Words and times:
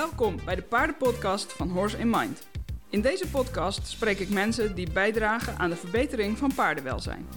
Welkom 0.00 0.36
bij 0.44 0.54
de 0.54 0.62
paardenpodcast 0.62 1.52
van 1.52 1.70
Horse 1.70 1.98
in 1.98 2.10
Mind. 2.10 2.46
In 2.90 3.00
deze 3.00 3.28
podcast 3.28 3.86
spreek 3.86 4.18
ik 4.18 4.28
mensen 4.28 4.74
die 4.74 4.92
bijdragen 4.92 5.58
aan 5.58 5.70
de 5.70 5.76
verbetering 5.76 6.38
van 6.38 6.54
paardenwelzijn. 6.54 7.28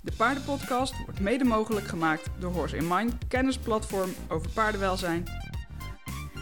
De 0.00 0.12
paardenpodcast 0.16 1.04
wordt 1.04 1.20
mede 1.20 1.44
mogelijk 1.44 1.86
gemaakt 1.86 2.30
door 2.38 2.52
Horse 2.52 2.76
in 2.76 2.88
Mind, 2.88 3.14
kennisplatform 3.28 4.10
over 4.28 4.50
paardenwelzijn. 4.50 5.24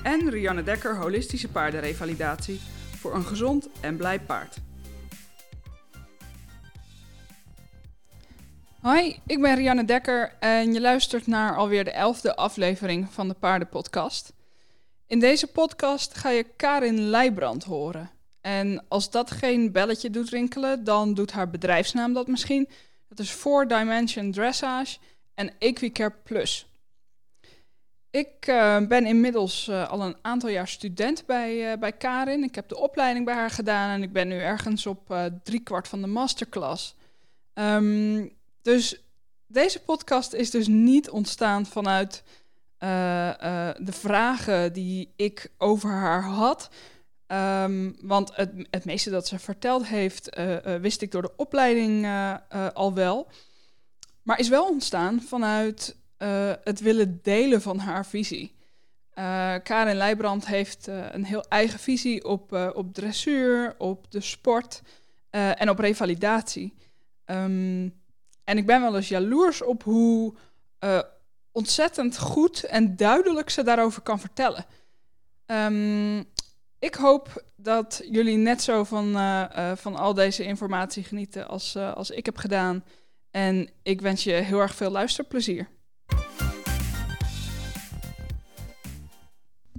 En 0.02 0.30
Rianne 0.30 0.62
Dekker 0.62 0.96
Holistische 0.96 1.48
Paardenrevalidatie 1.48 2.60
voor 2.98 3.14
een 3.14 3.24
gezond 3.24 3.68
en 3.80 3.96
blij 3.96 4.20
paard. 4.20 4.56
Hoi, 8.80 9.20
ik 9.26 9.40
ben 9.40 9.54
Rianne 9.54 9.84
Dekker 9.84 10.32
en 10.40 10.72
je 10.72 10.80
luistert 10.80 11.26
naar 11.26 11.56
alweer 11.56 11.84
de 11.84 11.92
elfde 11.92 12.36
aflevering 12.36 13.08
van 13.10 13.28
de 13.28 13.34
Paardenpodcast. 13.34 14.32
In 15.12 15.18
deze 15.18 15.46
podcast 15.46 16.16
ga 16.16 16.30
je 16.30 16.46
Karin 16.56 17.00
Leijbrand 17.00 17.64
horen. 17.64 18.10
En 18.40 18.84
als 18.88 19.10
dat 19.10 19.30
geen 19.30 19.72
belletje 19.72 20.10
doet 20.10 20.28
rinkelen, 20.28 20.84
dan 20.84 21.14
doet 21.14 21.32
haar 21.32 21.50
bedrijfsnaam 21.50 22.12
dat 22.12 22.26
misschien. 22.26 22.68
Dat 23.08 23.18
is 23.18 23.30
4 23.30 23.68
Dimension 23.68 24.32
Dressage 24.32 24.98
en 25.34 25.52
Equicare 25.58 26.14
Plus. 26.24 26.66
Ik 28.10 28.46
uh, 28.46 28.86
ben 28.86 29.06
inmiddels 29.06 29.68
uh, 29.68 29.90
al 29.90 30.02
een 30.02 30.16
aantal 30.22 30.48
jaar 30.48 30.68
student 30.68 31.26
bij, 31.26 31.72
uh, 31.72 31.78
bij 31.78 31.92
Karin. 31.92 32.42
Ik 32.42 32.54
heb 32.54 32.68
de 32.68 32.78
opleiding 32.78 33.24
bij 33.24 33.34
haar 33.34 33.50
gedaan 33.50 33.90
en 33.90 34.02
ik 34.02 34.12
ben 34.12 34.28
nu 34.28 34.38
ergens 34.38 34.86
op 34.86 35.30
driekwart 35.42 35.88
van 35.88 36.00
de 36.00 36.06
masterclass. 36.06 36.96
Um, 37.54 38.32
dus 38.62 39.02
deze 39.46 39.80
podcast 39.80 40.32
is 40.32 40.50
dus 40.50 40.66
niet 40.66 41.10
ontstaan 41.10 41.66
vanuit 41.66 42.22
de 43.76 43.92
vragen 43.92 44.72
die 44.72 45.12
ik 45.16 45.52
over 45.58 45.90
haar 45.90 46.22
had. 46.22 46.70
Um, 47.26 47.96
want 48.00 48.36
het, 48.36 48.52
het 48.70 48.84
meeste 48.84 49.10
dat 49.10 49.26
ze 49.26 49.38
verteld 49.38 49.86
heeft, 49.86 50.40
wist 50.80 51.02
ik 51.02 51.10
door 51.10 51.22
de 51.22 51.36
opleiding 51.36 52.06
al 52.74 52.94
wel. 52.94 53.30
Maar 54.22 54.38
is 54.38 54.48
wel 54.48 54.68
ontstaan 54.68 55.20
vanuit 55.20 55.96
het 56.64 56.80
willen 56.80 57.20
delen 57.22 57.62
van 57.62 57.78
haar 57.78 58.06
visie. 58.06 58.54
Karin 59.62 59.96
Leijbrand 59.96 60.46
heeft 60.46 60.86
een 60.86 61.24
heel 61.24 61.44
eigen 61.48 61.78
visie 61.78 62.24
op, 62.24 62.72
op 62.74 62.94
dressuur, 62.94 63.74
op 63.78 64.10
de 64.10 64.20
sport 64.20 64.82
en 65.30 65.70
op 65.70 65.78
revalidatie. 65.78 66.74
Um, 67.26 68.00
en 68.44 68.58
ik 68.58 68.66
ben 68.66 68.80
wel 68.80 68.96
eens 68.96 69.08
jaloers 69.08 69.62
op 69.62 69.82
hoe 69.82 70.34
ontzettend 71.52 72.18
goed 72.18 72.64
en 72.64 72.96
duidelijk 72.96 73.50
ze 73.50 73.62
daarover 73.62 74.02
kan 74.02 74.20
vertellen. 74.20 74.66
Um, 75.46 76.24
ik 76.78 76.94
hoop 76.94 77.44
dat 77.56 78.02
jullie 78.10 78.36
net 78.36 78.62
zo 78.62 78.84
van, 78.84 79.12
van 79.76 79.96
al 79.96 80.14
deze 80.14 80.44
informatie 80.44 81.04
genieten 81.04 81.48
als, 81.48 81.76
als 81.76 82.10
ik 82.10 82.26
heb 82.26 82.36
gedaan. 82.36 82.84
En 83.30 83.70
ik 83.82 84.00
wens 84.00 84.24
je 84.24 84.32
heel 84.32 84.60
erg 84.60 84.74
veel 84.74 84.90
luisterplezier. 84.90 85.68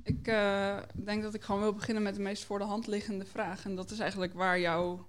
Ik 0.03 0.25
denk 0.93 1.23
dat 1.23 1.33
ik 1.33 1.41
gewoon 1.41 1.61
wil 1.61 1.73
beginnen 1.73 2.03
met 2.03 2.15
de 2.15 2.21
meest 2.21 2.43
voor 2.43 2.59
de 2.59 2.65
hand 2.65 2.87
liggende 2.87 3.25
vraag. 3.25 3.65
En 3.65 3.75
dat 3.75 3.91
is 3.91 3.99
eigenlijk 3.99 4.33
waar 4.33 4.59
jouw 4.59 5.07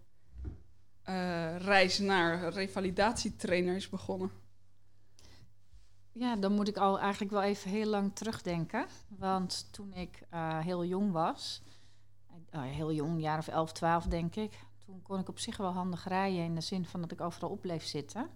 reis 1.59 1.98
naar 1.98 2.48
revalidatietrainer 2.48 3.77
is 3.77 3.89
begonnen. 3.89 4.31
Ja, 6.15 6.37
dan 6.37 6.53
moet 6.53 6.69
ik 6.69 6.77
al 6.77 6.98
eigenlijk 7.01 7.33
wel 7.33 7.43
even 7.43 7.70
heel 7.70 7.87
lang 7.87 8.15
terugdenken. 8.15 8.86
Want 9.08 9.69
toen 9.73 9.92
ik 9.92 10.23
uh, 10.35 10.58
heel 10.58 10.85
jong 10.85 11.13
was, 11.13 11.63
heel 12.51 12.92
jong, 12.92 13.20
jaar 13.20 13.39
of 13.39 13.48
11, 13.48 13.73
12 13.73 14.05
denk 14.05 14.36
ik, 14.36 14.58
toen 14.85 15.02
kon 15.02 15.19
ik 15.19 15.29
op 15.29 15.39
zich 15.39 15.57
wel 15.57 15.73
handig 15.73 16.08
rijden 16.08 16.45
in 16.45 16.55
de 16.55 16.61
zin 16.61 16.86
van 16.86 17.01
dat 17.01 17.13
ik 17.13 17.20
overal 17.20 17.51
op 17.51 17.61
bleef 17.61 17.85
zitten. 17.85 18.29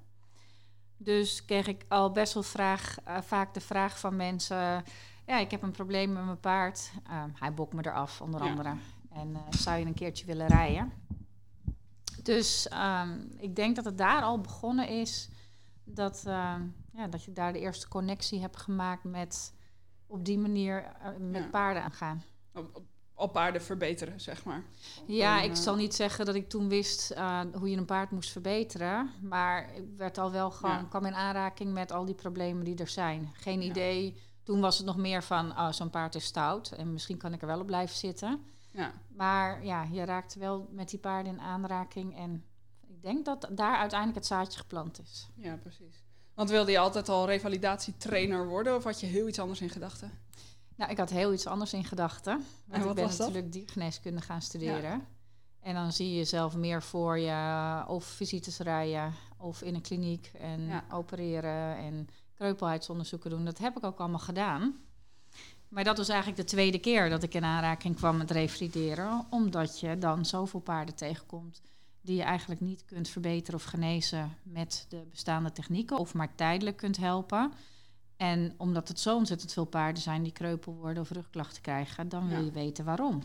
Dus 0.96 1.44
kreeg 1.44 1.66
ik 1.66 1.84
al 1.88 2.10
best 2.10 2.34
wel 2.34 2.42
vraag, 2.42 2.96
vaak 3.20 3.54
de 3.54 3.60
vraag 3.60 3.98
van 3.98 4.16
mensen 4.16 4.84
ja, 5.28 5.38
ik 5.38 5.50
heb 5.50 5.62
een 5.62 5.70
probleem 5.70 6.12
met 6.12 6.24
mijn 6.24 6.40
paard. 6.40 6.92
Ehm, 7.06 7.30
hij 7.34 7.54
bokt 7.54 7.72
me 7.72 7.86
eraf, 7.86 8.20
onder 8.20 8.40
andere. 8.40 8.74
En 9.10 9.36
zou 9.50 9.78
je 9.78 9.86
een 9.86 9.94
keertje 9.94 10.26
willen 10.26 10.46
rijden? 10.46 10.92
Dus 12.22 12.68
um, 12.72 13.30
ik 13.38 13.56
denk 13.56 13.76
dat 13.76 13.84
het 13.84 13.98
daar 13.98 14.22
al 14.22 14.40
begonnen 14.40 14.88
is. 14.88 15.28
Dat, 15.84 16.24
uh, 16.26 16.54
ja, 16.98 17.06
dat 17.06 17.24
je 17.24 17.32
daar 17.32 17.52
de 17.52 17.58
eerste 17.58 17.88
connectie 17.88 18.40
hebt 18.40 18.56
gemaakt 18.56 19.04
met 19.04 19.54
op 20.06 20.24
die 20.24 20.38
manier 20.38 20.84
uh, 21.02 21.08
met 21.30 21.42
ja. 21.42 21.48
paarden 21.48 21.82
aangaan. 21.82 22.22
Op, 22.54 22.76
op, 22.76 22.84
op, 23.14 23.32
paarden 23.32 23.62
verbeteren, 23.62 24.20
zeg 24.20 24.44
maar. 24.44 24.62
Ja, 25.06 25.40
ik 25.40 25.56
zal 25.56 25.76
niet 25.76 25.94
zeggen 25.94 26.26
dat 26.26 26.34
ik 26.34 26.48
toen 26.48 26.68
wist 26.68 27.14
hoe 27.52 27.70
je 27.70 27.76
een 27.76 27.84
paard 27.84 28.10
moest 28.10 28.30
verbeteren. 28.30 29.10
Maar 29.22 29.74
ik 29.74 29.84
werd 29.96 30.18
al 30.18 30.30
wel 30.30 30.50
gewoon, 30.50 30.76
ja. 30.76 30.82
kwam 30.82 31.04
in 31.04 31.14
aanraking 31.14 31.72
met 31.72 31.92
al 31.92 32.04
die 32.04 32.14
problemen 32.14 32.64
die 32.64 32.76
er 32.76 32.88
zijn. 32.88 33.30
Geen 33.32 33.62
idee 33.62 34.16
toen 34.42 34.60
was 34.60 34.76
het 34.76 34.86
nog 34.86 34.96
meer 34.96 35.22
van, 35.22 35.50
oh, 35.50 35.72
zo'n 35.72 35.90
paard 35.90 36.14
is 36.14 36.24
stout 36.24 36.72
en 36.72 36.92
misschien 36.92 37.16
kan 37.18 37.32
ik 37.32 37.40
er 37.40 37.46
wel 37.46 37.60
op 37.60 37.66
blijven 37.66 37.96
zitten. 37.96 38.44
Ja. 38.70 38.92
Maar 39.08 39.64
ja, 39.64 39.82
je 39.82 40.04
raakt 40.04 40.34
wel 40.34 40.68
met 40.70 40.88
die 40.90 40.98
paarden 40.98 41.32
in 41.32 41.40
aanraking 41.40 42.16
en 42.16 42.44
ik 42.86 43.02
denk 43.02 43.24
dat 43.24 43.48
daar 43.52 43.76
uiteindelijk 43.76 44.18
het 44.18 44.26
zaadje 44.26 44.58
geplant 44.58 45.00
is. 45.00 45.28
Ja, 45.34 45.56
precies. 45.56 46.07
Want 46.38 46.50
wilde 46.50 46.70
je 46.70 46.78
altijd 46.78 47.08
al 47.08 47.26
revalidatietrainer 47.26 48.46
worden 48.46 48.76
of 48.76 48.84
had 48.84 49.00
je 49.00 49.06
heel 49.06 49.28
iets 49.28 49.38
anders 49.38 49.60
in 49.60 49.70
gedachten? 49.70 50.10
Nou, 50.76 50.90
ik 50.90 50.96
had 50.96 51.10
heel 51.10 51.32
iets 51.32 51.46
anders 51.46 51.72
in 51.72 51.84
gedachten. 51.84 52.44
Want 52.66 52.84
ik 52.84 52.94
ben 52.94 53.08
natuurlijk 53.18 53.52
diergeneeskunde 53.52 54.20
gaan 54.20 54.42
studeren. 54.42 54.90
Ja. 54.90 55.00
En 55.60 55.74
dan 55.74 55.92
zie 55.92 56.10
je 56.10 56.16
jezelf 56.16 56.56
meer 56.56 56.82
voor 56.82 57.18
je 57.18 57.82
of 57.86 58.04
visites 58.04 58.58
rijden 58.58 59.14
of 59.36 59.62
in 59.62 59.74
een 59.74 59.80
kliniek 59.80 60.30
en 60.40 60.66
ja. 60.66 60.84
opereren 60.90 61.76
en 61.76 62.08
kreupelheidsonderzoeken 62.34 63.30
doen. 63.30 63.44
Dat 63.44 63.58
heb 63.58 63.76
ik 63.76 63.84
ook 63.84 63.98
allemaal 63.98 64.18
gedaan. 64.18 64.80
Maar 65.68 65.84
dat 65.84 65.96
was 65.96 66.08
eigenlijk 66.08 66.40
de 66.40 66.46
tweede 66.46 66.78
keer 66.78 67.10
dat 67.10 67.22
ik 67.22 67.34
in 67.34 67.44
aanraking 67.44 67.96
kwam 67.96 68.16
met 68.16 68.30
revalideren. 68.30 69.26
Omdat 69.30 69.80
je 69.80 69.98
dan 69.98 70.24
zoveel 70.24 70.60
paarden 70.60 70.94
tegenkomt 70.94 71.60
die 72.08 72.16
je 72.16 72.22
eigenlijk 72.22 72.60
niet 72.60 72.84
kunt 72.84 73.08
verbeteren 73.08 73.60
of 73.60 73.64
genezen 73.64 74.36
met 74.42 74.86
de 74.88 75.06
bestaande 75.10 75.52
technieken. 75.52 75.98
Of 75.98 76.14
maar 76.14 76.34
tijdelijk 76.34 76.76
kunt 76.76 76.96
helpen. 76.96 77.52
En 78.16 78.54
omdat 78.56 78.88
het 78.88 79.00
zo 79.00 79.16
ontzettend 79.16 79.52
veel 79.52 79.64
paarden 79.64 80.02
zijn 80.02 80.22
die 80.22 80.32
kreupel 80.32 80.74
worden 80.74 81.02
of 81.02 81.10
rugklachten 81.10 81.62
krijgen, 81.62 82.08
dan 82.08 82.28
wil 82.28 82.44
je 82.44 82.50
weten 82.50 82.84
waarom. 82.84 83.22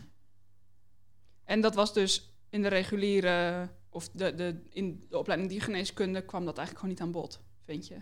En 1.44 1.60
dat 1.60 1.74
was 1.74 1.92
dus 1.92 2.34
in 2.50 2.62
de 2.62 2.68
reguliere, 2.68 3.68
of 3.88 4.08
de, 4.08 4.34
de, 4.34 4.66
in 4.70 5.06
de 5.08 5.18
opleiding 5.18 5.50
diergeneeskunde 5.50 6.24
kwam 6.24 6.44
dat 6.44 6.58
eigenlijk 6.58 6.78
gewoon 6.78 6.94
niet 6.94 7.16
aan 7.16 7.22
bod, 7.22 7.40
vind 7.64 7.86
je? 7.86 7.96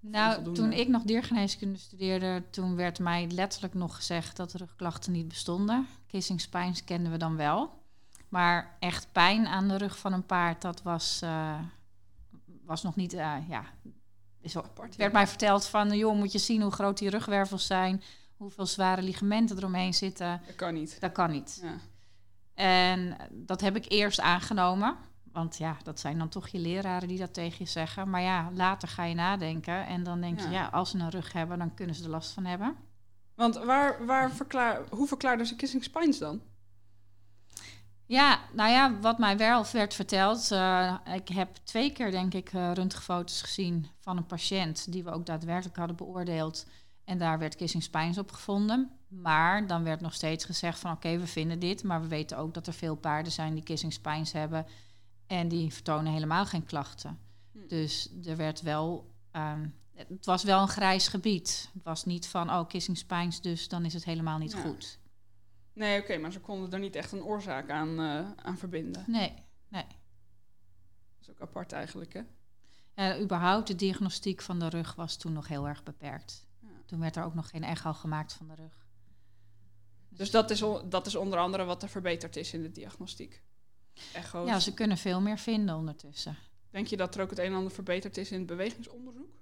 Nou, 0.00 0.54
toen 0.54 0.72
ik 0.72 0.88
nog 0.88 1.02
diergeneeskunde 1.02 1.78
studeerde, 1.78 2.42
toen 2.50 2.76
werd 2.76 2.98
mij 2.98 3.26
letterlijk 3.30 3.74
nog 3.74 3.96
gezegd 3.96 4.36
dat 4.36 4.52
rugklachten 4.52 5.12
niet 5.12 5.28
bestonden. 5.28 5.86
Kissing 6.06 6.40
spines 6.40 6.84
kenden 6.84 7.12
we 7.12 7.18
dan 7.18 7.36
wel. 7.36 7.82
Maar 8.34 8.76
echt 8.78 9.08
pijn 9.12 9.46
aan 9.46 9.68
de 9.68 9.76
rug 9.76 9.98
van 9.98 10.12
een 10.12 10.26
paard, 10.26 10.62
dat 10.62 10.82
was, 10.82 11.20
uh, 11.24 11.58
was 12.64 12.82
nog 12.82 12.96
niet, 12.96 13.14
uh, 13.14 13.36
ja, 13.48 13.64
is 14.40 14.54
wel 14.54 14.64
apart. 14.64 14.96
werd 14.96 15.12
mij 15.12 15.26
verteld 15.26 15.66
van, 15.66 15.96
joh, 15.96 16.16
moet 16.16 16.32
je 16.32 16.38
zien 16.38 16.62
hoe 16.62 16.70
groot 16.70 16.98
die 16.98 17.10
rugwervels 17.10 17.66
zijn, 17.66 18.02
hoeveel 18.36 18.66
zware 18.66 19.02
ligamenten 19.02 19.56
eromheen 19.56 19.94
zitten. 19.94 20.40
Dat 20.46 20.54
kan 20.54 20.74
niet. 20.74 21.00
Dat 21.00 21.12
kan 21.12 21.30
niet. 21.30 21.60
Ja. 21.62 21.74
En 22.54 23.16
dat 23.30 23.60
heb 23.60 23.76
ik 23.76 23.84
eerst 23.88 24.20
aangenomen. 24.20 24.96
Want 25.32 25.56
ja, 25.56 25.76
dat 25.82 26.00
zijn 26.00 26.18
dan 26.18 26.28
toch 26.28 26.48
je 26.48 26.58
leraren 26.58 27.08
die 27.08 27.18
dat 27.18 27.34
tegen 27.34 27.56
je 27.58 27.70
zeggen. 27.70 28.10
Maar 28.10 28.22
ja, 28.22 28.50
later 28.54 28.88
ga 28.88 29.04
je 29.04 29.14
nadenken 29.14 29.86
en 29.86 30.02
dan 30.02 30.20
denk 30.20 30.40
je, 30.40 30.48
ja, 30.48 30.66
als 30.66 30.90
ze 30.90 30.98
een 30.98 31.10
rug 31.10 31.32
hebben, 31.32 31.58
dan 31.58 31.74
kunnen 31.74 31.94
ze 31.94 32.04
er 32.04 32.10
last 32.10 32.32
van 32.32 32.44
hebben. 32.44 32.76
Want 33.34 33.56
waar, 33.56 34.06
waar 34.06 34.30
verklaar, 34.30 34.80
hoe 34.90 35.06
verklaarden 35.06 35.46
ze 35.46 35.56
kissing 35.56 35.84
spines 35.84 36.18
dan? 36.18 36.52
Ja, 38.06 38.40
nou 38.52 38.70
ja, 38.70 38.98
wat 39.00 39.18
mij 39.18 39.36
wel 39.36 39.66
werd 39.72 39.94
verteld. 39.94 40.50
Uh, 40.50 40.94
ik 41.14 41.28
heb 41.28 41.56
twee 41.56 41.92
keer, 41.92 42.10
denk 42.10 42.34
ik, 42.34 42.52
uh, 42.52 42.72
röntgenfoto's 42.72 43.42
gezien 43.42 43.86
van 44.00 44.16
een 44.16 44.26
patiënt 44.26 44.92
die 44.92 45.04
we 45.04 45.10
ook 45.10 45.26
daadwerkelijk 45.26 45.76
hadden 45.76 45.96
beoordeeld. 45.96 46.66
En 47.04 47.18
daar 47.18 47.38
werd 47.38 47.56
kissing 47.56 47.82
spines 47.82 48.18
op 48.18 48.32
gevonden. 48.32 48.90
Maar 49.08 49.66
dan 49.66 49.84
werd 49.84 50.00
nog 50.00 50.14
steeds 50.14 50.44
gezegd 50.44 50.78
van 50.78 50.92
oké, 50.92 51.18
we 51.18 51.26
vinden 51.26 51.58
dit. 51.58 51.82
Maar 51.82 52.00
we 52.00 52.08
weten 52.08 52.38
ook 52.38 52.54
dat 52.54 52.66
er 52.66 52.72
veel 52.72 52.94
paarden 52.94 53.32
zijn 53.32 53.54
die 53.54 53.62
kissing 53.62 53.92
spines 53.92 54.32
hebben. 54.32 54.66
En 55.26 55.48
die 55.48 55.72
vertonen 55.72 56.12
helemaal 56.12 56.46
geen 56.46 56.64
klachten. 56.64 57.18
Hm. 57.52 57.66
Dus 57.68 58.10
er 58.24 58.36
werd 58.36 58.62
wel. 58.62 59.12
Um, 59.32 59.74
het 59.94 60.26
was 60.26 60.42
wel 60.42 60.60
een 60.60 60.68
grijs 60.68 61.08
gebied. 61.08 61.70
Het 61.74 61.82
was 61.82 62.04
niet 62.04 62.26
van, 62.26 62.50
oh, 62.50 62.68
kissing 62.68 62.98
spines, 62.98 63.40
dus 63.40 63.68
dan 63.68 63.84
is 63.84 63.94
het 63.94 64.04
helemaal 64.04 64.38
niet 64.38 64.52
ja. 64.52 64.60
goed. 64.60 64.98
Nee, 65.74 65.94
oké, 65.98 66.04
okay, 66.04 66.16
maar 66.22 66.32
ze 66.32 66.40
konden 66.40 66.72
er 66.72 66.78
niet 66.78 66.96
echt 66.96 67.12
een 67.12 67.22
oorzaak 67.22 67.70
aan, 67.70 68.00
uh, 68.00 68.30
aan 68.36 68.58
verbinden. 68.58 69.04
Nee, 69.06 69.34
nee. 69.68 69.86
Dat 69.86 71.20
is 71.20 71.30
ook 71.30 71.40
apart 71.40 71.72
eigenlijk, 71.72 72.12
hè? 72.12 72.22
Uh, 73.16 73.20
überhaupt, 73.22 73.66
de 73.66 73.74
diagnostiek 73.76 74.42
van 74.42 74.58
de 74.58 74.68
rug 74.68 74.94
was 74.94 75.16
toen 75.16 75.32
nog 75.32 75.48
heel 75.48 75.68
erg 75.68 75.82
beperkt. 75.82 76.46
Ja. 76.60 76.68
Toen 76.86 77.00
werd 77.00 77.16
er 77.16 77.24
ook 77.24 77.34
nog 77.34 77.50
geen 77.50 77.64
echo 77.64 77.92
gemaakt 77.92 78.32
van 78.32 78.48
de 78.48 78.54
rug. 78.54 78.86
Dus 80.08 80.30
dat 80.30 80.50
is, 80.50 80.64
dat 80.88 81.06
is 81.06 81.14
onder 81.16 81.38
andere 81.38 81.64
wat 81.64 81.82
er 81.82 81.88
verbeterd 81.88 82.36
is 82.36 82.52
in 82.52 82.62
de 82.62 82.70
diagnostiek. 82.70 83.42
Echo's. 84.12 84.48
Ja, 84.48 84.60
ze 84.60 84.74
kunnen 84.74 84.96
veel 84.96 85.20
meer 85.20 85.38
vinden 85.38 85.74
ondertussen. 85.76 86.36
Denk 86.70 86.86
je 86.86 86.96
dat 86.96 87.14
er 87.14 87.22
ook 87.22 87.30
het 87.30 87.38
een 87.38 87.44
en 87.44 87.54
ander 87.54 87.72
verbeterd 87.72 88.16
is 88.16 88.30
in 88.30 88.38
het 88.38 88.46
bewegingsonderzoek? 88.46 89.34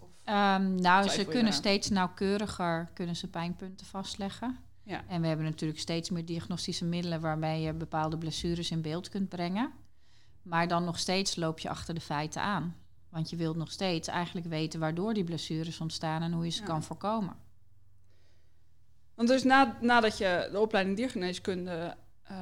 Of- 0.00 0.08
Ehm, 0.24 0.74
nou, 0.74 1.08
ze 1.08 1.24
kunnen 1.24 1.52
steeds 1.52 1.88
nauwkeuriger 1.90 2.90
kunnen 2.94 3.16
ze 3.16 3.28
pijnpunten 3.30 3.86
vastleggen. 3.86 4.58
Ja. 4.84 5.04
En 5.08 5.20
we 5.20 5.26
hebben 5.26 5.46
natuurlijk 5.46 5.80
steeds 5.80 6.10
meer 6.10 6.24
diagnostische 6.24 6.84
middelen 6.84 7.20
waarmee 7.20 7.62
je 7.62 7.72
bepaalde 7.72 8.18
blessures 8.18 8.70
in 8.70 8.82
beeld 8.82 9.08
kunt 9.08 9.28
brengen. 9.28 9.72
Maar 10.42 10.68
dan 10.68 10.84
nog 10.84 10.98
steeds 10.98 11.36
loop 11.36 11.58
je 11.58 11.68
achter 11.68 11.94
de 11.94 12.00
feiten 12.00 12.42
aan. 12.42 12.76
Want 13.08 13.30
je 13.30 13.36
wilt 13.36 13.56
nog 13.56 13.70
steeds 13.70 14.08
eigenlijk 14.08 14.46
weten 14.46 14.80
waardoor 14.80 15.14
die 15.14 15.24
blessures 15.24 15.80
ontstaan 15.80 16.22
en 16.22 16.32
hoe 16.32 16.44
je 16.44 16.50
ze 16.50 16.60
Ja. 16.60 16.66
kan 16.66 16.82
voorkomen. 16.82 17.36
Want 19.14 19.28
dus 19.28 19.42
na, 19.42 19.76
nadat 19.80 20.18
je 20.18 20.48
de 20.52 20.60
opleiding 20.60 20.96
diergeneeskunde 20.96 21.96
eh, 22.22 22.36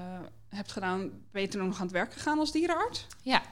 hebt 0.48 0.72
gedaan, 0.72 1.10
ben 1.30 1.42
je 1.42 1.48
toen 1.48 1.66
nog 1.66 1.76
aan 1.76 1.82
het 1.82 1.92
werk 1.92 2.12
gegaan 2.12 2.38
als 2.38 2.52
dierenarts? 2.52 3.06
Ja. 3.22 3.42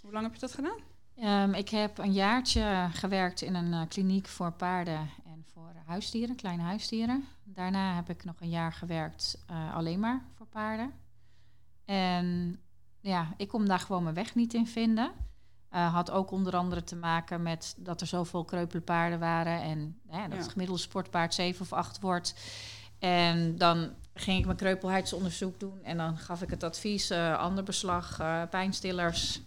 Hoe 0.00 0.12
lang 0.12 0.24
heb 0.24 0.34
je 0.34 0.40
dat 0.40 0.54
gedaan? 0.54 0.78
Ehm, 1.16 1.54
ik 1.54 1.68
heb 1.68 1.98
een 1.98 2.12
jaartje 2.12 2.88
gewerkt 2.92 3.40
in 3.40 3.54
een 3.54 3.72
eh, 3.72 3.82
kliniek 3.88 4.26
voor 4.26 4.52
paarden 4.52 5.10
en 5.24 5.29
voor 5.60 5.82
huisdieren, 5.86 6.36
kleine 6.36 6.62
huisdieren. 6.62 7.24
Daarna 7.44 7.94
heb 7.94 8.10
ik 8.10 8.24
nog 8.24 8.40
een 8.40 8.48
jaar 8.48 8.72
gewerkt 8.72 9.44
eh, 9.46 9.74
alleen 9.74 10.00
maar 10.00 10.22
voor 10.34 10.46
paarden. 10.46 10.92
En 11.84 12.58
ja, 13.00 13.34
ik 13.36 13.48
kon 13.48 13.66
daar 13.66 13.78
gewoon 13.78 14.02
mijn 14.02 14.14
weg 14.14 14.34
niet 14.34 14.54
in 14.54 14.66
vinden. 14.66 15.12
Eh, 15.68 15.92
had 15.94 16.10
ook 16.10 16.30
onder 16.30 16.56
andere 16.56 16.84
te 16.84 16.96
maken 16.96 17.42
met 17.42 17.74
dat 17.78 18.00
er 18.00 18.06
zoveel 18.06 18.44
kreupele 18.44 18.80
paarden 18.82 19.18
waren 19.18 19.62
en 19.62 20.00
hè, 20.06 20.22
dat 20.22 20.32
Ja. 20.32 20.36
het 20.42 20.48
gemiddelde 20.52 20.80
sportpaard 20.82 21.34
7 21.34 21.60
of 21.60 21.72
8 21.72 22.00
wordt. 22.00 22.34
En 22.98 23.56
dan 23.58 23.90
ging 24.14 24.38
ik 24.38 24.44
mijn 24.44 24.56
kreupelheidsonderzoek 24.56 25.60
doen 25.60 25.82
en 25.82 25.96
dan 25.96 26.18
gaf 26.18 26.42
ik 26.42 26.50
het 26.50 26.62
advies, 26.62 27.10
eh 27.10 27.38
ander 27.38 27.64
beslag, 27.64 28.16
pijnstillers. 28.50 29.40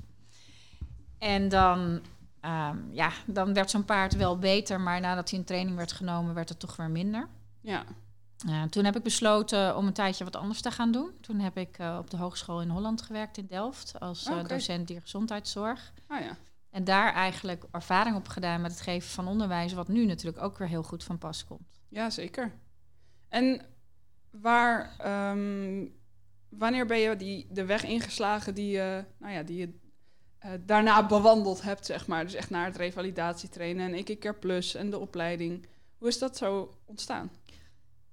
En 1.17 1.49
dan, 1.49 2.01
ehm, 2.43 2.77
ja, 2.91 3.11
dan 3.25 3.53
werd 3.53 3.69
zo'n 3.69 3.85
paard 3.85 4.15
wel 4.15 4.39
beter, 4.39 4.81
maar 4.81 4.99
nadat 4.99 5.29
hij 5.29 5.39
in 5.39 5.45
training 5.45 5.75
werd 5.75 5.91
genomen, 5.91 6.33
werd 6.33 6.49
het 6.49 6.59
toch 6.59 6.75
weer 6.75 6.89
minder. 6.89 7.27
Ja. 7.61 7.83
Eh, 8.47 8.63
toen 8.63 8.85
heb 8.85 8.95
ik 8.95 9.03
besloten 9.03 9.77
om 9.77 9.87
een 9.87 9.93
tijdje 9.93 10.23
wat 10.23 10.35
anders 10.35 10.61
te 10.61 10.71
gaan 10.71 10.91
doen. 10.91 11.11
Toen 11.21 11.39
heb 11.39 11.57
ik 11.57 11.77
eh, 11.77 11.97
op 11.99 12.09
de 12.09 12.17
hogeschool 12.17 12.61
in 12.61 12.69
Holland 12.69 13.01
gewerkt 13.01 13.37
in 13.37 13.45
Delft 13.45 13.99
als 13.99 14.25
eh, 14.25 14.43
docent 14.43 14.87
diergezondheidszorg. 14.87 15.93
Ah 16.07 16.21
ja. 16.21 16.37
En 16.69 16.83
daar 16.83 17.13
eigenlijk 17.13 17.63
ervaring 17.71 18.15
op 18.15 18.27
gedaan 18.27 18.61
met 18.61 18.71
het 18.71 18.81
geven 18.81 19.09
van 19.09 19.27
onderwijs, 19.27 19.73
wat 19.73 19.87
nu 19.87 20.05
natuurlijk 20.05 20.43
ook 20.43 20.57
weer 20.57 20.67
heel 20.67 20.83
goed 20.83 21.03
van 21.03 21.17
pas 21.17 21.45
komt. 21.45 21.81
Ja, 21.89 22.09
zeker. 22.09 22.51
En 23.29 23.61
waar, 24.29 24.95
ehm, 24.97 25.85
wanneer 26.49 26.85
ben 26.85 26.99
je 26.99 27.15
die, 27.15 27.47
de 27.51 27.65
weg 27.65 27.83
ingeslagen 27.83 28.55
die 28.55 28.77
nou 29.17 29.33
ja, 29.33 29.43
die 29.43 29.57
je 29.57 29.79
eh, 30.43 30.51
daarna 30.65 31.05
bewandeld 31.05 31.61
hebt, 31.61 31.85
zeg 31.85 32.07
maar? 32.07 32.23
Dus 32.23 32.33
echt 32.33 32.49
naar 32.49 32.65
het 32.65 32.75
revalidatietrainen 32.75 33.85
en 33.87 33.93
EK 33.93 34.19
Care 34.19 34.35
Plus 34.35 34.75
en 34.75 34.89
de 34.89 34.99
opleiding. 34.99 35.65
Hoe 35.97 36.07
is 36.07 36.19
dat 36.19 36.37
zo 36.37 36.73
ontstaan? 36.85 37.31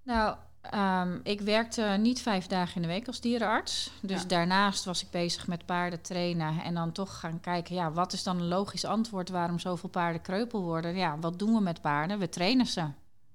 Nou, 0.02 0.36
ehm, 0.60 1.18
ik 1.22 1.40
werkte 1.40 1.82
niet 1.82 2.20
vijf 2.22 2.46
dagen 2.46 2.74
in 2.76 2.82
de 2.82 2.88
week 2.88 3.06
als 3.06 3.20
dierenarts. 3.20 3.90
Dus 4.02 4.20
Ja. 4.22 4.28
daarnaast 4.28 4.84
was 4.84 5.02
ik 5.02 5.10
bezig 5.10 5.46
met 5.46 5.66
paarden 5.66 6.00
trainen. 6.00 6.62
En 6.62 6.74
dan 6.74 6.92
toch 6.92 7.18
gaan 7.20 7.40
kijken, 7.40 7.74
ja, 7.74 7.92
wat 7.92 8.12
is 8.12 8.22
dan 8.22 8.38
een 8.40 8.48
logisch 8.48 8.84
antwoord 8.84 9.28
waarom 9.28 9.58
zoveel 9.58 9.88
paarden 9.88 10.22
kreupel 10.22 10.62
worden? 10.62 10.96
Ja, 10.96 11.18
wat 11.18 11.38
doen 11.38 11.54
we 11.54 11.60
met 11.60 11.80
paarden? 11.80 12.18
We 12.18 12.28
trainen 12.28 12.66
ze. 12.66 12.84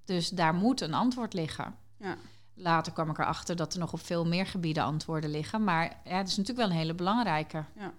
Dus 0.06 0.30
daar 0.30 0.54
moet 0.54 0.82
een 0.82 0.94
antwoord 0.94 1.34
liggen. 1.34 1.76
Ja. 2.00 2.16
Later 2.54 2.94
kwam 2.94 3.10
ik 3.10 3.18
erachter 3.18 3.56
dat 3.56 3.74
er 3.74 3.80
nog 3.80 3.94
op 3.94 4.00
veel 4.06 4.26
meer 4.26 4.46
gebieden 4.48 4.84
antwoorden 4.84 5.30
liggen. 5.30 5.64
Maar 5.64 5.84
ja, 6.04 6.18
het 6.18 6.28
is 6.28 6.38
natuurlijk 6.38 6.68
wel 6.68 6.76
een 6.76 6.82
hele 6.82 6.94
belangrijke. 6.94 7.64
Ja. 7.76 7.92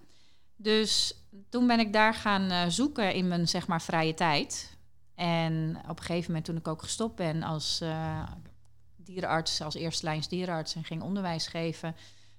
Dus 0.57 1.23
toen 1.49 1.67
ben 1.67 1.79
ik 1.79 1.93
daar 1.93 2.13
gaan 2.13 2.49
eh, 2.49 2.67
zoeken 2.67 3.13
in 3.13 3.27
mijn 3.27 3.47
zeg 3.47 3.67
maar 3.67 3.81
vrije 3.81 4.13
tijd. 4.13 4.77
En 5.15 5.77
op 5.89 5.99
een 5.99 6.05
gegeven 6.05 6.27
moment 6.27 6.45
toen 6.45 6.57
ik 6.57 6.67
ook 6.67 6.81
gestopt 6.81 7.15
ben 7.15 7.43
als 7.43 7.81
eh, 7.81 8.23
dierenarts, 8.95 9.61
als 9.61 9.75
eerste 9.75 10.21
dierenarts 10.29 10.75
en 10.75 10.83
ging 10.83 11.01
onderwijs 11.01 11.47
geven. 11.47 11.95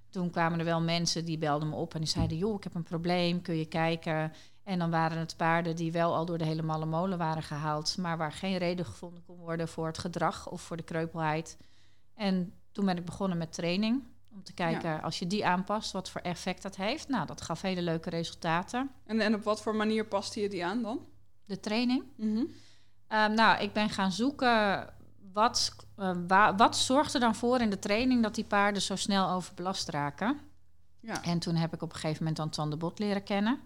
Toen 0.09 0.29
kwamen 0.29 0.59
er 0.59 0.65
wel 0.65 0.81
mensen 0.81 1.25
die 1.25 1.37
belden 1.37 1.69
me 1.69 1.75
op 1.75 1.93
en 1.93 1.99
die 1.99 2.09
zeiden: 2.09 2.37
joh, 2.37 2.55
ik 2.55 2.63
heb 2.63 2.75
een 2.75 2.83
probleem, 2.83 3.41
kun 3.41 3.55
je 3.55 3.65
kijken? 3.65 4.33
En 4.63 4.79
dan 4.79 4.89
waren 4.89 5.17
het 5.17 5.37
paarden 5.37 5.75
die 5.75 5.91
wel 5.91 6.15
al 6.15 6.25
door 6.25 6.37
de 6.37 6.45
hele 6.45 6.61
malle 6.61 6.85
molen 6.85 7.17
waren 7.17 7.43
gehaald, 7.43 7.97
maar 7.97 8.17
waar 8.17 8.31
geen 8.31 8.57
reden 8.57 8.85
gevonden 8.85 9.23
kon 9.25 9.37
worden 9.37 9.67
voor 9.67 9.87
het 9.87 9.97
gedrag 9.97 10.49
of 10.49 10.61
voor 10.61 10.77
de 10.77 10.83
kreupelheid. 10.83 11.57
En 12.13 12.53
toen 12.71 12.85
ben 12.85 12.97
ik 12.97 13.05
begonnen 13.05 13.37
met 13.37 13.53
training. 13.53 14.03
Om 14.39 14.45
te 14.45 14.53
kijken, 14.53 15.01
als 15.01 15.19
je 15.19 15.27
die 15.27 15.45
aanpast, 15.45 15.91
wat 15.91 16.09
voor 16.09 16.21
effect 16.21 16.61
dat 16.61 16.75
heeft. 16.75 17.07
Nou, 17.07 17.25
dat 17.25 17.41
gaf 17.41 17.61
hele 17.61 17.81
leuke 17.81 18.09
resultaten. 18.09 18.89
En, 19.05 19.19
en 19.19 19.33
op 19.35 19.43
wat 19.43 19.61
voor 19.61 19.75
manier 19.75 20.05
paste 20.05 20.41
je 20.41 20.49
die 20.49 20.65
aan 20.65 20.81
dan? 20.81 20.99
De 21.45 21.59
training. 21.59 22.03
Mhm. 22.15 22.43
Ehm, 23.07 23.33
nou, 23.33 23.61
ik 23.63 23.73
ben 23.73 23.89
gaan 23.89 24.11
zoeken 24.11 24.87
wat, 25.33 25.75
wa- 26.27 26.55
wat 26.55 26.77
zorgt 26.77 27.13
er 27.13 27.19
dan 27.19 27.35
voor 27.35 27.59
in 27.61 27.69
de 27.69 27.79
training 27.79 28.23
dat 28.23 28.35
die 28.35 28.43
paarden 28.43 28.81
zo 28.81 28.95
snel 28.95 29.29
overbelast 29.29 29.89
raken. 29.89 30.39
Ja. 30.99 31.23
En 31.23 31.39
toen 31.39 31.55
heb 31.55 31.73
ik 31.73 31.81
op 31.81 31.89
een 31.93 31.99
gegeven 31.99 32.23
moment 32.23 32.39
Antoine 32.41 32.71
de 32.71 32.77
Bot 32.77 32.99
leren 32.99 33.23
kennen. 33.23 33.59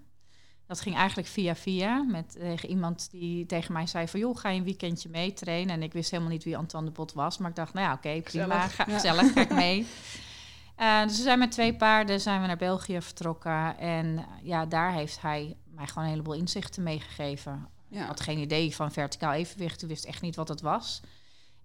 Dat 0.67 0.81
ging 0.81 0.95
eigenlijk 0.95 1.27
via 1.27 1.55
via 1.55 2.03
met 2.03 2.31
tegen 2.31 2.69
iemand 2.69 3.11
die 3.11 3.45
tegen 3.45 3.73
mij 3.73 3.87
zei 3.87 4.07
van 4.07 4.19
joh, 4.19 4.37
ga 4.37 4.49
je 4.49 4.57
een 4.57 4.63
weekendje 4.65 5.09
mee 5.09 5.33
trainen. 5.33 5.75
En 5.75 5.83
ik 5.83 5.93
wist 5.93 6.11
helemaal 6.11 6.31
niet 6.31 6.43
wie 6.43 6.57
Antoine 6.57 6.87
de 6.89 6.93
Bot 6.95 7.13
was, 7.13 7.37
maar 7.37 7.49
ik 7.49 7.55
dacht, 7.55 7.73
nou 7.73 7.85
ja, 7.87 7.93
oké, 7.93 8.21
prima, 8.21 8.67
ga, 8.67 8.83
gezellig, 8.83 9.33
ga 9.33 9.41
ik 9.41 9.53
mee. 9.53 9.85
Eh, 10.75 11.03
dus 11.03 11.17
we 11.17 11.23
zijn 11.23 11.39
met 11.39 11.51
twee 11.51 11.75
paarden 11.75 12.21
zijn 12.21 12.41
we 12.41 12.47
naar 12.47 12.57
België 12.57 13.01
vertrokken. 13.01 13.77
En 13.77 14.17
eh, 14.17 14.23
ja, 14.41 14.65
daar 14.65 14.91
heeft 14.93 15.21
hij 15.21 15.57
mij 15.65 15.87
gewoon 15.87 16.03
een 16.03 16.09
heleboel 16.09 16.33
inzichten 16.33 16.83
meegegeven. 16.83 17.67
Ik 17.89 17.97
Ja. 17.97 18.05
had 18.05 18.19
geen 18.21 18.37
idee 18.39 18.75
van 18.75 18.91
verticaal 18.91 19.31
evenwicht. 19.33 19.81
Ik 19.81 19.87
wist 19.87 20.05
echt 20.05 20.21
niet 20.21 20.35
wat 20.35 20.47
het 20.47 20.61
was. 20.61 21.01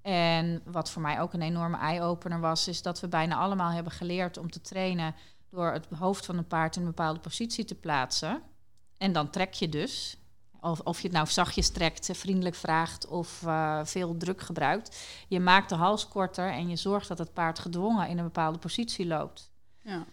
En 0.02 0.62
wat 0.64 0.90
voor 0.90 1.02
mij 1.02 1.20
ook 1.20 1.32
een 1.32 1.42
enorme 1.42 1.76
eye-opener 1.76 2.40
was, 2.40 2.68
is 2.68 2.82
dat 2.82 3.00
we 3.00 3.08
bijna 3.08 3.36
allemaal 3.36 3.70
hebben 3.70 3.92
geleerd 3.92 4.36
om 4.36 4.50
te 4.50 4.60
trainen 4.60 5.14
door 5.50 5.72
het 5.72 5.86
hoofd 5.98 6.26
van 6.26 6.38
een 6.38 6.46
paard 6.46 6.76
in 6.76 6.82
een 6.82 6.88
bepaalde 6.88 7.20
positie 7.20 7.64
te 7.64 7.74
plaatsen. 7.74 8.42
En 8.98 9.12
dan 9.12 9.30
trek 9.30 9.52
je 9.54 9.68
dus. 9.68 10.16
Of, 10.60 10.80
of 10.80 11.00
je 11.00 11.06
het 11.06 11.16
nou 11.16 11.28
zachtjes 11.28 11.70
trekt, 11.70 12.08
eh, 12.08 12.16
vriendelijk 12.16 12.54
vraagt 12.54 13.06
of 13.06 13.42
eh, 13.46 13.80
veel 13.84 14.16
druk 14.16 14.40
gebruikt. 14.40 15.06
Je 15.28 15.40
maakt 15.40 15.68
de 15.68 15.74
hals 15.74 16.08
korter 16.08 16.50
en 16.50 16.68
je 16.68 16.76
zorgt 16.76 17.08
dat 17.08 17.18
het 17.18 17.32
paard 17.32 17.58
gedwongen 17.58 18.08
in 18.08 18.18
een 18.18 18.24
bepaalde 18.24 18.58
positie 18.58 19.06
loopt. 19.06 19.50
Ja. 19.82 20.04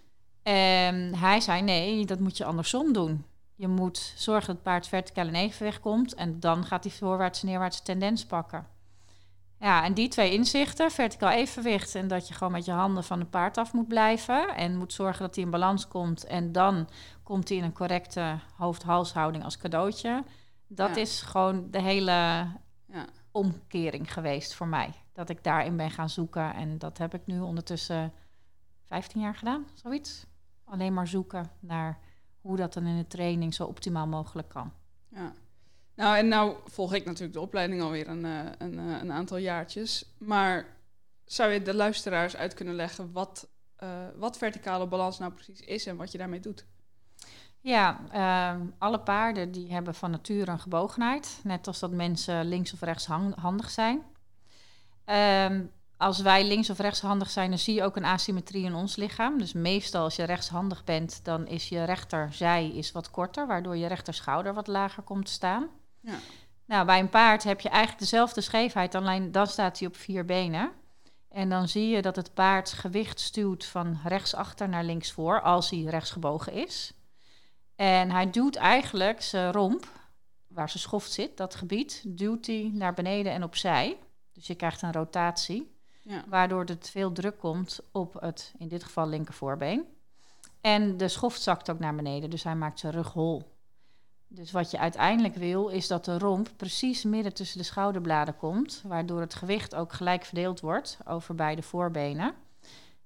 En 0.44 1.16
hij 1.16 1.40
zei: 1.40 1.62
nee, 1.62 2.06
dat 2.06 2.20
moet 2.20 2.38
je 2.38 2.46
andersom 2.46 2.94
doen. 2.94 3.26
Je 3.56 3.68
moet 3.68 4.14
zorgen 4.16 4.46
dat 4.48 4.56
het 4.56 4.64
paard 4.64 4.88
verticaal 4.88 5.28
in 5.28 5.36
evenwicht 5.36 5.80
komt 5.80 6.14
en 6.14 6.40
dan 6.40 6.66
gaat 6.66 6.84
hij 6.84 6.94
voorwaarts 6.94 7.42
en 7.42 7.48
neerwaarts 7.48 7.82
tendens 7.82 8.26
pakken. 8.26 8.68
Ja, 9.60 9.84
en 9.84 9.94
die 9.94 10.08
twee 10.08 10.32
inzichten, 10.32 10.92
verticaal 10.92 11.30
evenwicht 11.30 11.96
en 11.96 12.08
dat 12.08 12.28
je 12.28 12.34
gewoon 12.34 12.54
met 12.54 12.66
je 12.66 12.72
handen 12.72 13.04
van 13.04 13.20
het 13.20 13.30
paard 13.30 13.58
af 13.58 13.74
moet 13.74 13.88
blijven 13.88 14.56
en 14.56 14.78
moet 14.78 14.94
zorgen 14.94 15.22
dat 15.22 15.36
hij 15.36 15.44
in 15.44 15.50
balans 15.50 15.88
komt 15.88 16.26
en 16.26 16.52
dan 16.52 16.88
komt 17.26 17.50
hij 17.50 17.58
in 17.58 17.64
een 17.64 17.74
correcte 17.74 18.40
hoofd-halshouding 18.58 19.44
als 19.44 19.58
cadeautje. 19.58 20.24
Dat 20.68 20.96
Ja. 20.96 21.02
is 21.02 21.22
gewoon 21.22 21.72
de 21.72 21.82
hele 21.82 22.12
Ja. 22.88 23.06
omkering 23.32 24.14
geweest 24.14 24.54
voor 24.54 24.68
mij. 24.68 24.94
Dat 25.14 25.30
ik 25.30 25.44
daarin 25.44 25.78
ben 25.78 25.92
gaan 25.92 26.10
zoeken 26.10 26.54
en 26.54 26.78
dat 26.78 26.98
heb 26.98 27.14
ik 27.14 27.26
nu 27.26 27.40
ondertussen 27.40 28.14
15 28.84 29.22
jaar 29.22 29.36
gedaan, 29.36 29.66
zoiets. 29.74 30.26
Alleen 30.64 30.94
maar 30.94 31.08
zoeken 31.08 31.52
naar 31.60 32.00
hoe 32.42 32.58
dat 32.58 32.74
dan 32.74 32.86
in 32.86 32.98
de 32.98 33.08
training 33.08 33.54
zo 33.54 33.66
optimaal 33.66 34.08
mogelijk 34.08 34.50
kan. 34.50 34.74
Ja. 35.10 35.34
Nou, 35.96 36.18
en 36.18 36.28
nou 36.28 36.56
volg 36.66 36.94
ik 36.94 37.06
natuurlijk 37.06 37.34
de 37.34 37.40
opleiding 37.40 37.82
alweer 37.82 38.08
een, 38.08 38.26
eh, 38.26 38.40
een, 38.58 38.80
eh, 38.80 39.02
een 39.02 39.12
aantal 39.12 39.38
jaartjes. 39.38 40.16
Maar 40.18 40.66
zou 41.26 41.52
je 41.52 41.62
de 41.62 41.74
luisteraars 41.74 42.36
uit 42.36 42.54
kunnen 42.54 42.76
leggen 42.76 43.12
wat, 43.12 43.48
eh, 43.76 44.08
wat 44.16 44.38
verticale 44.38 44.88
balans 44.88 45.20
nou 45.20 45.32
precies 45.34 45.60
is 45.62 45.86
en 45.86 45.96
wat 45.96 46.12
je 46.12 46.18
daarmee 46.18 46.40
doet? 46.40 46.66
Ja, 47.66 48.00
ehm, 48.12 48.62
alle 48.78 49.00
paarden 49.00 49.52
die 49.52 49.72
hebben 49.72 49.96
van 49.96 50.12
nature 50.12 50.52
een 50.52 50.60
gebogenheid. 50.60 51.40
Net 51.44 51.68
als 51.68 51.80
dat 51.80 51.92
mensen 51.92 52.48
links 52.48 52.74
of 52.74 52.82
rechts 52.82 53.06
handig 53.36 53.70
zijn. 53.70 54.04
Ehm, 55.06 55.64
als 55.98 56.22
wij 56.22 56.46
links 56.46 56.70
of 56.70 56.78
rechtshandig 56.78 57.30
zijn, 57.30 57.50
dan 57.50 57.60
zie 57.60 57.74
je 57.74 57.84
ook 57.84 57.96
een 57.96 58.06
asymmetrie 58.06 58.66
in 58.66 58.74
ons 58.74 58.96
lichaam. 58.96 59.38
Dus 59.38 59.54
meestal 59.54 60.04
als 60.04 60.16
je 60.16 60.24
rechtshandig 60.24 60.84
bent, 60.84 61.20
dan 61.24 61.48
is 61.48 61.70
je 61.70 61.84
rechterzij 61.84 62.68
is 62.68 62.92
wat 62.92 63.12
korter, 63.12 63.48
waardoor 63.48 63.78
je 63.78 63.88
rechterschouder 63.88 64.54
wat 64.54 64.68
lager 64.68 65.04
komt 65.04 65.26
te 65.26 65.32
staan. 65.32 65.68
Ja. 66.00 66.18
Nou, 66.66 66.86
bij 66.86 67.00
een 67.00 67.10
paard 67.10 67.44
heb 67.44 67.62
je 67.62 67.70
eigenlijk 67.70 68.00
dezelfde 68.00 68.42
scheefheid, 68.42 68.96
alleen 68.96 69.32
dan 69.32 69.48
staat 69.48 69.80
hij 69.80 69.88
op 69.88 69.96
vier 69.96 70.26
benen. 70.26 70.72
En 71.30 71.50
dan 71.50 71.68
zie 71.68 71.88
je 71.88 72.02
dat 72.02 72.16
het 72.16 72.34
paard 72.34 72.72
gewicht 72.72 73.20
stuwt 73.20 73.66
van 73.66 74.00
rechtsachter 74.04 74.70
naar 74.70 74.84
linksvoor, 74.84 75.42
als 75.42 75.70
hij 75.70 75.82
rechtsgebogen 75.82 76.54
is. 76.54 76.94
En 77.76 78.12
hij 78.12 78.30
duwt 78.30 78.56
eigenlijk 78.56 79.22
zijn 79.22 79.52
romp, 79.52 79.88
waar 80.48 80.70
zijn 80.70 80.84
schoft 80.84 81.12
zit, 81.12 81.38
dat 81.38 81.56
gebied, 81.56 82.04
duwt 82.08 82.46
hij 82.46 82.70
naar 82.74 82.94
beneden 82.94 83.32
en 83.32 83.44
opzij. 83.44 83.98
Dus 84.34 84.48
je 84.48 84.56
krijgt 84.56 84.82
een 84.82 84.94
rotatie. 84.94 85.74
Ja. 86.02 86.24
Waardoor 86.28 86.66
er 86.66 86.78
veel 86.80 87.12
druk 87.12 87.40
komt 87.40 87.80
op 87.92 88.14
het, 88.20 88.54
in 88.58 88.68
dit 88.68 88.84
geval 88.84 89.08
linkervoorbeen. 89.08 89.86
En 90.62 90.98
de 90.98 91.08
schoft 91.08 91.42
zakt 91.42 91.70
ook 91.70 91.80
naar 91.80 91.96
beneden, 91.96 92.30
dus 92.30 92.44
hij 92.44 92.56
maakt 92.56 92.80
zijn 92.80 92.94
rug 92.94 93.14
hol. 93.14 93.44
Dus 94.28 94.52
wat 94.52 94.72
je 94.72 94.80
uiteindelijk 94.80 95.36
wil, 95.36 95.68
is 95.68 95.88
dat 95.88 96.06
de 96.06 96.18
romp 96.18 96.50
precies 96.56 97.04
midden 97.04 97.34
tussen 97.34 97.58
de 97.58 97.64
schouderbladen 97.64 98.38
komt, 98.38 98.82
waardoor 98.86 99.20
het 99.20 99.34
gewicht 99.34 99.76
ook 99.76 99.94
gelijk 99.94 100.26
verdeeld 100.26 100.60
wordt 100.60 100.98
over 101.06 101.36
beide 101.36 101.62
voorbenen. 101.62 102.34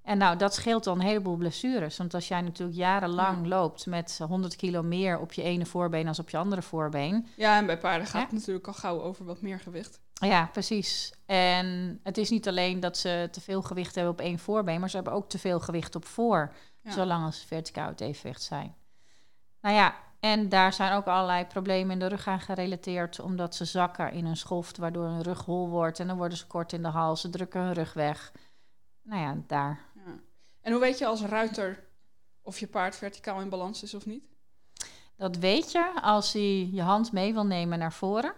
En 0.02 0.18
nou, 0.18 0.38
dat 0.38 0.54
scheelt 0.54 0.84
dan 0.84 1.00
een 1.00 1.06
heleboel 1.06 1.36
blessures. 1.36 1.98
Want 1.98 2.14
als 2.14 2.28
jij 2.28 2.42
natuurlijk 2.42 2.78
jarenlang 2.78 3.48
loopt 3.48 3.86
met 3.86 4.20
100 4.28 4.56
kilo 4.56 4.84
meer 4.84 5.20
op 5.20 5.34
je 5.34 5.42
ene 5.42 5.66
voorbeen 5.66 6.08
als 6.08 6.20
op 6.20 6.30
je 6.30 6.38
andere 6.38 6.62
voorbeen. 6.62 7.28
Ja, 7.36 7.58
en 7.58 7.66
bij 7.66 7.78
paarden 7.78 8.08
gaat 8.08 8.22
het 8.22 8.32
natuurlijk 8.32 8.68
al 8.68 8.74
gauw 8.74 9.02
over 9.02 9.26
wat 9.26 9.42
meer 9.42 9.60
gewicht. 9.60 10.00
Ja, 10.14 10.50
precies. 10.52 11.14
En 11.26 12.00
het 12.04 12.18
is 12.18 12.30
niet 12.30 12.48
alleen 12.48 12.80
dat 12.80 12.98
ze 12.98 13.28
te 13.32 13.42
veel 13.42 13.62
gewicht 13.62 13.96
hebben 13.96 14.14
op 14.14 14.20
één 14.22 14.40
voorbeen, 14.40 14.80
maar 14.80 14.90
ze 14.90 14.96
hebben 14.96 15.14
ook 15.14 15.30
te 15.30 15.40
veel 15.40 15.60
gewicht 15.60 15.96
op 15.96 16.06
voor, 16.06 16.54
Ja. 16.82 16.92
zolang 16.92 17.26
als 17.26 17.40
ze 17.42 17.48
verticaal 17.48 17.88
uit 17.88 18.02
evenwicht 18.02 18.42
zijn. 18.42 18.76
Nou 19.62 19.76
ja, 19.76 19.96
en 20.20 20.50
daar 20.50 20.74
zijn 20.74 20.94
ook 20.94 21.06
allerlei 21.06 21.46
problemen 21.46 21.92
in 21.92 22.00
de 22.00 22.08
rug 22.08 22.28
aan 22.28 22.40
gerelateerd, 22.40 23.20
omdat 23.20 23.56
ze 23.56 23.66
zakken 23.66 24.12
in 24.12 24.26
hun 24.26 24.38
schoft, 24.38 24.78
waardoor 24.78 25.06
hun 25.06 25.22
rug 25.22 25.46
hol 25.46 25.70
wordt 25.70 26.00
en 26.00 26.08
dan 26.08 26.18
worden 26.18 26.38
ze 26.38 26.48
kort 26.48 26.74
in 26.74 26.82
de 26.82 26.88
hals, 26.88 27.22
ze 27.22 27.30
drukken 27.30 27.62
hun 27.62 27.74
rug 27.74 27.94
weg. 27.94 28.32
Nou 29.04 29.22
ja, 29.22 29.36
daar. 29.48 29.80
En 30.62 30.72
hoe 30.72 30.82
weet 30.82 30.98
je 30.98 31.06
als 31.06 31.22
ruiter 31.22 31.84
of 32.42 32.60
je 32.60 32.68
paard 32.68 32.96
verticaal 32.96 33.42
in 33.42 33.50
balans 33.50 33.84
is 33.84 33.94
of 33.94 34.06
niet? 34.06 34.24
Dat 35.16 35.36
weet 35.36 35.72
je 35.72 36.02
als 36.02 36.34
hij 36.34 36.70
je 36.72 36.82
hand 36.82 37.12
mee 37.12 37.34
wil 37.34 37.46
nemen 37.46 37.80
naar 37.80 37.94
voren. 37.94 38.34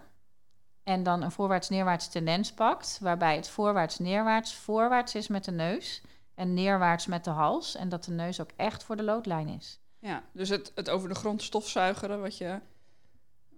En 0.82 1.02
dan 1.02 1.22
een 1.22 1.30
voorwaarts-neerwaarts 1.30 2.08
tendens 2.08 2.52
pakt. 2.52 2.98
Waarbij 3.00 3.36
het 3.36 3.48
voorwaarts-neerwaarts 3.48 4.54
voorwaarts 4.54 5.14
is 5.14 5.28
met 5.28 5.44
de 5.44 5.50
neus. 5.50 6.02
En 6.34 6.54
neerwaarts 6.54 7.06
met 7.06 7.24
de 7.24 7.30
hals. 7.30 7.74
En 7.74 7.88
dat 7.88 8.04
de 8.04 8.10
neus 8.10 8.40
ook 8.40 8.50
echt 8.56 8.84
voor 8.84 8.96
de 8.96 9.02
loodlijn 9.02 9.48
is. 9.48 9.80
Ja, 9.98 10.22
dus 10.32 10.48
het, 10.48 10.72
het 10.74 10.90
over 10.90 11.08
de 11.08 11.14
grond 11.14 11.42
stofzuigeren, 11.42 12.20
wat 12.20 12.38
je, 12.38 12.60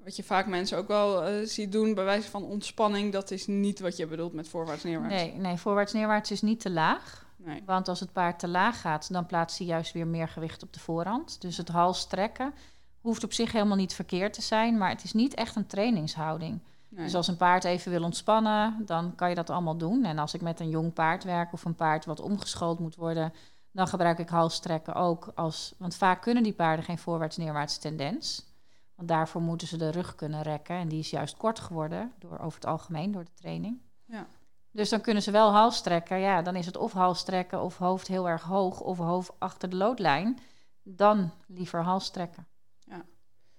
wat 0.03 0.17
je 0.17 0.23
vaak 0.23 0.47
mensen 0.47 0.79
ook 0.79 0.89
wel 0.89 1.23
eh, 1.23 1.47
ziet 1.47 1.73
doen 1.73 1.95
bij 1.95 2.05
wijze 2.05 2.31
van 2.31 2.45
ontspanning, 2.45 3.13
dat 3.13 3.31
is 3.31 3.47
niet 3.47 3.81
wat 3.81 3.97
je 3.97 4.07
bedoelt 4.07 4.33
met 4.33 4.49
voorwaarts-neerwaarts. 4.49 5.15
Nee, 5.15 5.33
nee 5.33 5.57
voorwaarts-neerwaarts 5.57 6.31
is 6.31 6.43
niet 6.43 6.61
te 6.61 6.71
laag. 6.71 7.24
Nee. 7.37 7.63
Want 7.67 7.89
als 7.89 8.01
het 8.01 8.13
paard 8.13 8.39
te 8.39 8.49
laag 8.49 8.81
gaat, 8.81 9.13
dan 9.13 9.27
plaatst 9.27 9.59
hij 9.59 9.67
juist 9.67 9.93
weer 9.93 10.07
meer 10.07 10.29
gewicht 10.29 10.63
op 10.63 10.73
de 10.73 10.81
voorhand. 10.81 11.41
Dus 11.41 11.57
het 11.57 11.69
hals 11.69 12.01
strekken 12.01 12.55
hoeft 13.01 13.25
op 13.25 13.33
zich 13.33 13.53
helemaal 13.53 13.77
niet 13.77 13.95
verkeerd 13.95 14.33
te 14.33 14.43
zijn. 14.43 14.79
Maar 14.79 14.89
het 14.89 15.05
is 15.05 15.13
niet 15.13 15.35
echt 15.35 15.57
een 15.57 15.67
trainingshouding. 15.67 16.61
nee. 16.89 17.05
Dus 17.05 17.15
als 17.15 17.29
een 17.29 17.37
paard 17.37 17.65
even 17.65 17.91
wil 17.91 18.03
ontspannen, 18.03 18.83
dan 18.87 19.15
kan 19.15 19.29
je 19.29 19.35
dat 19.35 19.51
allemaal 19.51 19.77
doen. 19.77 20.05
En 20.05 20.19
als 20.19 20.35
ik 20.35 20.41
met 20.41 20.61
een 20.61 20.69
jong 20.69 20.93
paard 20.93 21.25
werk 21.25 21.53
of 21.53 21.65
een 21.65 21.75
paard 21.75 22.05
wat 22.05 22.21
omgeschoold 22.21 22.79
moet 22.79 22.95
worden, 22.95 23.33
dan 23.71 23.89
gebruik 23.89 24.19
ik 24.19 24.29
halstrekken 24.29 24.95
ook 24.95 25.33
als. 25.35 25.75
Want 25.79 25.97
vaak 25.97 26.23
kunnen 26.23 26.43
die 26.43 26.53
paarden 26.53 26.85
geen 26.85 26.99
voorwaarts-neerwaarts 26.99 27.79
tendens. 27.79 28.47
Want 28.95 29.09
daarvoor 29.09 29.41
moeten 29.41 29.67
ze 29.67 29.77
de 29.77 29.91
rug 29.91 30.15
kunnen 30.15 30.43
rekken. 30.43 30.77
En 30.77 30.89
die 30.89 30.99
is 30.99 31.11
juist 31.11 31.37
kort 31.37 31.61
geworden, 31.61 32.13
door, 32.19 32.39
over 32.39 32.55
het 32.55 32.67
algemeen, 32.67 33.13
door 33.13 33.25
de 33.25 33.35
training. 33.35 33.81
Ja. 34.05 34.27
Dus 34.75 34.89
dan 34.89 35.01
kunnen 35.01 35.23
ze 35.23 35.31
wel 35.31 35.51
halstrekken. 35.51 36.19
Ja, 36.19 36.43
dan 36.43 36.57
is 36.57 36.67
het 36.67 36.77
of 36.77 36.93
halstrekken 36.93 37.63
of 37.63 37.79
hoofd 37.79 38.07
heel 38.07 38.29
erg 38.29 38.43
hoog 38.43 38.81
of 38.81 38.99
hoofd 38.99 39.31
achter 39.39 39.71
de 39.71 39.77
loodlijn. 39.77 40.39
Dan 40.83 41.33
liever 41.47 41.83
halstrekken. 41.83 42.47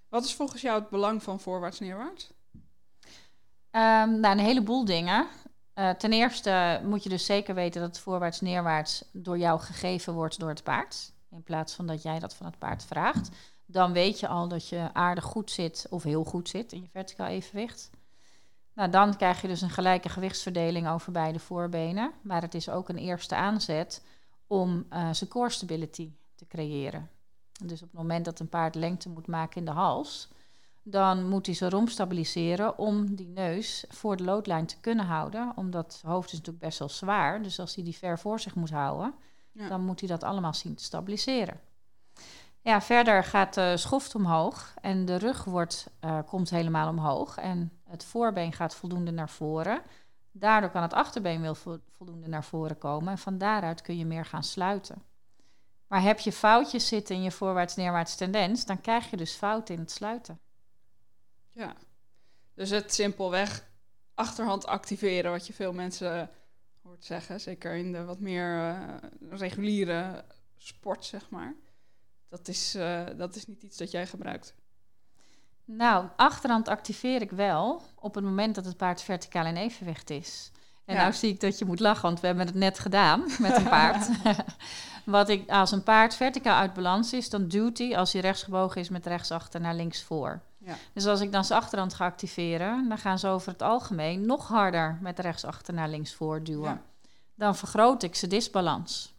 Wat 0.09 0.23
is 0.23 0.35
volgens 0.35 0.61
jou 0.61 0.79
het 0.79 0.89
belang 0.89 1.23
van 1.23 1.39
voorwaarts-neerwaarts? 1.39 2.31
Ehm, 3.71 4.19
nou, 4.19 4.37
een 4.37 4.45
heleboel 4.45 4.85
dingen. 4.85 5.27
Eh, 5.73 5.89
ten 5.89 6.13
eerste 6.13 6.81
moet 6.83 7.03
je 7.03 7.09
dus 7.09 7.25
zeker 7.25 7.55
weten 7.55 7.81
dat 7.81 7.89
het 7.89 7.99
voorwaarts-neerwaarts 7.99 9.05
door 9.11 9.37
jou 9.37 9.59
gegeven 9.59 10.13
wordt 10.13 10.39
door 10.39 10.49
het 10.49 10.63
paard. 10.63 11.13
In 11.31 11.43
plaats 11.43 11.73
van 11.73 11.87
dat 11.87 12.01
jij 12.01 12.19
dat 12.19 12.35
van 12.35 12.45
het 12.45 12.57
paard 12.57 12.83
vraagt. 12.83 13.29
Dan 13.65 13.93
weet 13.93 14.19
je 14.19 14.27
al 14.27 14.47
dat 14.47 14.69
je 14.69 14.89
aardig 14.93 15.23
goed 15.23 15.51
zit 15.51 15.87
of 15.89 16.03
heel 16.03 16.23
goed 16.23 16.49
zit 16.49 16.71
in 16.71 16.81
je 16.81 16.89
verticaal 16.91 17.27
evenwicht. 17.27 17.89
Nou, 18.75 18.89
dan 18.89 19.15
krijg 19.17 19.41
je 19.41 19.47
dus 19.47 19.61
een 19.61 19.69
gelijke 19.69 20.09
gewichtsverdeling 20.09 20.87
over 20.87 21.11
beide 21.11 21.39
voorbenen. 21.39 22.11
Maar 22.21 22.41
het 22.41 22.53
is 22.53 22.69
ook 22.69 22.89
een 22.89 22.97
eerste 22.97 23.35
aanzet 23.35 24.05
om 24.47 24.85
eh, 24.89 25.09
zijn 25.11 25.29
core 25.29 25.49
stability 25.49 26.11
te 26.35 26.47
creëren. 26.47 27.09
Dus 27.63 27.81
op 27.81 27.87
het 27.91 27.97
moment 27.99 28.25
dat 28.25 28.39
een 28.39 28.49
paard 28.49 28.75
lengte 28.75 29.09
moet 29.09 29.27
maken 29.27 29.57
in 29.57 29.65
de 29.65 29.71
hals, 29.71 30.29
dan 30.83 31.29
moet 31.29 31.45
hij 31.45 31.55
zijn 31.55 31.71
romp 31.71 31.89
stabiliseren 31.89 32.77
om 32.77 33.15
die 33.15 33.27
neus 33.27 33.85
voor 33.89 34.17
de 34.17 34.23
loodlijn 34.23 34.65
te 34.65 34.79
kunnen 34.79 35.05
houden. 35.05 35.51
Omdat 35.55 35.93
het 35.93 36.01
hoofd 36.11 36.31
is 36.31 36.37
natuurlijk 36.37 36.65
best 36.65 36.79
wel 36.79 36.89
zwaar. 36.89 37.41
Dus 37.43 37.59
als 37.59 37.75
hij 37.75 37.83
die 37.83 37.95
ver 37.95 38.19
voor 38.19 38.39
zich 38.39 38.55
moet 38.55 38.69
houden, 38.71 39.13
Ja. 39.51 39.67
dan 39.67 39.85
moet 39.85 39.99
hij 39.99 40.09
dat 40.09 40.23
allemaal 40.23 40.53
zien 40.53 40.75
te 40.75 40.83
stabiliseren. 40.83 41.59
Ja, 42.61 42.81
verder 42.81 43.23
gaat 43.23 43.53
de 43.53 43.77
schoft 43.77 44.15
omhoog 44.15 44.73
en 44.81 45.05
de 45.05 45.15
rug 45.15 45.43
wordt, 45.43 45.87
eh, 45.99 46.19
komt 46.25 46.49
helemaal 46.49 46.89
omhoog. 46.89 47.37
En 47.37 47.71
het 47.87 48.03
voorbeen 48.03 48.53
gaat 48.53 48.75
voldoende 48.75 49.11
naar 49.11 49.29
voren. 49.29 49.81
Daardoor 50.31 50.69
kan 50.69 50.81
het 50.81 50.93
achterbeen 50.93 51.41
wel 51.41 51.55
vo- 51.55 51.79
voldoende 51.91 52.27
naar 52.27 52.43
voren 52.43 52.77
komen. 52.77 53.11
En 53.11 53.17
van 53.17 53.37
daaruit 53.37 53.81
kun 53.81 53.97
je 53.97 54.05
meer 54.05 54.25
gaan 54.25 54.43
sluiten. 54.43 55.03
Maar 55.87 56.01
heb 56.01 56.19
je 56.19 56.31
foutjes 56.31 56.87
zitten 56.87 57.15
in 57.15 57.21
je 57.21 57.31
voorwaarts-neerwaarts 57.31 58.15
tendens, 58.15 58.65
dan 58.65 58.81
krijg 58.81 59.09
je 59.09 59.17
dus 59.17 59.33
fouten 59.33 59.75
in 59.75 59.81
het 59.81 59.91
sluiten. 59.91 60.39
Ja. 61.51 61.75
Dus 62.53 62.69
het 62.69 62.93
simpelweg 62.93 63.67
achterhand 64.13 64.65
activeren, 64.65 65.31
wat 65.31 65.47
je 65.47 65.53
veel 65.53 65.73
mensen 65.73 66.29
hoort 66.81 67.05
zeggen. 67.05 67.39
Zeker 67.41 67.75
in 67.75 67.91
de 67.91 68.03
wat 68.03 68.19
meer 68.19 68.59
eh, 68.59 68.95
reguliere 69.29 70.25
sport, 70.57 71.05
zeg 71.05 71.29
maar. 71.29 71.55
Dat 72.29 72.47
is, 72.47 72.75
eh, 72.75 73.05
dat 73.17 73.35
is 73.35 73.47
niet 73.47 73.63
iets 73.63 73.77
dat 73.77 73.91
jij 73.91 74.07
gebruikt. 74.07 74.55
Nou, 75.65 76.05
achterhand 76.15 76.67
activeer 76.67 77.21
ik 77.21 77.31
wel 77.31 77.81
op 77.99 78.15
het 78.15 78.23
moment 78.23 78.55
dat 78.55 78.65
het 78.65 78.77
paard 78.77 79.01
verticaal 79.01 79.45
in 79.45 79.57
evenwicht 79.57 80.09
is. 80.09 80.51
En 80.85 80.95
Ja. 80.95 81.01
nou 81.01 81.13
zie 81.13 81.29
ik 81.33 81.39
dat 81.39 81.59
je 81.59 81.65
moet 81.65 81.79
lachen, 81.79 82.01
want 82.01 82.19
we 82.19 82.27
hebben 82.27 82.45
het 82.45 82.55
net 82.55 82.79
gedaan 82.79 83.23
met 83.39 83.57
een 83.57 83.63
paard. 83.69 84.09
Wat 85.05 85.29
ik, 85.29 85.49
als 85.49 85.71
een 85.71 85.83
paard 85.83 86.15
verticaal 86.15 86.59
uit 86.59 86.73
balans 86.73 87.13
is, 87.13 87.29
dan 87.29 87.47
duwt 87.47 87.77
hij 87.77 87.97
als 87.97 88.13
hij 88.13 88.21
rechtsgebogen 88.21 88.81
is 88.81 88.89
met 88.89 89.05
rechtsachter 89.05 89.61
naar 89.61 89.75
linksvoor. 89.75 90.41
Ja. 90.57 90.75
Dus 90.93 91.05
als 91.05 91.21
ik 91.21 91.31
dan 91.31 91.45
zijn 91.45 91.59
achterhand 91.61 91.93
ga 91.93 92.05
activeren, 92.05 92.89
dan 92.89 92.97
gaan 92.97 93.19
ze 93.19 93.27
over 93.27 93.51
het 93.51 93.61
algemeen 93.61 94.25
nog 94.25 94.47
harder 94.47 94.97
met 95.01 95.19
rechtsachter 95.19 95.73
naar 95.73 95.89
linksvoor 95.89 96.43
duwen. 96.43 96.71
Ja. 96.71 96.81
Dan 97.35 97.55
vergroot 97.55 98.03
ik 98.03 98.15
zijn 98.15 98.31
disbalans. 98.31 99.14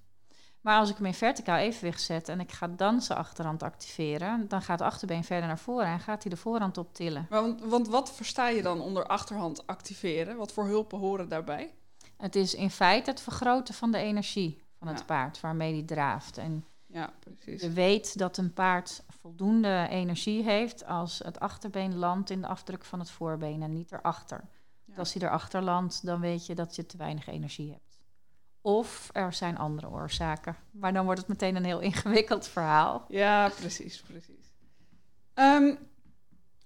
Maar 0.67 0.79
als 0.79 0.91
ik 0.91 0.97
hem 0.97 1.07
in 1.07 1.15
verticaal 1.15 1.57
evenwicht 1.59 2.03
zet 2.03 2.29
en 2.29 2.41
ik 2.41 2.53
ga 2.53 2.69
dan 2.69 3.03
zijn 3.03 3.19
achterhand 3.19 3.63
activeren, 3.63 4.49
dan 4.49 4.63
gaat 4.63 4.79
het 4.79 4.89
achterbeen 4.89 5.25
verder 5.25 5.47
naar 5.47 5.59
voren 5.59 5.87
en 5.87 6.01
gaat 6.01 6.23
hij 6.23 6.31
de 6.33 6.37
voorhand 6.39 6.79
optillen. 6.79 7.27
Maar 7.31 7.43
Want, 7.43 7.61
want 7.65 7.89
wat 7.89 8.13
versta 8.13 8.49
je 8.49 8.63
dan 8.63 8.81
onder 8.81 9.07
achterhand 9.07 9.67
activeren? 9.67 10.37
Wat 10.37 10.53
voor 10.53 10.65
hulpen 10.65 10.99
horen 10.99 11.29
daarbij? 11.29 11.75
Het 12.17 12.37
is 12.37 12.55
in 12.55 12.71
feite 12.71 13.11
het 13.11 13.21
vergroten 13.21 13.75
van 13.75 13.91
de 13.91 13.99
energie 13.99 14.63
van 14.79 14.89
het 14.89 14.99
Ja. 14.99 15.05
paard 15.05 15.41
waarmee 15.41 15.73
hij 15.73 15.83
draaft. 15.83 16.39
En 16.39 16.65
Ja, 16.87 17.13
precies. 17.21 17.63
je 17.63 17.71
weet 17.71 18.19
dat 18.19 18.37
een 18.37 18.53
paard 18.53 19.03
voldoende 19.21 19.87
energie 19.91 20.43
heeft 20.43 20.87
als 20.87 21.19
het 21.19 21.41
achterbeen 21.41 21.97
landt 21.97 22.31
in 22.31 22.41
de 22.41 22.47
afdruk 22.47 22.85
van 22.85 22.99
het 22.99 23.11
voorbeen 23.11 23.63
en 23.63 23.73
niet 23.73 23.93
erachter. 23.93 24.45
Ja. 24.85 24.95
Als 24.97 25.13
hij 25.13 25.23
erachter 25.23 25.63
landt, 25.63 26.07
dan 26.07 26.21
weet 26.21 26.47
je 26.47 26.55
dat 26.55 26.77
je 26.77 26.87
te 26.87 26.97
weinig 26.97 27.27
energie 27.27 27.71
hebt. 27.71 27.85
Of 28.67 29.11
er 29.13 29.33
zijn 29.33 29.59
andere 29.59 29.89
oorzaken. 29.89 30.57
Maar 30.71 30.93
dan 30.93 31.05
wordt 31.05 31.21
het 31.21 31.29
meteen 31.29 31.57
een 31.57 31.65
heel 31.65 31.81
ingewikkeld 31.81 32.49
verhaal. 32.49 33.05
Ja, 33.09 33.49
precies, 33.49 34.03
precies. 34.03 34.55
Ehm, 35.35 35.75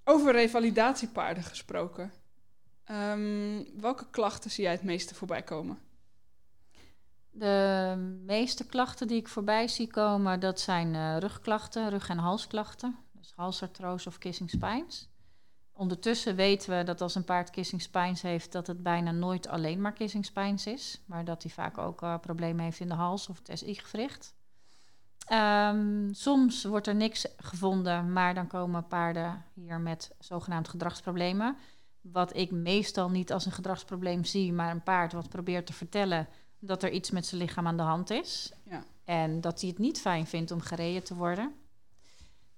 over 0.05 0.33
revalidatiepaarden 0.33 1.43
gesproken. 1.43 2.13
Ehm, 2.85 3.65
welke 3.81 4.11
klachten 4.11 4.51
zie 4.51 4.63
jij 4.65 4.73
het 4.73 4.83
meeste 4.83 5.15
voorbij 5.15 5.43
komen? 5.43 5.79
De 7.31 7.95
meeste 8.27 8.67
klachten 8.67 9.07
die 9.07 9.19
ik 9.19 9.29
voorbij 9.29 9.69
zie 9.69 9.87
komen, 9.87 10.41
dat 10.41 10.61
zijn 10.61 10.95
eh, 10.95 11.17
rugklachten, 11.19 11.91
rug- 11.91 12.09
en 12.09 12.19
halsklachten. 12.19 12.97
Dus 13.13 13.33
halsartrose 13.37 14.09
of 14.09 14.19
kissing 14.19 14.51
spines. 14.51 15.10
Ondertussen 15.73 16.37
weten 16.37 16.79
we 16.79 16.85
dat 16.85 17.01
als 17.01 17.15
een 17.15 17.25
paard 17.25 17.51
kissing 17.51 17.83
spines 17.83 18.23
heeft, 18.23 18.53
dat 18.53 18.67
het 18.67 18.83
bijna 18.83 19.11
nooit 19.11 19.49
alleen 19.49 19.81
maar 19.81 19.93
kissing 19.93 20.25
spines 20.25 20.67
is. 20.67 21.01
Maar 21.07 21.25
dat 21.25 21.43
hij 21.43 21.53
vaak 21.53 21.79
ook 21.79 22.03
eh, 22.03 22.19
problemen 22.19 22.65
heeft 22.65 22.81
in 22.81 22.89
de 22.89 22.95
hals 22.95 23.29
of 23.29 23.41
het 23.43 23.59
SI-gewricht. 23.59 24.35
Ehm, 25.31 26.13
soms 26.13 26.65
wordt 26.65 26.87
er 26.87 26.95
niks 26.95 27.27
gevonden, 27.37 28.13
maar 28.13 28.35
dan 28.35 28.47
komen 28.47 28.87
paarden 28.87 29.45
hier 29.55 29.81
met 29.81 30.11
zogenaamd 30.19 30.69
gedragsproblemen. 30.69 31.57
Wat 32.01 32.37
ik 32.37 32.51
meestal 32.51 33.11
niet 33.11 33.33
als 33.33 33.47
een 33.47 33.53
gedragsprobleem 33.53 34.25
zie, 34.25 34.53
maar 34.53 34.71
een 34.71 34.83
paard 34.83 35.13
wat 35.13 35.29
probeert 35.29 35.67
te 35.67 35.73
vertellen 35.73 36.29
dat 36.59 36.83
er 36.83 36.91
iets 36.91 37.11
met 37.11 37.27
zijn 37.27 37.41
lichaam 37.41 37.67
aan 37.67 37.77
de 37.77 37.83
hand 37.83 38.11
is. 38.11 38.53
Ja. 38.65 38.83
En 39.05 39.41
dat 39.41 39.61
hij 39.61 39.71
het 39.71 39.79
niet 39.79 40.01
fijn 40.01 40.27
vindt 40.27 40.51
om 40.51 40.61
gereden 40.61 41.05
te 41.05 41.15
worden. 41.15 41.55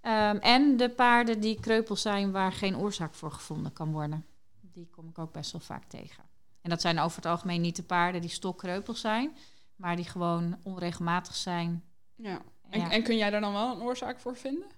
Ehm, 0.02 0.36
en 0.36 0.76
de 0.76 0.88
paarden 0.88 1.40
die 1.40 1.60
kreupel 1.60 1.96
zijn 1.96 2.30
waar 2.30 2.52
geen 2.52 2.76
oorzaak 2.76 3.14
voor 3.14 3.32
gevonden 3.32 3.72
kan 3.72 3.92
worden. 3.92 4.26
Die 4.60 4.88
kom 4.90 5.08
ik 5.08 5.18
ook 5.18 5.32
best 5.32 5.52
wel 5.52 5.60
vaak 5.60 5.84
tegen. 5.84 6.24
En 6.60 6.70
dat 6.70 6.80
zijn 6.80 6.98
over 6.98 7.16
het 7.16 7.26
algemeen 7.26 7.60
niet 7.60 7.76
de 7.76 7.82
paarden 7.82 8.20
die 8.20 8.30
stokkreupel 8.30 8.94
zijn, 8.94 9.36
maar 9.76 9.96
die 9.96 10.04
gewoon 10.04 10.58
onregelmatig 10.62 11.34
zijn. 11.34 11.84
Ja. 12.16 12.42
En, 12.70 12.90
en 12.90 13.02
kun 13.02 13.16
jij 13.16 13.30
daar 13.30 13.40
dan 13.40 13.52
wel 13.52 13.74
een 13.74 13.82
oorzaak 13.82 14.20
voor 14.20 14.36
vinden? 14.36 14.68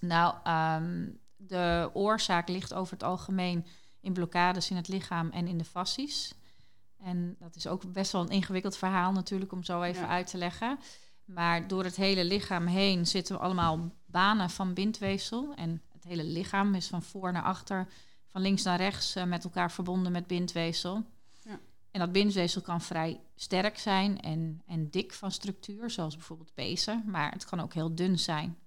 Nou, 0.00 0.34
ehm, 0.44 1.08
de 1.36 1.90
oorzaak 1.92 2.48
ligt 2.48 2.74
over 2.74 2.92
het 2.92 3.02
algemeen 3.02 3.66
in 4.00 4.12
blokkades 4.12 4.70
in 4.70 4.76
het 4.76 4.88
lichaam 4.88 5.30
en 5.30 5.46
in 5.46 5.58
de 5.58 5.64
fascies. 5.64 6.34
En 6.98 7.36
dat 7.38 7.56
is 7.56 7.66
ook 7.66 7.92
best 7.92 8.12
wel 8.12 8.20
een 8.20 8.28
ingewikkeld 8.28 8.76
verhaal 8.76 9.12
natuurlijk 9.12 9.52
om 9.52 9.62
zo 9.62 9.82
even 9.82 10.08
uit 10.08 10.26
te 10.26 10.38
leggen. 10.38 10.78
Maar 11.24 11.68
door 11.68 11.84
het 11.84 11.96
hele 11.96 12.24
lichaam 12.24 12.66
heen 12.66 13.06
zitten 13.06 13.40
allemaal 13.40 13.90
banen 14.06 14.50
van 14.50 14.74
bindweefsel. 14.74 15.54
En 15.54 15.82
het 15.92 16.04
hele 16.04 16.24
lichaam 16.24 16.74
is 16.74 16.86
van 16.86 17.02
voor 17.02 17.32
naar 17.32 17.42
achter, 17.42 17.88
van 18.26 18.40
links 18.40 18.62
naar 18.62 18.76
rechts 18.76 19.16
uh, 19.16 19.24
met 19.24 19.44
elkaar 19.44 19.70
verbonden 19.70 20.12
met 20.12 20.26
bindweefsel. 20.26 21.04
Ja. 21.42 21.58
En 21.90 22.00
dat 22.00 22.12
bindweefsel 22.12 22.60
kan 22.60 22.80
vrij 22.80 23.20
sterk 23.34 23.78
zijn 23.78 24.20
en, 24.20 24.62
en 24.66 24.90
dik 24.90 25.12
van 25.12 25.30
structuur, 25.30 25.90
zoals 25.90 26.16
bijvoorbeeld 26.16 26.54
pezen. 26.54 27.02
Maar 27.06 27.32
het 27.32 27.44
kan 27.44 27.60
ook 27.60 27.74
heel 27.74 27.94
dun 27.94 28.18
zijn. 28.18 28.58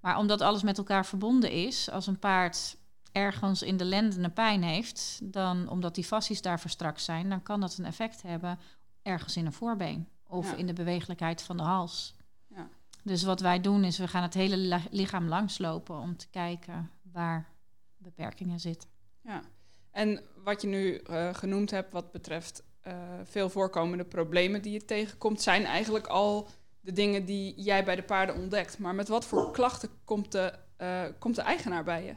Maar 0.00 0.18
omdat 0.18 0.40
alles 0.40 0.62
met 0.62 0.78
elkaar 0.78 1.06
verbonden 1.06 1.50
is, 1.50 1.90
als 1.90 2.06
een 2.06 2.18
paard 2.18 2.76
ergens 3.12 3.62
in 3.62 3.76
de 3.76 3.84
lenden 3.84 4.24
een 4.24 4.32
pijn 4.32 4.62
heeft, 4.62 5.20
dan 5.22 5.68
omdat 5.68 5.94
die 5.94 6.04
fascies 6.04 6.42
daar 6.42 6.60
verstrakt 6.60 7.02
zijn, 7.02 7.28
dan 7.28 7.42
kan 7.42 7.60
dat 7.60 7.78
een 7.78 7.84
effect 7.84 8.22
hebben 8.22 8.58
ergens 9.02 9.36
in 9.36 9.46
een 9.46 9.52
voorbeen 9.52 10.08
of 10.28 10.52
in 10.52 10.66
de 10.66 10.72
bewegelijkheid 10.72 11.42
van 11.42 11.56
de 11.56 11.62
hals. 11.62 12.14
Ja. 12.46 12.68
Dus 13.02 13.22
wat 13.22 13.40
wij 13.40 13.60
doen 13.60 13.84
is, 13.84 13.98
we 13.98 14.08
gaan 14.08 14.22
het 14.22 14.34
hele 14.34 14.80
lichaam 14.90 15.28
langslopen 15.28 15.98
om 15.98 16.16
te 16.16 16.28
kijken 16.28 16.90
waar 17.12 17.48
beperkingen 17.96 18.60
zitten. 18.60 18.88
Ja, 19.20 19.42
en 19.90 20.22
wat 20.44 20.62
je 20.62 20.68
nu 20.68 21.00
uh, 21.10 21.34
genoemd 21.34 21.70
hebt 21.70 21.92
wat 21.92 22.12
betreft 22.12 22.62
uh, 22.86 22.94
veel 23.24 23.50
voorkomende 23.50 24.04
problemen 24.04 24.62
die 24.62 24.72
je 24.72 24.84
tegenkomt, 24.84 25.42
zijn 25.42 25.64
eigenlijk 25.64 26.06
al 26.06 26.48
de 26.80 26.92
dingen 26.92 27.24
die 27.24 27.62
jij 27.62 27.84
bij 27.84 27.96
de 27.96 28.02
paarden 28.02 28.34
ontdekt. 28.34 28.78
Maar 28.78 28.94
met 28.94 29.08
wat 29.08 29.24
voor 29.24 29.50
klachten 29.50 29.88
komt 30.04 30.32
de, 30.32 30.54
uh, 30.78 31.02
komt 31.18 31.34
de 31.34 31.42
eigenaar 31.42 31.84
bij 31.84 32.04
je? 32.04 32.14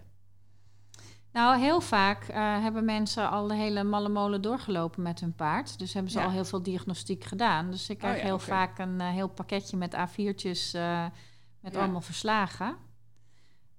Nou, 1.32 1.60
heel 1.60 1.82
vaak 1.82 2.28
uh, 2.30 2.36
hebben 2.36 2.86
mensen 2.86 3.30
al 3.30 3.48
de 3.48 3.56
hele 3.56 3.84
malle 3.84 4.10
molen 4.10 4.42
doorgelopen 4.42 5.02
met 5.02 5.20
hun 5.20 5.34
paard. 5.34 5.80
Dus 5.80 5.94
hebben 5.94 6.12
ze 6.12 6.22
al 6.22 6.30
heel 6.30 6.46
veel 6.46 6.64
diagnostiek 6.64 7.24
gedaan. 7.24 7.72
Dus 7.72 7.90
ik 7.90 7.98
krijg 7.98 8.18
oh 8.18 8.24
heel 8.24 8.40
vaak 8.40 8.80
een 8.80 9.00
uh, 9.00 9.10
heel 9.10 9.28
pakketje 9.28 9.78
met 9.78 9.96
A4'tjes 9.96 10.76
uh, 10.76 11.06
met 11.60 11.76
allemaal 11.76 12.02
verslagen. 12.02 12.76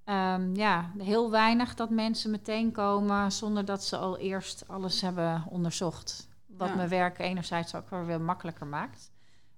Um, 0.05 0.57
ja, 0.57 0.91
heel 0.99 1.31
weinig 1.31 1.75
dat 1.75 1.91
mensen 1.91 2.31
meteen 2.31 2.73
komen 2.73 3.33
zonder 3.33 3.65
dat 3.65 3.85
ze 3.85 3.97
al 3.97 4.19
eerst 4.19 4.69
alles 4.69 5.01
hebben 5.01 5.45
onderzocht. 5.49 6.29
Wat 6.47 6.75
mijn 6.75 6.89
werk 6.89 7.19
enerzijds 7.19 7.75
ook 7.75 7.91
wel 7.91 8.05
weer 8.05 8.21
makkelijker 8.21 8.67
maakt. 8.67 9.11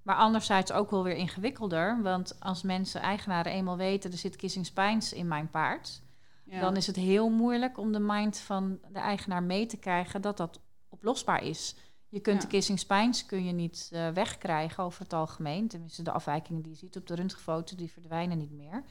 Maar 0.02 0.16
anderzijds 0.16 0.72
ook 0.72 0.90
wel 0.90 1.02
weer 1.02 1.16
ingewikkelder. 1.16 2.02
Want 2.02 2.40
als 2.40 2.62
mensen, 2.62 3.00
eigenaren, 3.00 3.52
eenmaal 3.52 3.76
weten... 3.76 4.12
er 4.12 4.18
zit 4.18 4.36
kissing 4.36 4.66
spines 4.66 5.12
in 5.12 5.28
mijn 5.28 5.50
paard... 5.50 6.02
dan 6.44 6.76
is 6.76 6.86
het 6.86 6.96
heel 6.96 7.30
moeilijk 7.30 7.78
om 7.78 7.92
de 7.92 8.00
mind 8.00 8.38
van 8.38 8.78
de 8.92 8.98
eigenaar 8.98 9.42
mee 9.42 9.66
te 9.66 9.76
krijgen... 9.76 10.22
dat 10.22 10.36
dat 10.36 10.60
oplosbaar 10.88 11.42
is. 11.42 11.76
Je 12.08 12.20
kunt 12.20 12.40
de 12.40 12.46
kissing 12.46 12.78
spines 12.78 13.26
kun 13.26 13.44
je 13.44 13.52
niet 13.52 13.90
uh, 13.92 14.08
wegkrijgen 14.08 14.84
over 14.84 15.02
het 15.02 15.12
algemeen. 15.12 15.68
Tenminste, 15.68 16.02
de 16.02 16.10
afwijkingen 16.10 16.62
die 16.62 16.72
je 16.72 16.78
ziet 16.78 16.96
op 16.96 17.06
de 17.06 17.14
röntgenfoto... 17.14 17.76
die 17.76 17.90
verdwijnen 17.90 18.38
niet 18.38 18.52
meer. 18.52 18.82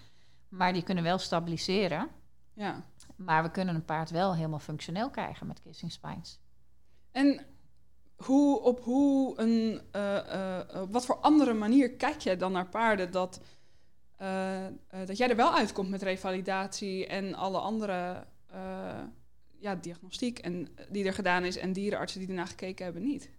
Maar 0.50 0.74
die 0.74 0.84
kunnen 0.84 1.04
wel 1.04 1.18
stabiliseren. 1.18 2.10
Ja. 2.54 2.84
Maar 3.16 3.44
we 3.44 3.52
kunnen 3.52 3.76
een 3.76 3.86
paard 3.86 4.10
wel 4.10 4.36
helemaal 4.36 4.60
functioneel 4.60 5.10
krijgen 5.10 5.48
met 5.48 5.60
kissing 5.60 5.92
spines. 5.92 6.40
En 7.12 7.46
hoe, 8.16 8.62
op 8.62 8.84
hoe 8.84 9.40
een, 9.42 9.82
uh, 9.96 10.84
wat 10.90 11.06
voor 11.06 11.18
andere 11.18 11.54
manier 11.54 11.92
kijk 11.92 12.20
jij 12.20 12.38
dan 12.38 12.52
naar 12.52 12.70
paarden 12.70 13.12
dat, 13.12 13.42
dat 15.06 15.18
jij 15.18 15.30
er 15.30 15.36
wel 15.36 15.56
uitkomt 15.56 15.90
met 15.90 16.02
revalidatie 16.02 17.08
en 17.08 17.36
alle 17.36 17.58
andere 17.58 18.26
ja, 19.60 19.76
diagnostiek 19.76 20.40
en, 20.40 20.68
die 20.90 21.06
er 21.06 21.14
gedaan 21.14 21.44
is 21.44 21.58
en 21.58 21.74
dierenartsen 21.74 22.20
die 22.20 22.30
ernaar 22.30 22.48
gekeken 22.48 22.84
hebben 22.84 23.04
niet? 23.04 23.30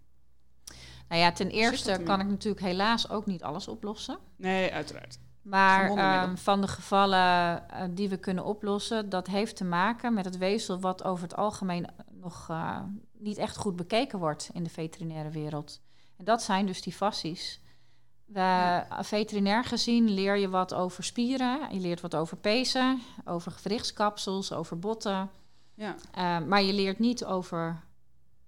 Nou 1.08 1.20
ja, 1.20 1.32
ten 1.32 1.50
eerste 1.50 2.00
kan 2.04 2.20
ik 2.20 2.26
natuurlijk 2.26 2.64
helaas 2.64 3.10
ook 3.10 3.26
niet 3.26 3.42
alles 3.42 3.68
oplossen. 3.68 4.18
Nee, 4.36 4.72
uiteraard. 4.72 5.18
Maar 5.42 5.90
um, 6.28 6.38
van 6.38 6.60
de 6.60 6.68
gevallen 6.68 7.64
die 7.94 8.08
we 8.08 8.16
kunnen 8.16 8.44
oplossen, 8.44 9.08
dat 9.08 9.26
heeft 9.26 9.56
te 9.56 9.64
maken 9.64 10.14
met 10.14 10.24
het 10.24 10.38
weefsel 10.38 10.80
wat 10.80 11.04
over 11.04 11.22
het 11.22 11.36
algemeen 11.36 11.86
nog 12.10 12.48
uh, 12.50 12.80
niet 13.18 13.38
echt 13.38 13.56
goed 13.56 13.76
bekeken 13.76 14.18
wordt 14.18 14.50
in 14.52 14.62
de 14.62 14.70
veterinaire 14.70 15.30
wereld. 15.30 15.82
En 16.16 16.24
dat 16.24 16.42
zijn 16.42 16.66
dus 16.66 16.82
die 16.82 16.92
fascies. 16.92 17.60
We, 18.24 18.82
Veterinair 19.00 19.64
gezien 19.64 20.10
leer 20.10 20.36
je 20.36 20.48
wat 20.48 20.74
over 20.74 21.04
spieren, 21.04 21.74
je 21.74 21.80
leert 21.80 22.00
wat 22.00 22.14
over 22.14 22.36
pezen, 22.36 23.02
over 23.24 23.52
gewrichtskapsels, 23.52 24.52
over 24.52 24.78
botten. 24.78 25.30
Ja. 25.74 25.94
Uh, 26.18 26.46
maar 26.46 26.62
je 26.62 26.72
leert 26.72 26.98
niet 26.98 27.24
over 27.24 27.82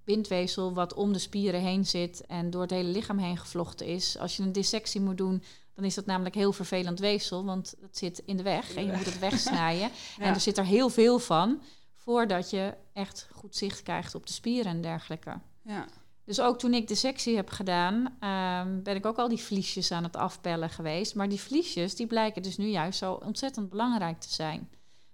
bindweefsel 0.04 0.74
wat 0.74 0.94
om 0.94 1.12
de 1.12 1.18
spieren 1.18 1.60
heen 1.60 1.86
zit 1.86 2.26
en 2.26 2.50
door 2.50 2.62
het 2.62 2.70
hele 2.70 2.88
lichaam 2.88 3.18
heen 3.18 3.36
gevlochten 3.36 3.86
is. 3.86 4.18
Als 4.18 4.36
je 4.36 4.42
een 4.42 4.52
dissectie 4.52 5.00
moet 5.00 5.16
doen, 5.16 5.42
dan 5.74 5.84
is 5.84 5.94
dat 5.94 6.06
namelijk 6.06 6.34
heel 6.34 6.52
vervelend 6.52 6.98
weefsel, 6.98 7.44
want 7.44 7.74
het 7.80 7.98
zit 7.98 8.18
in 8.18 8.36
de 8.36 8.42
weg 8.42 8.74
en 8.74 8.86
je 8.86 8.92
moet 8.92 9.04
het 9.04 9.18
wegsnijden. 9.18 9.90
ja. 10.18 10.24
En 10.24 10.34
er 10.34 10.40
zit 10.40 10.58
er 10.58 10.64
heel 10.64 10.88
veel 10.88 11.18
van 11.18 11.62
voordat 11.94 12.50
je 12.50 12.74
echt 12.92 13.28
goed 13.32 13.56
zicht 13.56 13.82
krijgt 13.82 14.14
op 14.14 14.26
de 14.26 14.32
spieren 14.32 14.72
en 14.72 14.80
dergelijke. 14.80 15.38
Ja. 15.62 15.86
Dus 16.26 16.40
ook 16.40 16.58
toen 16.58 16.74
ik 16.74 16.88
de 16.88 16.94
sectie 16.94 17.36
heb 17.36 17.50
gedaan, 17.50 17.94
um, 17.96 18.82
ben 18.82 18.96
ik 18.96 19.06
ook 19.06 19.18
al 19.18 19.28
die 19.28 19.38
vliesjes 19.38 19.92
aan 19.92 20.02
het 20.02 20.16
afpellen 20.16 20.70
geweest. 20.70 21.14
Maar 21.14 21.28
die 21.28 21.40
vliesjes, 21.40 21.94
die 21.94 22.06
blijken 22.06 22.42
dus 22.42 22.56
nu 22.56 22.66
juist 22.66 22.98
zo 22.98 23.12
ontzettend 23.12 23.68
belangrijk 23.68 24.20
te 24.20 24.32
zijn. 24.32 24.68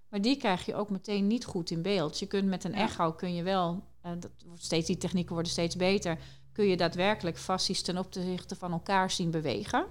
Maar 0.09 0.21
die 0.21 0.37
krijg 0.37 0.67
je 0.67 0.75
ook 0.75 0.91
meteen 0.91 1.27
niet 1.27 1.45
goed 1.45 1.71
in 1.71 1.83
beeld. 1.83 2.19
Je 2.19 2.27
kunt 2.27 2.49
met 2.49 2.65
een 2.65 2.75
echo, 2.75 3.13
kun 3.13 3.35
je 3.35 3.43
wel, 3.43 3.83
uh, 4.07 4.13
dat 4.19 4.31
wordt 4.47 4.65
steeds, 4.65 4.87
die 4.87 4.97
technieken 4.97 5.33
worden 5.33 5.53
steeds 5.53 5.77
beter, 5.77 6.19
kun 6.53 6.67
je 6.67 6.77
daadwerkelijk 6.77 7.39
fascies 7.39 7.83
ten 7.83 7.99
opzichte 7.99 8.57
van 8.57 8.73
elkaar 8.73 9.11
zien 9.11 9.31
bewegen. 9.31 9.87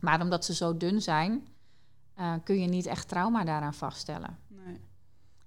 Maar 0.00 0.20
omdat 0.20 0.44
ze 0.44 0.54
zo 0.54 0.76
dun 0.76 1.02
zijn, 1.02 1.46
uh, 2.18 2.34
kun 2.44 2.60
je 2.60 2.66
niet 2.66 2.86
echt 2.86 3.08
trauma 3.08 3.44
daaraan 3.44 3.74
vaststellen. 3.74 4.38
Nee. 4.48 4.80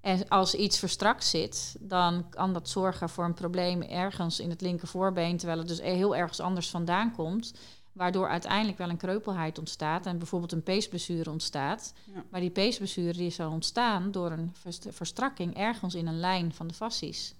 En 0.02 0.28
als 0.28 0.54
iets 0.54 0.80
verstrakt 0.80 1.26
zit, 1.26 1.76
dan 1.80 2.30
kan 2.30 2.54
dat 2.54 2.70
zorgen 2.70 3.10
voor 3.10 3.24
een 3.24 3.34
probleem 3.34 3.82
ergens 3.82 4.40
in 4.40 4.50
het 4.50 4.62
linkervoorbeen, 4.62 5.38
terwijl 5.38 5.60
het 5.60 5.68
dus 5.68 5.82
heel 5.82 6.16
ergens 6.16 6.40
anders 6.40 6.70
vandaan 6.70 7.12
komt. 7.12 7.54
Waardoor 7.92 8.30
uiteindelijk 8.30 8.78
wel 8.78 8.90
een 8.90 8.98
kreupelheid 8.98 9.60
ontstaat 9.60 10.06
en 10.06 10.18
bijvoorbeeld 10.18 10.52
een 10.52 10.64
peesblessure 10.64 11.30
ontstaat. 11.30 11.94
Maar 12.30 12.42
die 12.42 12.50
peesblessure 12.50 13.14
die 13.14 13.30
zal 13.30 13.52
ontstaan 13.52 14.12
door 14.12 14.32
een 14.32 14.54
verstrakking 14.90 15.58
ergens 15.58 15.96
in 15.96 16.08
een 16.08 16.20
lijn 16.20 16.54
van 16.54 16.68
de 16.68 16.74
fascies. 16.74 17.36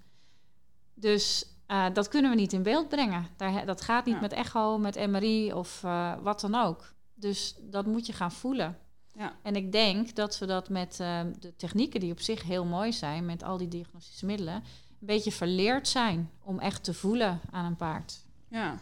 Dus 0.94 1.46
uh, 1.68 1.86
dat 1.94 2.08
kunnen 2.08 2.32
we 2.32 2.38
niet 2.38 2.54
in 2.54 2.64
beeld 2.64 2.90
brengen. 2.90 3.28
Daar, 3.36 3.66
dat 3.66 3.82
gaat 3.82 4.06
niet 4.06 4.22
met 4.22 4.34
echo, 4.34 4.78
met 4.78 5.08
MRI 5.08 5.54
of 5.54 5.82
uh, 5.86 6.14
wat 6.22 6.42
dan 6.42 6.56
ook. 6.56 6.94
Dus 7.14 7.56
dat 7.62 7.86
moet 7.86 8.06
je 8.06 8.14
gaan 8.14 8.32
voelen. 8.32 8.78
Ja. 9.18 9.36
En 9.42 9.56
ik 9.56 9.72
denk 9.72 10.16
dat 10.16 10.40
we 10.40 10.46
dat 10.46 10.70
met 10.70 10.98
uh, 11.02 11.22
de 11.40 11.56
technieken 11.56 12.00
die 12.00 12.12
op 12.12 12.20
zich 12.20 12.44
heel 12.44 12.66
mooi 12.66 12.94
zijn, 12.94 13.26
met 13.26 13.44
al 13.44 13.58
die 13.58 13.68
diagnostische 13.68 14.26
middelen, 14.26 14.54
een 14.54 15.08
beetje 15.08 15.32
verleerd 15.32 15.88
zijn 15.88 16.30
om 16.44 16.60
echt 16.60 16.84
te 16.84 16.94
voelen 16.94 17.40
aan 17.52 17.66
een 17.66 17.76
paard. 17.76 18.26
Ja, 18.48 18.80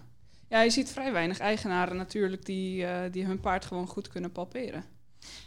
ja 0.48 0.62
je 0.62 0.69
ziet 0.69 0.89
vrij 0.89 1.12
weinig 1.12 1.39
eigenaren 1.39 1.98
natuurlijk 1.98 2.45
die, 2.45 2.84
uh, 2.84 3.00
die 3.12 3.26
hun 3.26 3.39
paard 3.39 3.65
gewoon 3.65 3.88
goed 3.88 4.08
kunnen 4.08 4.32
palperen. 4.32 4.86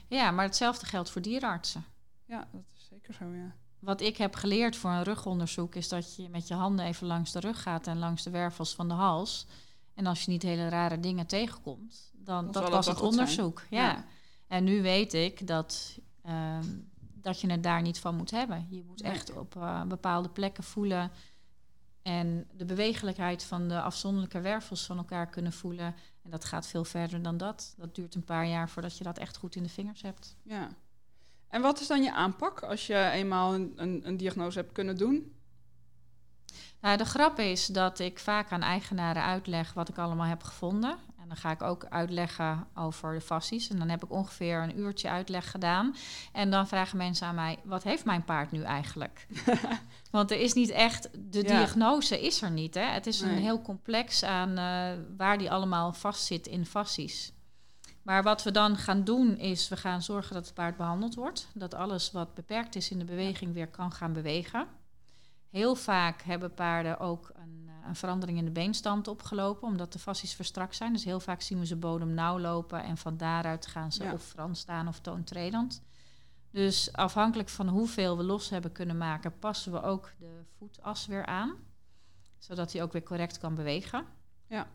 Ja, 0.06 0.30
maar 0.30 0.44
hetzelfde 0.44 0.86
geldt 0.86 1.10
voor 1.10 1.22
dierenartsen. 1.22 1.84
Ja, 2.24 2.48
dat 2.52 2.64
is 2.76 2.86
zeker 2.90 3.14
zo, 3.14 3.24
ja. 3.24 3.54
Wat 3.78 4.00
ik 4.00 4.16
heb 4.16 4.34
geleerd 4.34 4.76
voor 4.76 4.90
een 4.90 5.02
rugonderzoek 5.02 5.74
is 5.74 5.88
dat 5.88 6.16
je 6.16 6.28
met 6.28 6.48
je 6.48 6.54
handen 6.54 6.86
even 6.86 7.06
langs 7.06 7.32
de 7.32 7.40
rug 7.40 7.62
gaat 7.62 7.86
en 7.86 7.98
langs 7.98 8.22
de 8.22 8.30
wervels 8.30 8.74
van 8.74 8.88
de 8.88 8.94
hals. 8.94 9.46
En 9.94 10.06
als 10.06 10.22
je 10.22 10.30
niet 10.30 10.42
hele 10.42 10.68
rare 10.68 11.00
dingen 11.00 11.26
tegenkomt, 11.26 12.10
dan 12.12 12.50
dat, 12.50 12.68
was 12.68 12.86
het 12.86 13.00
onderzoek. 13.00 13.62
ja. 13.70 14.04
En 14.48 14.64
nu 14.64 14.82
weet 14.82 15.14
ik 15.14 15.46
dat, 15.46 15.98
ehm, 16.22 16.64
dat 17.14 17.40
je 17.40 17.50
het 17.50 17.62
daar 17.62 17.82
niet 17.82 17.98
van 17.98 18.16
moet 18.16 18.30
hebben. 18.30 18.66
Je 18.70 18.84
moet 18.84 19.02
echt 19.02 19.36
op 19.36 19.54
uh, 19.54 19.82
bepaalde 19.82 20.28
plekken 20.28 20.64
voelen 20.64 21.10
en 22.02 22.48
de 22.52 22.64
bewegelijkheid 22.64 23.44
van 23.44 23.68
de 23.68 23.80
afzonderlijke 23.80 24.40
wervels 24.40 24.86
van 24.86 24.96
elkaar 24.96 25.26
kunnen 25.26 25.52
voelen. 25.52 25.94
En 26.22 26.30
dat 26.30 26.44
gaat 26.44 26.66
veel 26.66 26.84
verder 26.84 27.22
dan 27.22 27.36
dat. 27.36 27.74
Dat 27.76 27.94
duurt 27.94 28.14
een 28.14 28.24
paar 28.24 28.46
jaar 28.46 28.68
voordat 28.68 28.98
je 28.98 29.04
dat 29.04 29.18
echt 29.18 29.36
goed 29.36 29.54
in 29.54 29.62
de 29.62 29.68
vingers 29.68 30.02
hebt. 30.02 30.36
Ja. 30.42 30.68
En 31.48 31.62
wat 31.62 31.80
is 31.80 31.86
dan 31.86 32.02
je 32.02 32.12
aanpak 32.12 32.62
als 32.62 32.86
je 32.86 33.10
eenmaal 33.10 33.54
een, 33.54 33.72
een, 33.76 34.08
een 34.08 34.16
diagnose 34.16 34.58
hebt 34.58 34.72
kunnen 34.72 34.96
doen? 34.96 35.36
Nou, 36.80 36.96
de 36.96 37.04
grap 37.04 37.38
is 37.38 37.66
dat 37.66 37.98
ik 37.98 38.18
vaak 38.18 38.52
aan 38.52 38.62
eigenaren 38.62 39.22
uitleg 39.22 39.72
wat 39.72 39.88
ik 39.88 39.98
allemaal 39.98 40.26
heb 40.26 40.42
gevonden. 40.42 40.98
En 41.28 41.34
dan 41.34 41.42
ga 41.42 41.50
ik 41.50 41.62
ook 41.62 41.86
uitleggen 41.88 42.66
over 42.74 43.14
de 43.14 43.20
fascies. 43.20 43.68
En 43.68 43.78
dan 43.78 43.88
heb 43.88 44.04
ik 44.04 44.12
ongeveer 44.12 44.62
een 44.62 44.78
uurtje 44.78 45.08
uitleg 45.08 45.50
gedaan. 45.50 45.94
En 46.32 46.50
dan 46.50 46.68
vragen 46.68 46.96
mensen 46.96 47.26
aan 47.26 47.34
mij: 47.34 47.58
wat 47.64 47.82
heeft 47.82 48.04
mijn 48.04 48.24
paard 48.24 48.52
nu 48.52 48.62
eigenlijk? 48.62 49.26
Want 50.10 50.30
er 50.30 50.40
is 50.40 50.52
niet 50.52 50.70
echt, 50.70 51.08
de 51.12 51.42
diagnose 51.42 52.20
is 52.20 52.42
er 52.42 52.50
niet. 52.50 52.74
Hè? 52.74 52.80
Het 52.80 53.06
is 53.06 53.20
een 53.20 53.38
heel 53.38 53.62
complex 53.62 54.22
aan 54.22 54.50
uh, 54.50 55.04
waar 55.16 55.38
die 55.38 55.50
allemaal 55.50 55.92
vastzit 55.92 56.46
in 56.46 56.66
fascies. 56.66 57.32
Maar 58.02 58.22
wat 58.22 58.42
we 58.42 58.50
dan 58.50 58.76
gaan 58.76 59.04
doen 59.04 59.36
is, 59.36 59.68
we 59.68 59.76
gaan 59.76 60.02
zorgen 60.02 60.34
dat 60.34 60.44
het 60.44 60.54
paard 60.54 60.76
behandeld 60.76 61.14
wordt. 61.14 61.48
Dat 61.54 61.74
alles 61.74 62.10
wat 62.10 62.34
beperkt 62.34 62.76
is 62.76 62.90
in 62.90 62.98
de 62.98 63.04
beweging 63.04 63.54
weer 63.54 63.68
kan 63.68 63.92
gaan 63.92 64.12
bewegen. 64.12 64.66
Heel 65.50 65.74
vaak 65.74 66.22
hebben 66.22 66.54
paarden 66.54 66.98
ook 66.98 67.30
een, 67.34 67.64
eh, 67.66 67.88
een 67.88 67.96
verandering 67.96 68.38
in 68.38 68.44
de 68.44 68.50
beenstand 68.50 69.08
opgelopen, 69.08 69.68
omdat 69.68 69.92
de 69.92 69.98
fascies 69.98 70.34
verstrakt 70.34 70.76
zijn. 70.76 70.92
Dus 70.92 71.04
heel 71.04 71.20
vaak 71.20 71.40
zien 71.40 71.58
we 71.58 71.66
ze 71.66 71.76
bodem 71.76 72.14
nauw 72.14 72.38
lopen 72.38 72.82
en 72.82 72.96
van 72.96 73.16
daaruit 73.16 73.66
gaan 73.66 73.92
ze 73.92 74.12
of 74.12 74.22
frans 74.22 74.60
staan 74.60 74.88
of 74.88 75.00
toontredend. 75.00 75.82
Dus 76.50 76.92
afhankelijk 76.92 77.48
van 77.48 77.68
hoeveel 77.68 78.16
we 78.16 78.22
los 78.22 78.50
hebben 78.50 78.72
kunnen 78.72 78.96
maken, 78.96 79.38
passen 79.38 79.72
we 79.72 79.82
ook 79.82 80.12
de 80.18 80.44
voetas 80.56 81.06
weer 81.06 81.26
aan, 81.26 81.54
zodat 82.38 82.72
hij 82.72 82.82
ook 82.82 82.92
weer 82.92 83.02
correct 83.02 83.38
kan 83.38 83.54
bewegen. 83.54 84.04
Ja. 84.46 84.66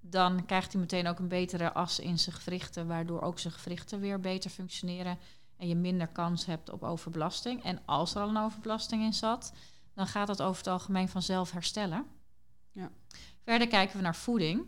Dan 0.00 0.44
krijgt 0.44 0.72
hij 0.72 0.80
meteen 0.80 1.06
ook 1.06 1.18
een 1.18 1.28
betere 1.28 1.72
as 1.72 1.98
in 1.98 2.18
zijn 2.18 2.36
gewrichten, 2.36 2.86
waardoor 2.86 3.20
ook 3.20 3.38
zijn 3.38 3.52
gewrichten 3.52 4.00
weer 4.00 4.20
beter 4.20 4.50
functioneren 4.50 5.18
en 5.56 5.68
je 5.68 5.76
minder 5.76 6.08
kans 6.08 6.46
hebt 6.46 6.70
op 6.70 6.82
overbelasting. 6.82 7.64
En 7.64 7.80
als 7.84 8.14
er 8.14 8.22
al 8.22 8.28
een 8.28 8.36
overbelasting 8.36 9.02
in 9.02 9.14
zat, 9.14 9.52
dan 9.98 10.06
gaat 10.06 10.26
dat 10.26 10.42
over 10.42 10.56
het 10.56 10.66
algemeen 10.66 11.08
vanzelf 11.08 11.50
herstellen. 11.50 12.06
Ja. 12.72 12.90
Verder 13.42 13.68
kijken 13.68 13.96
we 13.96 14.02
naar 14.02 14.16
voeding. 14.16 14.66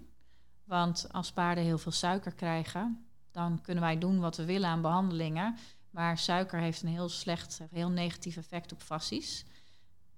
Want 0.64 1.06
als 1.12 1.32
paarden 1.32 1.64
heel 1.64 1.78
veel 1.78 1.92
suiker 1.92 2.32
krijgen, 2.32 3.06
dan 3.30 3.60
kunnen 3.62 3.82
wij 3.82 3.98
doen 3.98 4.20
wat 4.20 4.36
we 4.36 4.44
willen 4.44 4.68
aan 4.68 4.82
behandelingen. 4.82 5.56
Maar 5.90 6.18
suiker 6.18 6.60
heeft 6.60 6.82
een 6.82 6.88
heel 6.88 7.08
slecht, 7.08 7.60
heel 7.70 7.88
negatief 7.88 8.36
effect 8.36 8.72
op 8.72 8.82
fascies. 8.82 9.44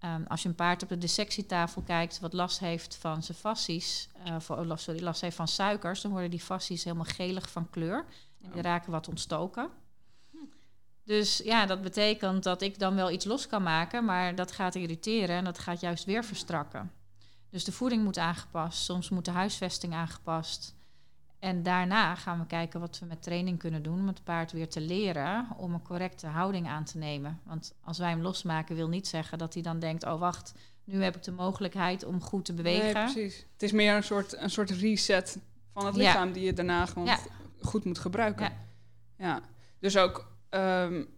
Um, 0.05 0.25
als 0.27 0.43
je 0.43 0.49
een 0.49 0.55
paard 0.55 0.83
op 0.83 0.89
de 0.89 0.99
dissectietafel 0.99 1.83
kijkt 1.83 2.21
wat 2.21 2.33
last 2.33 2.59
heeft 2.59 2.97
van 2.97 3.23
zijn 3.23 3.39
fascies, 3.39 4.09
uh, 4.27 4.37
sorry, 4.77 5.03
last 5.03 5.21
heeft 5.21 5.37
van 5.37 5.49
suikers, 5.49 6.01
dan 6.01 6.11
worden 6.11 6.31
die 6.31 6.41
fascies 6.41 6.85
helemaal 6.85 7.05
gelig 7.05 7.51
van 7.51 7.71
kleur. 7.71 8.05
En 8.43 8.51
die 8.51 8.59
oh. 8.59 8.65
raken 8.65 8.93
wat 8.93 9.09
ontstoken. 9.09 9.71
Dus 11.05 11.41
ja, 11.45 11.67
dat 11.67 11.83
betekent 11.83 12.43
dat 12.43 12.63
ik 12.63 12.79
dan 12.79 12.95
wel 12.95 13.11
iets 13.11 13.25
los 13.25 13.47
kan 13.47 13.63
maken, 13.63 14.05
maar 14.05 14.35
dat 14.35 14.53
gaat 14.53 14.75
irriteren 14.75 15.37
en 15.37 15.45
dat 15.45 15.59
gaat 15.59 15.81
juist 15.81 16.05
weer 16.05 16.25
verstrakken. 16.25 16.93
Dus 17.51 17.65
de 17.65 17.73
voeding 17.73 18.05
moet 18.05 18.19
aangepast, 18.19 18.85
soms 18.85 19.09
moet 19.09 19.25
de 19.25 19.31
huisvesting 19.31 19.95
aangepast. 19.95 20.75
En 21.39 21.63
daarna 21.63 22.15
gaan 22.15 22.39
we 22.39 22.47
kijken 22.47 22.81
wat 22.81 22.99
we 22.99 23.07
met 23.07 23.23
training 23.23 23.59
kunnen 23.59 23.83
doen 23.83 23.99
om 23.99 24.07
het 24.07 24.25
paard 24.25 24.53
weer 24.53 24.69
te 24.69 24.81
leren 24.81 25.47
om 25.57 25.75
een 25.75 25.83
correcte 25.83 26.27
houding 26.27 26.69
aan 26.69 26.85
te 26.85 26.99
nemen. 26.99 27.41
Want 27.45 27.75
als 27.85 27.99
wij 27.99 28.11
hem 28.11 28.23
losmaken, 28.23 28.77
wil 28.77 28.89
niet 28.89 29.09
zeggen 29.09 29.39
dat 29.39 29.55
hij 29.55 29.63
dan 29.63 29.79
denkt: 29.79 30.05
oh 30.05 30.19
wacht, 30.19 30.55
nu 30.85 31.03
heb 31.03 31.17
ik 31.17 31.23
de 31.23 31.33
mogelijkheid 31.33 32.05
om 32.05 32.21
goed 32.21 32.45
te 32.45 32.53
bewegen. 32.53 32.95
Nee, 32.95 33.13
precies. 33.13 33.47
Het 33.53 33.63
is 33.63 33.73
meer 33.73 33.97
een 33.97 34.03
soort, 34.03 34.37
een 34.37 34.51
soort 34.51 34.71
reset 34.71 35.39
van 35.73 35.87
het 35.87 35.97
lichaam 35.97 36.33
die 36.33 36.45
je 36.45 36.53
daarna 36.53 36.87
gewoon 36.87 37.09
goed 37.61 37.85
moet 37.85 37.99
gebruiken. 37.99 38.45
Ja. 38.45 38.57
ja. 39.17 39.41
Dus 39.79 39.97
ook 39.97 40.32
Um, 40.55 41.09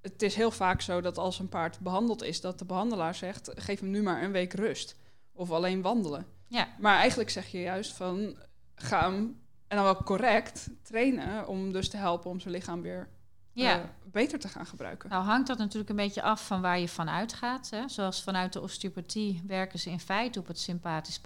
het 0.00 0.22
is 0.22 0.34
heel 0.34 0.50
vaak 0.50 0.80
zo 0.80 1.00
dat 1.00 1.18
als 1.18 1.38
een 1.38 1.48
paard 1.48 1.78
behandeld 1.78 2.22
is, 2.22 2.40
dat 2.40 2.58
de 2.58 2.64
behandelaar 2.64 3.14
zegt: 3.14 3.50
geef 3.54 3.80
hem 3.80 3.90
nu 3.90 4.02
maar 4.02 4.22
een 4.22 4.32
week 4.32 4.52
rust. 4.52 4.96
Of 5.32 5.50
alleen 5.50 5.82
wandelen. 5.82 6.26
Ja. 6.46 6.68
Maar 6.78 6.96
eigenlijk 6.96 7.30
zeg 7.30 7.46
je 7.46 7.60
juist 7.60 7.92
van 7.92 8.36
ga 8.74 9.10
hem 9.10 9.40
en 9.68 9.76
dan 9.76 9.84
wel 9.84 10.02
correct 10.02 10.68
trainen 10.82 11.46
om 11.46 11.72
dus 11.72 11.88
te 11.88 11.96
helpen 11.96 12.30
om 12.30 12.40
zijn 12.40 12.54
lichaam 12.54 12.82
weer 12.82 13.08
ja. 13.52 13.78
Uh, 13.78 13.84
beter 14.04 14.38
te 14.38 14.48
gaan 14.48 14.66
gebruiken. 14.66 15.10
Nou 15.10 15.24
hangt 15.24 15.46
dat 15.46 15.58
natuurlijk 15.58 15.90
een 15.90 15.96
beetje 15.96 16.22
af 16.22 16.46
van 16.46 16.60
waar 16.60 16.78
je 16.78 16.88
van 16.88 17.10
uitgaat. 17.10 17.70
Hè. 17.70 17.88
Zoals 17.88 18.22
vanuit 18.22 18.52
de 18.52 18.60
osteopathie 18.60 19.42
werken 19.46 19.78
ze 19.78 19.90
in 19.90 20.00
feite 20.00 20.38
op 20.38 20.46
het 20.46 20.58
sympathisch 20.58 21.20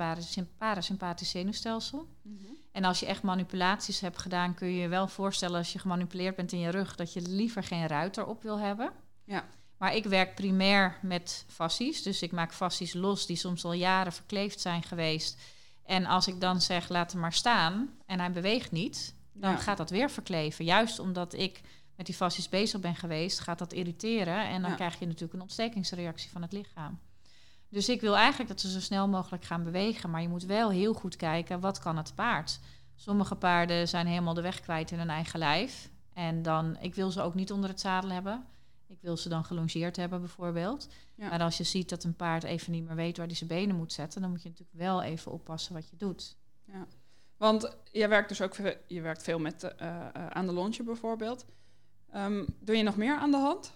parasympathisch 0.58 1.30
zenuwstelsel. 1.30 2.08
Mm 2.22 2.55
en 2.76 2.84
als 2.84 3.00
je 3.00 3.06
echt 3.06 3.22
manipulaties 3.22 4.00
hebt 4.00 4.18
gedaan, 4.18 4.54
kun 4.54 4.68
je 4.68 4.80
je 4.80 4.88
wel 4.88 5.08
voorstellen 5.08 5.58
als 5.58 5.72
je 5.72 5.78
gemanipuleerd 5.78 6.36
bent 6.36 6.52
in 6.52 6.58
je 6.58 6.68
rug, 6.68 6.96
dat 6.96 7.12
je 7.12 7.20
liever 7.20 7.62
geen 7.62 7.86
ruiter 7.86 8.26
op 8.26 8.42
wil 8.42 8.58
hebben. 8.58 8.92
Ja. 9.24 9.44
Maar 9.78 9.94
ik 9.94 10.04
werk 10.04 10.34
primair 10.34 10.98
met 11.02 11.44
fascies. 11.48 12.02
Dus 12.02 12.22
ik 12.22 12.32
maak 12.32 12.54
fascies 12.54 12.94
los 12.94 13.26
die 13.26 13.36
soms 13.36 13.64
al 13.64 13.72
jaren 13.72 14.12
verkleefd 14.12 14.60
zijn 14.60 14.82
geweest. 14.82 15.38
En 15.84 16.06
als 16.06 16.26
ik 16.26 16.40
dan 16.40 16.60
zeg, 16.60 16.88
laat 16.88 17.12
hem 17.12 17.20
maar 17.20 17.32
staan 17.32 17.90
en 18.06 18.18
hij 18.18 18.32
beweegt 18.32 18.70
niet, 18.72 19.14
dan 19.32 19.58
gaat 19.58 19.76
dat 19.76 19.90
weer 19.90 20.10
verkleven. 20.10 20.64
Juist 20.64 20.98
omdat 20.98 21.34
ik 21.34 21.60
met 21.94 22.06
die 22.06 22.14
fascies 22.14 22.48
bezig 22.48 22.80
ben 22.80 22.96
geweest, 22.96 23.40
gaat 23.40 23.58
dat 23.58 23.72
irriteren. 23.72 24.48
En 24.48 24.62
dan 24.62 24.74
krijg 24.74 24.98
je 24.98 25.06
natuurlijk 25.06 25.32
een 25.32 25.40
ontstekingsreactie 25.40 26.30
van 26.30 26.42
het 26.42 26.52
lichaam. 26.52 26.98
Dus 27.68 27.88
ik 27.88 28.00
wil 28.00 28.16
eigenlijk 28.16 28.50
dat 28.50 28.60
ze 28.60 28.70
zo 28.70 28.80
snel 28.80 29.08
mogelijk 29.08 29.44
gaan 29.44 29.64
bewegen. 29.64 30.10
Maar 30.10 30.22
je 30.22 30.28
moet 30.28 30.44
wel 30.44 30.70
heel 30.70 30.94
goed 30.94 31.16
kijken, 31.16 31.60
wat 31.60 31.78
kan 31.78 31.96
het 31.96 32.14
paard? 32.14 32.60
Sommige 32.94 33.34
paarden 33.34 33.88
zijn 33.88 34.06
helemaal 34.06 34.34
de 34.34 34.40
weg 34.40 34.60
kwijt 34.60 34.90
in 34.90 34.98
hun 34.98 35.10
eigen 35.10 35.38
lijf. 35.38 35.90
En 36.12 36.42
dan, 36.42 36.76
ik 36.80 36.94
wil 36.94 37.10
ze 37.10 37.22
ook 37.22 37.34
niet 37.34 37.52
onder 37.52 37.70
het 37.70 37.80
zadel 37.80 38.10
hebben. 38.10 38.46
Ik 38.86 38.98
wil 39.00 39.16
ze 39.16 39.28
dan 39.28 39.44
gelongeerd 39.44 39.96
hebben 39.96 40.20
bijvoorbeeld. 40.20 40.88
Maar 41.14 41.40
als 41.40 41.56
je 41.56 41.64
ziet 41.64 41.88
dat 41.88 42.04
een 42.04 42.16
paard 42.16 42.42
even 42.42 42.72
niet 42.72 42.84
meer 42.84 42.94
weet 42.94 43.16
waar 43.16 43.26
hij 43.26 43.36
zijn 43.36 43.48
benen 43.48 43.76
moet 43.76 43.92
zetten... 43.92 44.20
dan 44.20 44.30
moet 44.30 44.42
je 44.42 44.48
natuurlijk 44.48 44.78
wel 44.78 45.02
even 45.02 45.32
oppassen 45.32 45.74
wat 45.74 45.88
je 45.88 45.96
doet. 45.96 46.36
Ja. 46.64 46.86
Want 47.36 47.76
je 47.92 48.08
werkt 48.08 48.28
dus 48.28 48.40
ook 48.40 48.56
je 48.86 49.00
werkt 49.00 49.22
veel 49.22 49.38
met 49.38 49.64
uh, 49.64 49.70
uh, 49.82 50.26
aan 50.26 50.46
de 50.46 50.52
longe 50.52 50.82
bijvoorbeeld. 50.82 51.46
Um, 52.14 52.46
doe 52.60 52.76
je 52.76 52.82
nog 52.82 52.96
meer 52.96 53.16
aan 53.16 53.30
de 53.30 53.36
hand? 53.36 53.72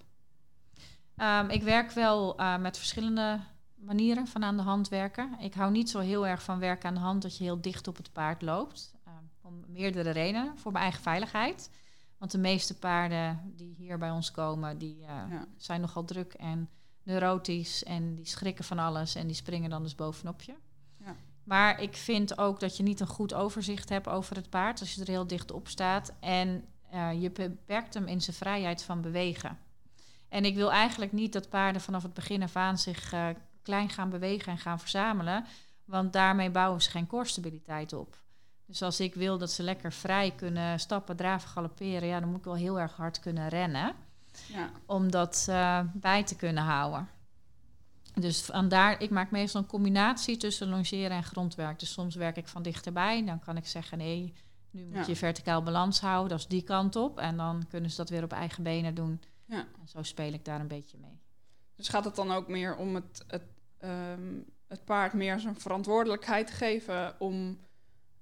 Um, 1.16 1.50
ik 1.50 1.62
werk 1.62 1.90
wel 1.90 2.40
uh, 2.40 2.58
met 2.58 2.78
verschillende 2.78 3.40
manieren 3.80 4.26
van 4.26 4.44
aan 4.44 4.56
de 4.56 4.62
hand 4.62 4.88
werken. 4.88 5.36
Ik 5.38 5.54
hou 5.54 5.70
niet 5.70 5.90
zo 5.90 5.98
heel 5.98 6.26
erg 6.26 6.42
van 6.42 6.58
werken 6.58 6.88
aan 6.88 6.94
de 6.94 7.00
hand 7.00 7.22
dat 7.22 7.36
je 7.36 7.44
heel 7.44 7.60
dicht 7.60 7.88
op 7.88 7.96
het 7.96 8.12
paard 8.12 8.42
loopt. 8.42 8.94
Uh, 9.06 9.12
om 9.40 9.64
meerdere 9.66 10.10
redenen. 10.10 10.58
Voor 10.58 10.72
mijn 10.72 10.84
eigen 10.84 11.02
veiligheid. 11.02 11.70
Want 12.18 12.30
de 12.30 12.38
meeste 12.38 12.78
paarden 12.78 13.52
die 13.56 13.74
hier 13.74 13.98
bij 13.98 14.10
ons 14.10 14.30
komen, 14.30 14.78
die 14.78 15.00
uh, 15.00 15.40
zijn 15.56 15.80
nogal 15.80 16.04
druk 16.04 16.32
en 16.32 16.68
neurotisch. 17.02 17.84
En 17.84 18.14
die 18.14 18.26
schrikken 18.26 18.64
van 18.64 18.78
alles 18.78 19.14
en 19.14 19.26
die 19.26 19.36
springen 19.36 19.70
dan 19.70 19.82
dus 19.82 19.94
bovenop 19.94 20.42
je. 20.42 20.54
Ja. 21.04 21.16
Maar 21.44 21.80
ik 21.80 21.96
vind 21.96 22.38
ook 22.38 22.60
dat 22.60 22.76
je 22.76 22.82
niet 22.82 23.00
een 23.00 23.06
goed 23.06 23.34
overzicht 23.34 23.88
hebt 23.88 24.08
over 24.08 24.36
het 24.36 24.50
paard 24.50 24.80
als 24.80 24.94
je 24.94 25.00
er 25.00 25.08
heel 25.08 25.26
dicht 25.26 25.52
op 25.52 25.68
staat. 25.68 26.12
En 26.20 26.64
uh, 26.94 27.22
je 27.22 27.30
beperkt 27.30 27.94
hem 27.94 28.06
in 28.06 28.20
zijn 28.20 28.36
vrijheid 28.36 28.82
van 28.82 29.00
bewegen. 29.00 29.58
En 30.28 30.44
ik 30.44 30.54
wil 30.54 30.72
eigenlijk 30.72 31.12
niet 31.12 31.32
dat 31.32 31.48
paarden 31.48 31.80
vanaf 31.80 32.02
het 32.02 32.14
begin 32.14 32.42
af 32.42 32.56
aan 32.56 32.78
zich 32.78 33.12
uh, 33.12 33.28
klein 33.70 33.88
gaan 33.88 34.10
bewegen 34.10 34.52
en 34.52 34.58
gaan 34.58 34.80
verzamelen. 34.80 35.44
Want 35.84 36.12
daarmee 36.12 36.50
bouwen 36.50 36.82
ze 36.82 36.90
geen 36.90 37.06
koorstabiliteit 37.06 37.92
op. 37.92 38.18
Dus 38.66 38.82
als 38.82 39.00
ik 39.00 39.14
wil 39.14 39.38
dat 39.38 39.50
ze 39.50 39.62
lekker 39.62 39.92
vrij 39.92 40.30
kunnen 40.30 40.80
stappen, 40.80 41.16
draven, 41.16 41.48
galopperen, 41.48 42.08
ja, 42.08 42.20
dan 42.20 42.28
moet 42.28 42.38
ik 42.38 42.44
wel 42.44 42.54
heel 42.54 42.80
erg 42.80 42.96
hard 42.96 43.20
kunnen 43.20 43.48
rennen. 43.48 43.94
Ja. 44.46 44.70
Om 44.86 45.10
dat 45.10 45.46
uh, 45.50 45.80
bij 45.92 46.24
te 46.24 46.36
kunnen 46.36 46.62
houden. 46.62 47.08
Dus 48.14 48.40
vandaar, 48.40 49.00
ik 49.00 49.10
maak 49.10 49.30
meestal 49.30 49.60
een 49.60 49.66
combinatie 49.66 50.36
tussen 50.36 50.68
longeren 50.68 51.10
en 51.10 51.22
grondwerk. 51.22 51.78
Dus 51.78 51.92
soms 51.92 52.14
werk 52.14 52.36
ik 52.36 52.48
van 52.48 52.62
dichterbij. 52.62 53.24
Dan 53.24 53.38
kan 53.38 53.56
ik 53.56 53.66
zeggen, 53.66 53.98
nee, 53.98 54.34
nu 54.70 54.84
moet 54.84 55.06
je 55.06 55.16
verticaal 55.16 55.62
balans 55.62 56.00
houden. 56.00 56.28
Dat 56.28 56.38
is 56.38 56.46
die 56.46 56.62
kant 56.62 56.96
op. 56.96 57.18
En 57.18 57.36
dan 57.36 57.66
kunnen 57.68 57.90
ze 57.90 57.96
dat 57.96 58.08
weer 58.08 58.22
op 58.22 58.32
eigen 58.32 58.62
benen 58.62 58.94
doen. 58.94 59.20
Ja. 59.44 59.58
En 59.58 59.88
zo 59.88 60.02
speel 60.02 60.32
ik 60.32 60.44
daar 60.44 60.60
een 60.60 60.68
beetje 60.68 60.98
mee. 60.98 61.20
Dus 61.76 61.88
gaat 61.88 62.04
het 62.04 62.14
dan 62.14 62.32
ook 62.32 62.48
meer 62.48 62.76
om 62.76 62.94
het, 62.94 63.24
het, 63.26 63.42
ehm, 63.80 64.38
het 64.68 64.84
paard 64.84 65.12
meer 65.12 65.40
zijn 65.40 65.60
verantwoordelijkheid 65.60 66.50
geven 66.50 67.14
om, 67.18 67.58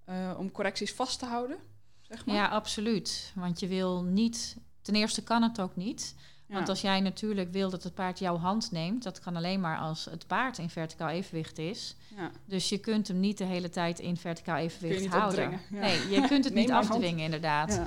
uh, 0.08 0.34
om 0.38 0.50
correcties 0.50 0.92
vast 0.92 1.18
te 1.18 1.26
houden? 1.26 1.58
Zeg 2.00 2.26
maar? 2.26 2.34
Ja, 2.34 2.48
absoluut. 2.48 3.32
Want 3.34 3.60
je 3.60 3.66
wil 3.66 4.02
niet, 4.02 4.56
ten 4.82 4.94
eerste 4.94 5.22
kan 5.22 5.42
het 5.42 5.60
ook 5.60 5.76
niet. 5.76 6.14
Want 6.48 6.68
als 6.68 6.80
jij 6.80 7.00
natuurlijk 7.00 7.52
wil 7.52 7.70
dat 7.70 7.82
het 7.82 7.94
paard 7.94 8.18
jouw 8.18 8.36
hand 8.36 8.70
neemt, 8.70 9.02
dat 9.02 9.20
kan 9.20 9.36
alleen 9.36 9.60
maar 9.60 9.78
als 9.78 10.04
het 10.04 10.26
paard 10.26 10.58
in 10.58 10.70
verticaal 10.70 11.08
evenwicht 11.08 11.58
is. 11.58 11.96
Ja. 12.16 12.30
Dus 12.44 12.68
je 12.68 12.78
kunt 12.78 13.08
hem 13.08 13.20
niet 13.20 13.38
de 13.38 13.44
hele 13.44 13.70
tijd 13.70 13.98
in 13.98 14.16
verticaal 14.16 14.56
evenwicht 14.56 15.06
houden. 15.06 15.60
Nee, 15.70 16.08
je 16.08 16.26
kunt 16.28 16.44
het 16.44 16.54
niet 16.60 16.70
afdwingen, 16.70 17.24
inderdaad. 17.24 17.80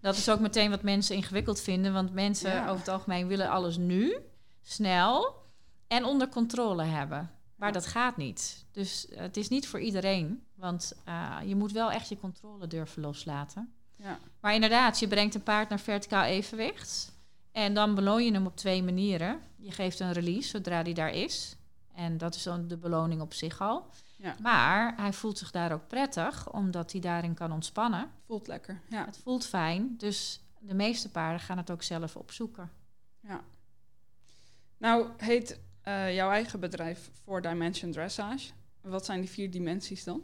Dat 0.00 0.16
is 0.16 0.28
ook 0.28 0.40
meteen 0.40 0.70
wat 0.70 0.82
mensen 0.82 1.16
ingewikkeld 1.16 1.60
vinden, 1.60 1.92
want 1.92 2.12
mensen 2.12 2.62
over 2.62 2.78
het 2.78 2.88
algemeen 2.88 3.26
willen 3.26 3.48
alles 3.48 3.76
nu 3.76 4.16
snel 4.62 5.44
en 5.88 6.04
onder 6.04 6.28
controle 6.28 6.82
hebben. 6.82 7.30
Maar 7.56 7.72
dat 7.72 7.86
gaat 7.86 8.16
niet. 8.16 8.64
Dus 8.72 9.08
eh, 9.08 9.18
het 9.18 9.36
is 9.36 9.48
niet 9.48 9.68
voor 9.68 9.80
iedereen. 9.80 10.44
Want 10.54 10.92
uh, 11.08 11.36
je 11.44 11.56
moet 11.56 11.72
wel 11.72 11.90
echt 11.90 12.08
je 12.08 12.18
controle 12.18 12.66
durven 12.66 13.02
loslaten. 13.02 13.72
Ja. 13.96 14.18
Maar 14.40 14.54
inderdaad, 14.54 14.98
je 14.98 15.08
brengt 15.08 15.34
een 15.34 15.42
paard 15.42 15.68
naar 15.68 15.80
verticaal 15.80 16.24
evenwicht. 16.24 17.12
En 17.52 17.74
dan 17.74 17.94
beloon 17.94 18.24
je 18.24 18.32
hem 18.32 18.46
op 18.46 18.56
twee 18.56 18.82
manieren. 18.82 19.40
Je 19.56 19.70
geeft 19.70 20.00
een 20.00 20.12
release 20.12 20.48
zodra 20.48 20.82
die 20.82 20.94
daar 20.94 21.12
is. 21.12 21.56
En 21.94 22.18
dat 22.18 22.34
is 22.34 22.42
dan 22.42 22.68
de 22.68 22.76
beloning 22.76 23.20
op 23.20 23.34
zich 23.34 23.60
al. 23.60 23.86
Ja. 24.16 24.36
Maar 24.42 24.94
hij 24.96 25.12
voelt 25.12 25.38
zich 25.38 25.50
daar 25.50 25.72
ook 25.72 25.86
prettig, 25.88 26.52
omdat 26.52 26.92
hij 26.92 27.00
daarin 27.00 27.34
kan 27.34 27.52
ontspannen. 27.52 28.10
Voelt 28.26 28.46
lekker. 28.46 28.80
Ja. 28.88 29.04
Het 29.04 29.18
voelt 29.22 29.46
fijn, 29.46 29.94
dus 29.96 30.40
de 30.58 30.74
meeste 30.74 31.10
paarden 31.10 31.40
gaan 31.40 31.56
het 31.56 31.70
ook 31.70 31.82
zelf 31.82 32.16
opzoeken. 32.16 32.70
ja. 33.20 33.40
Nou, 34.78 35.08
heet 35.16 35.60
eh, 35.86 36.14
jouw 36.14 36.30
eigen 36.30 36.60
bedrijf 36.60 37.10
Four 37.24 37.42
Dimension 37.42 37.90
Dressage. 37.92 38.50
Wat 38.80 39.04
zijn 39.04 39.20
die 39.20 39.30
vier 39.30 39.50
dimensies 39.50 40.04
dan? 40.04 40.20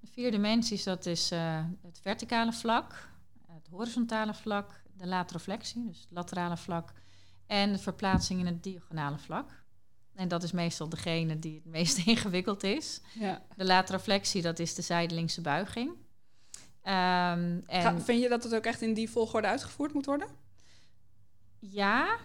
De 0.00 0.06
vier 0.12 0.30
dimensies, 0.30 0.82
dat 0.82 1.06
is 1.06 1.30
eh, 1.30 1.64
het 1.82 1.98
verticale 2.02 2.52
vlak, 2.52 3.08
het 3.46 3.68
horizontale 3.70 4.34
vlak, 4.34 4.82
de 4.96 5.06
lateroflexie, 5.06 5.86
dus 5.86 6.00
het 6.00 6.10
laterale 6.10 6.56
vlak, 6.56 6.92
en 7.46 7.72
de 7.72 7.78
verplaatsing 7.78 8.40
in 8.40 8.46
het 8.46 8.62
diagonale 8.62 9.18
vlak. 9.18 9.64
En 10.14 10.28
dat 10.28 10.42
is 10.42 10.52
meestal 10.52 10.88
degene 10.88 11.38
die 11.38 11.54
het 11.54 11.64
meest 11.64 11.98
ingewikkeld 12.06 12.62
is. 12.62 13.00
Ja. 13.18 13.42
De 13.56 13.64
lateroflexie, 13.64 14.42
dat 14.42 14.58
is 14.58 14.74
de 14.74 14.82
zijdelingse 14.82 15.40
buiging. 15.40 15.90
Ehm, 16.82 17.60
en 17.66 17.82
Ga- 17.82 18.00
vind 18.00 18.22
je 18.22 18.28
dat 18.28 18.42
het 18.44 18.54
ook 18.54 18.64
echt 18.64 18.80
in 18.82 18.94
die 18.94 19.10
volgorde 19.10 19.46
uitgevoerd 19.48 19.92
moet 19.92 20.06
worden? 20.06 20.28
ja, 21.58 22.16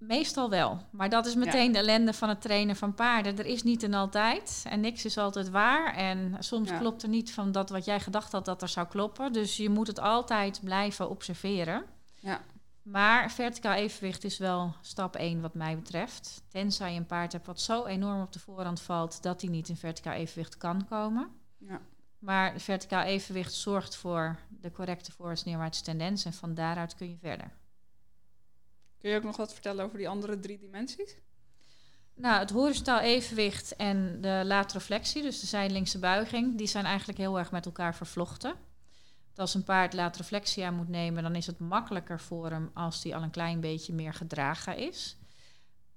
meestal 0.00 0.50
wel. 0.50 0.80
Maar 0.90 1.08
dat 1.08 1.26
is 1.26 1.34
meteen 1.34 1.72
de 1.72 1.78
ellende 1.78 2.12
van 2.12 2.28
het 2.28 2.40
trainen 2.40 2.76
van 2.76 2.94
paarden. 2.94 3.38
Er 3.38 3.46
is 3.46 3.62
niet 3.62 3.82
en 3.82 3.94
altijd. 3.94 4.64
En 4.68 4.80
niks 4.80 5.04
is 5.04 5.18
altijd 5.18 5.50
waar. 5.50 5.94
En 5.94 6.36
soms 6.38 6.70
Ja. 6.70 6.78
klopt 6.78 7.02
er 7.02 7.08
niet 7.08 7.32
van 7.32 7.52
dat 7.52 7.70
wat 7.70 7.84
jij 7.84 8.00
gedacht 8.00 8.32
had 8.32 8.44
dat 8.44 8.62
er 8.62 8.68
zou 8.68 8.86
kloppen. 8.86 9.32
Dus 9.32 9.56
je 9.56 9.68
moet 9.70 9.86
het 9.86 10.00
altijd 10.00 10.60
blijven 10.64 11.10
observeren. 11.10 11.84
Ja. 12.14 12.40
Maar 12.82 13.30
verticaal 13.30 13.74
evenwicht 13.74 14.24
is 14.24 14.38
wel 14.38 14.74
stap 14.80 15.16
1 15.16 15.40
wat 15.40 15.54
mij 15.54 15.76
betreft. 15.76 16.42
Tenzij 16.48 16.92
je 16.92 16.98
een 16.98 17.06
paard 17.06 17.32
hebt 17.32 17.46
wat 17.46 17.60
zo 17.60 17.84
enorm 17.84 18.20
op 18.22 18.32
de 18.32 18.38
voorhand 18.38 18.80
valt 18.80 19.22
dat 19.22 19.40
hij 19.40 19.50
niet 19.50 19.68
in 19.68 19.76
verticaal 19.76 20.14
evenwicht 20.14 20.56
kan 20.56 20.86
komen. 20.88 21.28
Ja. 21.58 21.80
Maar 22.18 22.60
verticaal 22.60 23.02
evenwicht 23.02 23.52
zorgt 23.52 23.96
voor 23.96 24.38
de 24.48 24.72
correcte 24.72 25.12
voorwaarts-neerwaarts 25.12 25.82
tendens 25.82 26.24
en 26.24 26.32
van 26.32 26.54
daaruit 26.54 26.94
kun 26.94 27.08
je 27.08 27.16
verder. 27.20 27.50
Kun 29.00 29.10
je 29.10 29.16
ook 29.16 29.22
nog 29.22 29.36
wat 29.36 29.52
vertellen 29.52 29.84
over 29.84 29.98
die 29.98 30.08
andere 30.08 30.40
drie 30.40 30.58
dimensies? 30.58 31.16
Nou, 32.14 32.38
het 32.38 32.50
horizontaal 32.50 33.00
evenwicht 33.00 33.76
en 33.76 34.20
de 34.20 34.42
lateroflexie, 34.44 35.22
dus 35.22 35.40
de 35.40 35.46
zijdelingse 35.46 35.98
buiging, 35.98 36.58
die 36.58 36.66
zijn 36.66 36.84
eigenlijk 36.84 37.18
heel 37.18 37.38
erg 37.38 37.50
met 37.50 37.66
elkaar 37.66 37.94
vervlochten. 37.94 38.50
Want 39.26 39.38
als 39.38 39.54
een 39.54 39.64
paard 39.64 39.92
lateroflexie 39.92 40.64
aan 40.64 40.74
moet 40.74 40.88
nemen, 40.88 41.22
dan 41.22 41.34
is 41.34 41.46
het 41.46 41.58
makkelijker 41.58 42.20
voor 42.20 42.50
hem 42.50 42.70
als 42.74 43.02
hij 43.02 43.14
al 43.14 43.22
een 43.22 43.30
klein 43.30 43.60
beetje 43.60 43.92
meer 43.92 44.14
gedragen 44.14 44.76
is. 44.76 45.16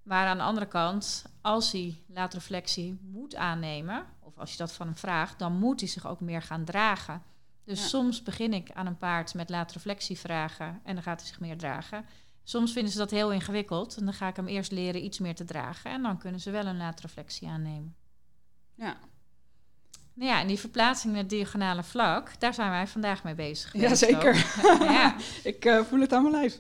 Maar 0.04 0.28
aan 0.28 0.38
de 0.38 0.44
andere 0.44 0.68
kant, 0.68 1.26
als 1.42 1.72
hij 1.72 2.02
lateroflexie 2.08 3.00
moet 3.02 3.36
aannemen, 3.36 4.06
of 4.20 4.38
als 4.38 4.52
je 4.52 4.58
dat 4.58 4.72
van 4.72 4.88
hem 4.88 4.96
vraagt, 4.96 5.40
dan 5.40 5.58
moet 5.58 5.80
hij 5.80 5.90
zich 5.90 6.08
ook 6.08 6.20
meer 6.20 6.42
gaan 6.42 6.66
dragen. 6.66 7.24
Dus 7.66 7.80
Ja. 7.82 7.88
soms 7.88 8.24
begin 8.24 8.54
ik 8.54 8.72
aan 8.72 8.86
een 8.86 8.98
paard 8.98 9.34
met 9.34 9.50
lateroflexie 9.50 10.20
vragen 10.20 10.82
en 10.84 10.94
dan 10.94 11.04
gaat 11.04 11.20
hij 11.20 11.30
zich 11.30 11.40
meer 11.40 11.58
dragen. 11.58 12.06
Soms 12.44 12.74
vinden 12.74 12.92
ze 12.92 12.98
dat 12.98 13.12
heel 13.12 13.32
ingewikkeld 13.32 13.98
en 13.98 14.06
dan 14.06 14.14
ga 14.14 14.28
ik 14.28 14.36
hem 14.36 14.48
eerst 14.48 14.72
leren 14.72 15.04
iets 15.04 15.20
meer 15.20 15.36
te 15.36 15.46
dragen 15.46 15.92
en 15.92 16.02
dan 16.02 16.18
kunnen 16.18 16.40
ze 16.40 16.52
wel 16.52 16.66
een 16.66 16.78
lateroflexie 16.78 17.48
aannemen. 17.48 17.96
Ja. 18.76 18.98
Nou 20.16 20.32
ja, 20.32 20.40
en 20.40 20.48
die 20.48 20.60
verplaatsing 20.60 21.14
naar 21.14 21.22
het 21.22 21.32
diagonale 21.32 21.84
vlak, 21.84 22.40
daar 22.40 22.54
zijn 22.54 22.70
wij 22.70 22.88
vandaag 22.88 23.24
mee 23.24 23.36
bezig. 23.36 23.72
geweest 23.72 24.00
Jazeker. 24.00 24.36
ja. 24.92 25.16
Ik 25.44 25.66
eh, 25.66 25.84
voel 25.84 26.00
het 26.00 26.14
aan 26.14 26.22
mijn 26.22 26.34
lijf. 26.34 26.60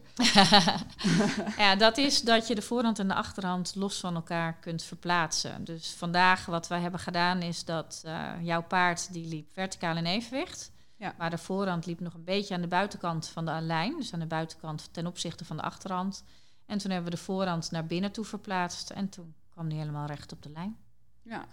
ja, 1.64 1.76
dat 1.76 1.98
is 1.98 2.22
dat 2.22 2.48
je 2.48 2.56
de 2.56 2.62
voorhand 2.62 3.00
en 3.00 3.08
de 3.08 3.14
achterhand 3.14 3.76
los 3.76 4.00
van 4.00 4.16
elkaar 4.16 4.58
kunt 4.60 4.84
verplaatsen. 4.84 5.64
Dus 5.64 5.94
vandaag 5.98 6.46
wat 6.46 6.68
wij 6.68 6.80
hebben 6.80 7.00
gedaan 7.00 7.42
is 7.42 7.66
dat 7.66 8.02
eh, 8.06 8.32
jouw 8.42 8.64
paard 8.64 9.14
die 9.14 9.28
liep 9.28 9.52
verticaal 9.54 9.98
in 9.98 10.06
evenwicht. 10.06 10.72
Ja. 11.04 11.16
Maar 11.18 11.30
de 11.30 11.38
voorhand 11.38 11.86
liep 11.86 12.00
nog 12.00 12.14
een 12.14 12.24
beetje 12.24 12.54
aan 12.54 12.62
de 12.62 12.68
buitenkant 12.68 13.28
van 13.28 13.46
de 13.46 13.62
lijn. 13.62 13.98
Dus 13.98 14.14
aan 14.14 14.20
de 14.20 14.26
buitenkant 14.26 14.94
ten 14.94 15.08
opzichte 15.08 15.46
van 15.46 15.58
de 15.58 15.64
achterhand. 15.64 16.24
En 16.66 16.78
toen 16.78 16.92
hebben 16.92 17.12
we 17.12 17.18
de 17.18 17.24
voorhand 17.24 17.72
naar 17.72 17.86
binnen 17.86 18.12
toe 18.12 18.26
verplaatst. 18.26 18.90
En 18.90 19.10
toen 19.10 19.36
kwam 19.50 19.70
die 19.70 19.78
helemaal 19.78 20.08
recht 20.08 20.32
op 20.32 20.42
de 20.42 20.50
lijn. 20.50 20.78
Ja. 21.22 21.46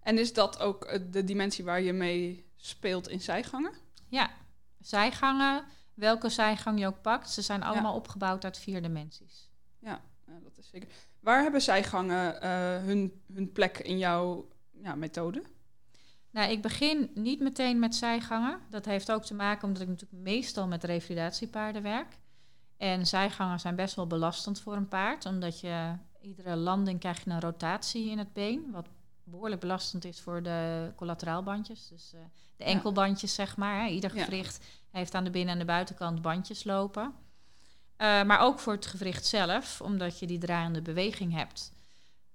En 0.00 0.18
is 0.18 0.32
dat 0.32 0.58
ook 0.58 0.84
eh, 0.84 1.00
de 1.10 1.24
dimensie 1.24 1.64
waar 1.64 1.80
je 1.80 1.92
mee 1.92 2.50
speelt 2.56 3.08
in 3.08 3.20
zijgangen? 3.20 3.72
Ja, 4.08 4.30
zijgangen, 4.78 5.64
welke 5.94 6.28
zijgang 6.28 6.78
je 6.78 6.86
ook 6.86 7.02
pakt, 7.02 7.30
ze 7.30 7.42
zijn 7.42 7.62
allemaal 7.62 7.94
opgebouwd 7.94 8.44
uit 8.44 8.58
vier 8.58 8.82
dimensies. 8.82 9.50
Ja, 9.78 10.00
dat 10.42 10.58
is 10.58 10.68
zeker. 10.68 10.88
Waar 11.20 11.42
hebben 11.42 11.62
zijgangen 11.62 12.40
eh, 12.42 12.50
hun, 12.84 13.22
hun 13.32 13.52
plek 13.52 13.78
in 13.78 13.98
jouw 13.98 14.48
ja, 14.70 14.94
methode? 14.94 15.42
Nou, 16.30 16.50
ik 16.50 16.62
begin 16.62 17.10
niet 17.14 17.40
meteen 17.40 17.78
met 17.78 17.94
zijgangen. 17.94 18.60
Dat 18.70 18.84
heeft 18.84 19.12
ook 19.12 19.24
te 19.24 19.34
maken 19.34 19.66
omdat 19.68 19.82
ik 19.82 19.88
natuurlijk 19.88 20.22
meestal 20.22 20.66
met 20.66 20.84
revalidatiepaarden 20.84 21.82
werk. 21.82 22.18
En 22.76 23.06
zijgangen 23.06 23.60
zijn 23.60 23.76
best 23.76 23.94
wel 23.94 24.06
belastend 24.06 24.60
voor 24.60 24.76
een 24.76 24.88
paard, 24.88 25.26
omdat 25.26 25.60
je 25.60 25.92
iedere 26.20 26.56
landing 26.56 27.00
krijg 27.00 27.24
je 27.24 27.30
een 27.30 27.40
rotatie 27.40 28.10
in 28.10 28.18
het 28.18 28.32
been, 28.32 28.70
wat 28.70 28.88
behoorlijk 29.24 29.60
belastend 29.60 30.04
is 30.04 30.20
voor 30.20 30.42
de 30.42 30.92
collateraalbandjes, 30.96 31.88
dus 31.88 32.12
eh, 32.14 32.20
de 32.56 32.64
enkelbandjes 32.64 33.34
zeg 33.34 33.56
maar. 33.56 33.80
Hè. 33.82 33.86
Ieder 33.88 34.16
Ja. 34.16 34.24
gewricht 34.24 34.64
heeft 34.90 35.14
aan 35.14 35.24
de 35.24 35.30
binnen- 35.30 35.52
en 35.52 35.58
de 35.58 35.64
buitenkant 35.64 36.22
bandjes 36.22 36.64
lopen. 36.64 37.14
Eh, 37.96 38.22
maar 38.22 38.38
ook 38.40 38.58
voor 38.58 38.72
het 38.72 38.86
gewricht 38.86 39.26
zelf, 39.26 39.80
omdat 39.80 40.18
je 40.18 40.26
die 40.26 40.38
draaiende 40.38 40.82
beweging 40.82 41.32
hebt. 41.32 41.72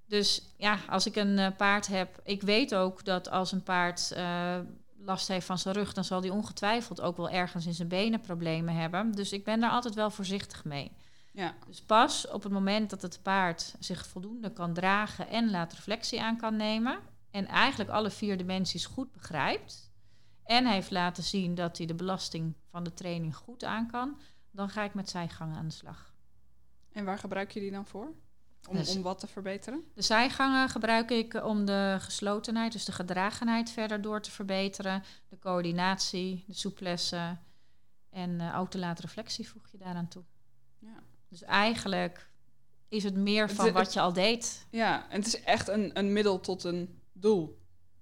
Dus 0.08 0.54
ja, 0.58 0.80
als 0.90 1.06
ik 1.06 1.16
een 1.16 1.40
eh, 1.40 1.56
paard 1.58 1.88
heb, 1.88 2.20
ik 2.24 2.42
weet 2.42 2.76
ook 2.76 3.06
dat 3.06 3.30
als 3.30 3.52
een 3.52 3.64
paard 3.64 4.12
eh, 4.12 4.60
last 4.98 5.28
heeft 5.28 5.46
van 5.46 5.58
zijn 5.58 5.76
rug, 5.76 5.94
dan 5.94 6.04
zal 6.04 6.22
die 6.22 6.34
ongetwijfeld 6.34 7.02
ook 7.02 7.18
wel 7.18 7.30
ergens 7.30 7.66
in 7.66 7.74
zijn 7.74 7.88
benen 7.88 8.22
problemen 8.22 8.76
hebben. 8.76 9.12
Dus 9.12 9.32
ik 9.32 9.44
ben 9.44 9.60
daar 9.60 9.72
altijd 9.72 9.94
wel 9.94 10.10
voorzichtig 10.10 10.64
mee. 10.64 10.92
Ja, 11.32 11.56
Dus 11.68 11.82
pas 11.82 12.28
op 12.28 12.44
het 12.44 12.52
moment 12.52 12.90
dat 12.90 13.02
het 13.02 13.20
paard 13.22 13.76
zich 13.80 14.08
voldoende 14.08 14.52
kan 14.52 14.74
dragen 14.74 15.28
en 15.30 15.50
later 15.52 15.78
reflectie 15.78 16.22
aan 16.22 16.38
kan 16.38 16.56
nemen. 16.56 17.00
En 17.32 17.48
eigenlijk 17.48 17.90
alle 17.90 18.10
vier 18.10 18.38
dimensies 18.38 18.86
goed 18.86 19.12
begrijpt. 19.12 19.92
En 20.44 20.66
heeft 20.66 20.92
laten 20.92 21.24
zien 21.24 21.56
dat 21.56 21.78
hij 21.78 21.86
de 21.88 21.96
belasting 21.96 22.56
van 22.70 22.84
de 22.84 22.94
training 22.94 23.36
goed 23.36 23.64
aan 23.64 23.88
kan. 23.88 24.20
Dan 24.52 24.70
ga 24.70 24.84
ik 24.84 24.94
met 24.94 25.10
zijgangen 25.10 25.58
aan 25.58 25.68
de 25.68 25.74
slag. 25.74 26.14
en 26.92 27.06
waar 27.06 27.18
gebruik 27.18 27.52
je 27.52 27.60
die 27.60 27.72
dan 27.72 27.86
voor? 27.86 28.14
Om, 28.68 28.76
Dus- 28.76 28.96
om 28.96 29.02
wat 29.02 29.20
te 29.20 29.28
verbeteren? 29.28 29.84
De 29.94 30.02
zijgangen 30.02 30.70
gebruik 30.70 31.12
ik 31.12 31.34
om 31.44 31.66
de 31.66 31.98
geslotenheid, 32.00 32.72
dus 32.72 32.86
de 32.86 32.92
gedragenheid 32.92 33.70
verder 33.70 34.02
door 34.02 34.22
te 34.22 34.32
verbeteren. 34.32 35.04
De 35.30 35.40
coördinatie, 35.40 36.44
de 36.48 36.54
souplesse 36.54 37.38
en 38.10 38.42
eh, 38.42 38.60
ook 38.60 38.72
de 38.72 38.78
late 38.80 39.02
reflectie 39.02 39.50
voeg 39.50 39.68
je 39.72 39.78
daaraan 39.78 40.08
toe. 40.08 40.24
Ja. 40.80 41.04
Dus 41.30 41.44
eigenlijk 41.44 42.30
is 42.88 43.04
het 43.04 43.16
meer 43.16 43.50
van 43.50 43.66
het- 43.66 43.74
wat 43.74 43.94
je 43.94 44.00
al 44.00 44.14
deed. 44.14 44.66
Ja, 44.70 45.10
en 45.10 45.18
het 45.18 45.28
is 45.28 45.44
echt 45.44 45.68
een, 45.68 45.90
een 45.94 46.14
middel 46.14 46.40
tot 46.40 46.64
een 46.64 47.02
doel, 47.14 47.60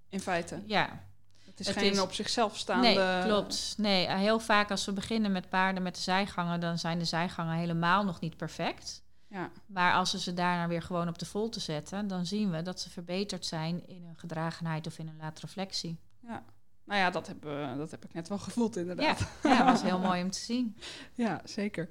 in 0.09 0.19
feite. 0.19 0.61
Ja, 0.65 1.03
Het 1.45 1.59
is 1.59 1.67
Het 1.67 1.77
geen 1.77 1.91
is- 1.91 1.99
op 1.99 2.13
zichzelf 2.13 2.57
staande... 2.57 2.87
nee, 2.87 3.23
klopt. 3.23 3.73
Nee, 3.77 4.09
heel 4.09 4.39
vaak 4.39 4.71
als 4.71 4.85
we 4.85 4.91
beginnen 4.93 5.31
met 5.31 5.49
paarden 5.49 5.83
met 5.83 5.95
de 5.95 6.01
zijgangen, 6.01 6.59
dan 6.59 6.77
zijn 6.77 6.99
de 6.99 7.05
zijgangen 7.05 7.55
helemaal 7.57 8.03
nog 8.03 8.19
niet 8.19 8.37
perfect. 8.37 9.02
Ja, 9.33 9.51
Maar 9.65 9.93
als 9.93 10.11
we 10.11 10.19
ze 10.19 10.33
daarna 10.33 10.67
weer 10.67 10.81
gewoon 10.81 11.07
op 11.07 11.17
de 11.19 11.25
volte 11.25 11.59
zetten, 11.59 12.07
dan 12.07 12.25
zien 12.25 12.51
we 12.51 12.61
dat 12.61 12.79
ze 12.79 12.89
verbeterd 12.89 13.45
zijn 13.45 13.87
in 13.87 14.03
hun 14.03 14.17
gedragenheid 14.17 14.87
of 14.87 14.99
in 14.99 15.07
hun 15.07 15.17
late 15.17 15.41
reflectie. 15.41 15.99
ja. 16.19 16.43
Nou 16.85 16.99
ja, 16.99 17.09
dat 17.09 17.27
heb, 17.27 17.41
dat 17.77 17.91
heb 17.91 18.05
ik 18.05 18.13
net 18.13 18.27
wel 18.27 18.37
gevoeld 18.37 18.75
inderdaad. 18.75 19.19
ja, 19.43 19.57
dat 19.57 19.65
was 19.65 19.81
heel 19.81 19.99
mooi 20.09 20.23
om 20.23 20.31
te 20.31 20.39
zien. 20.39 20.77
Ja, 21.13 21.41
zeker. 21.43 21.89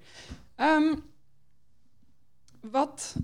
Ehm, 0.55 0.94
wat 2.61 3.16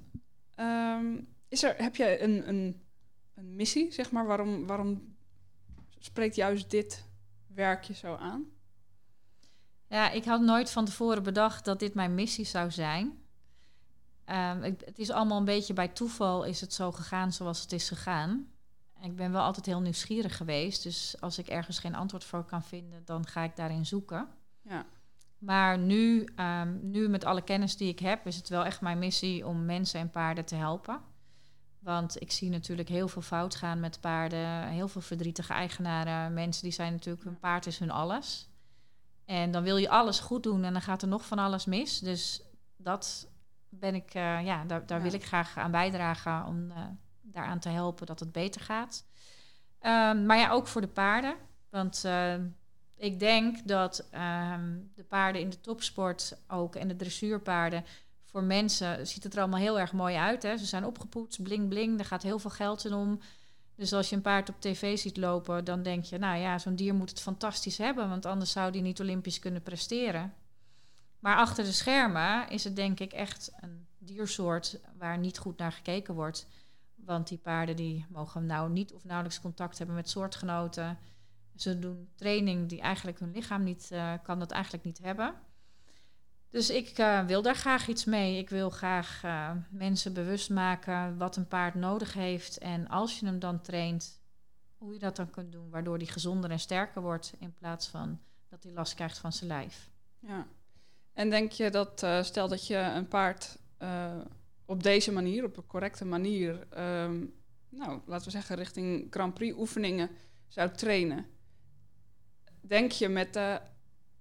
ehm, 0.54 1.20
is 1.48 1.62
er? 1.62 1.74
Heb 1.76 1.96
je 1.96 2.22
een, 2.22 2.48
een, 2.48 2.82
een 3.34 3.56
missie, 3.56 3.92
zeg 3.92 4.10
maar? 4.10 4.26
Waarom, 4.26 4.66
waarom 4.66 5.16
spreekt 5.98 6.34
juist 6.34 6.70
dit 6.70 7.04
werkje 7.46 7.94
zo 7.94 8.14
aan? 8.16 8.44
Ja, 9.88 10.10
ik 10.10 10.24
had 10.24 10.40
nooit 10.40 10.70
van 10.70 10.84
tevoren 10.84 11.22
bedacht 11.22 11.64
dat 11.64 11.78
dit 11.78 11.94
mijn 11.94 12.14
missie 12.14 12.44
zou 12.44 12.70
zijn. 12.70 13.22
Ehm, 14.28 14.62
ik- 14.62 14.82
het 14.84 14.98
is 14.98 15.10
allemaal 15.10 15.38
een 15.38 15.44
beetje 15.44 15.72
bij 15.72 15.88
toeval 15.88 16.44
is 16.44 16.60
het 16.60 16.74
zo 16.74 16.92
gegaan 16.92 17.32
zoals 17.32 17.60
het 17.60 17.72
is 17.72 17.88
gegaan. 17.88 18.46
Ik 19.02 19.16
ben 19.16 19.32
wel 19.32 19.42
altijd 19.42 19.66
heel 19.66 19.80
nieuwsgierig 19.80 20.36
geweest. 20.36 20.82
Dus 20.82 21.16
als 21.20 21.38
ik 21.38 21.46
ergens 21.48 21.78
geen 21.78 21.94
antwoord 21.94 22.24
voor 22.24 22.44
kan 22.44 22.62
vinden, 22.62 23.02
dan 23.04 23.26
ga 23.26 23.42
ik 23.42 23.56
daarin 23.56 23.86
zoeken. 23.86 24.28
Ja, 24.62 24.86
Maar 25.38 25.78
nu, 25.78 26.24
ehm, 26.36 26.90
nu 26.90 27.08
met 27.08 27.24
alle 27.24 27.42
kennis 27.42 27.76
die 27.76 27.88
ik 27.88 27.98
heb, 27.98 28.26
is 28.26 28.36
het 28.36 28.48
wel 28.48 28.64
echt 28.64 28.80
mijn 28.80 28.98
missie 28.98 29.46
om 29.46 29.64
mensen 29.64 30.00
en 30.00 30.10
paarden 30.10 30.44
te 30.44 30.54
helpen. 30.54 31.00
Want 31.78 32.20
ik 32.20 32.30
zie 32.32 32.50
natuurlijk 32.50 32.88
heel 32.88 33.08
veel 33.08 33.22
fout 33.22 33.54
gaan 33.54 33.80
met 33.80 34.00
paarden. 34.00 34.68
Heel 34.68 34.88
veel 34.88 35.00
verdrietige 35.00 35.52
eigenaren. 35.52 36.34
Mensen 36.34 36.62
die 36.62 36.72
zijn 36.72 36.92
natuurlijk, 36.92 37.24
hun 37.24 37.38
paard 37.38 37.66
is 37.66 37.78
hun 37.78 37.90
alles. 37.90 38.48
En 39.24 39.50
dan 39.50 39.62
wil 39.62 39.76
je 39.76 39.88
alles 39.90 40.20
goed 40.20 40.42
doen 40.42 40.64
en 40.64 40.72
dan 40.72 40.82
gaat 40.82 41.02
er 41.02 41.08
nog 41.08 41.26
van 41.26 41.38
alles 41.38 41.64
mis. 41.64 41.98
Dus 41.98 42.42
dat 42.76 43.28
ben 43.68 43.94
ik, 43.94 44.14
eh, 44.14 44.44
ja, 44.44 44.64
daar, 44.64 44.86
daar 44.86 44.98
Ja. 44.98 45.04
wil 45.04 45.12
ik 45.12 45.24
graag 45.24 45.56
aan 45.58 45.70
bijdragen 45.70 46.44
om 46.46 46.70
eh, 46.70 46.82
daaraan 47.22 47.58
te 47.58 47.68
helpen 47.68 48.06
dat 48.06 48.20
het 48.20 48.32
beter 48.32 48.60
gaat. 48.60 49.04
Ehm, 49.80 50.26
maar 50.26 50.38
ja, 50.38 50.50
ook 50.50 50.66
voor 50.66 50.80
de 50.80 50.88
paarden. 50.88 51.34
Want 51.70 52.02
ehm, 52.04 52.46
ik 52.96 53.18
denk 53.18 53.68
dat 53.68 54.08
ehm, 54.10 54.76
de 54.94 55.04
paarden 55.04 55.40
in 55.42 55.50
de 55.50 55.60
topsport 55.60 56.36
ook 56.48 56.74
en 56.76 56.88
de 56.88 56.96
dressuurpaarden 56.96 57.84
voor 58.24 58.42
mensen 58.42 59.06
ziet 59.06 59.22
het 59.24 59.34
er 59.34 59.40
allemaal 59.40 59.60
heel 59.60 59.80
erg 59.80 59.92
mooi 59.92 60.16
uit. 60.16 60.42
Hè? 60.42 60.56
Ze 60.56 60.66
zijn 60.66 60.84
opgepoetst, 60.84 61.42
bling 61.42 61.68
bling, 61.68 61.98
er 61.98 62.04
gaat 62.04 62.22
heel 62.22 62.38
veel 62.38 62.50
geld 62.50 62.84
in 62.84 62.92
om. 62.92 63.20
Dus 63.74 63.92
als 63.92 64.08
je 64.10 64.16
een 64.16 64.22
paard 64.22 64.48
op 64.48 64.60
tv 64.60 64.98
ziet 64.98 65.16
lopen, 65.16 65.64
dan 65.64 65.82
denk 65.82 66.04
je, 66.04 66.18
nou 66.18 66.38
ja, 66.38 66.58
zo'n 66.58 66.74
dier 66.74 66.94
moet 66.94 67.10
het 67.10 67.20
fantastisch 67.20 67.78
hebben, 67.78 68.08
want 68.08 68.26
anders 68.26 68.50
zou 68.52 68.72
die 68.72 68.82
niet 68.82 69.00
Olympisch 69.00 69.38
kunnen 69.38 69.62
presteren. 69.62 70.34
Maar 71.18 71.36
achter 71.36 71.64
de 71.64 71.72
schermen 71.72 72.48
is 72.48 72.64
het 72.64 72.76
denk 72.76 73.00
ik 73.00 73.12
echt 73.12 73.52
een 73.60 73.86
diersoort 73.98 74.80
waar 74.98 75.18
niet 75.18 75.38
goed 75.38 75.58
naar 75.58 75.72
gekeken 75.72 76.14
wordt. 76.14 76.46
Want 76.94 77.28
die 77.28 77.38
paarden 77.38 77.76
die 77.76 78.06
mogen 78.08 78.46
nou 78.46 78.70
niet 78.70 78.92
of 78.92 79.04
nauwelijks 79.04 79.40
contact 79.40 79.78
hebben 79.78 79.96
met 79.96 80.10
soortgenoten. 80.10 80.98
Ze 81.56 81.78
doen 81.78 82.08
training 82.14 82.68
die 82.68 82.80
eigenlijk 82.80 83.18
hun 83.18 83.32
lichaam 83.32 83.62
niet 83.62 83.90
uh, 83.92 84.12
kan 84.22 84.38
dat 84.38 84.50
eigenlijk 84.50 84.84
niet 84.84 84.98
hebben. 84.98 85.34
Dus 86.50 86.70
ik 86.70 86.98
uh, 86.98 87.24
wil 87.24 87.42
daar 87.42 87.56
graag 87.56 87.88
iets 87.88 88.04
mee. 88.04 88.38
Ik 88.38 88.50
wil 88.50 88.70
graag 88.70 89.22
uh, 89.24 89.50
mensen 89.70 90.12
bewust 90.12 90.50
maken 90.50 91.18
wat 91.18 91.36
een 91.36 91.48
paard 91.48 91.74
nodig 91.74 92.12
heeft. 92.12 92.58
En 92.58 92.88
als 92.88 93.20
je 93.20 93.26
hem 93.26 93.38
dan 93.38 93.60
traint, 93.60 94.20
hoe 94.76 94.92
je 94.92 94.98
dat 94.98 95.16
dan 95.16 95.30
kunt 95.30 95.52
doen, 95.52 95.70
waardoor 95.70 95.96
hij 95.96 96.06
gezonder 96.06 96.50
en 96.50 96.60
sterker 96.60 97.02
wordt 97.02 97.34
in 97.38 97.54
plaats 97.54 97.88
van 97.88 98.20
dat 98.48 98.62
hij 98.62 98.72
last 98.72 98.94
krijgt 98.94 99.18
van 99.18 99.32
zijn 99.32 99.50
lijf. 99.50 99.90
Ja. 100.18 100.46
En 101.18 101.30
denk 101.30 101.52
je 101.52 101.70
dat, 101.70 102.02
uh, 102.02 102.22
stel 102.22 102.48
dat 102.48 102.66
je 102.66 102.76
een 102.76 103.08
paard 103.08 103.58
op 104.64 104.82
deze 104.82 105.12
manier, 105.12 105.44
op 105.44 105.56
een 105.56 105.66
correcte 105.66 106.04
manier, 106.04 106.52
um, 106.52 107.34
nou, 107.68 108.00
laten 108.06 108.24
we 108.24 108.30
zeggen, 108.30 108.56
richting 108.56 109.06
Grand 109.10 109.34
Prix 109.34 109.56
oefeningen 109.56 110.10
zou 110.48 110.70
trainen. 110.70 111.26
Denk 112.60 112.92
je 112.92 113.08
met 113.08 113.32
de 113.32 113.60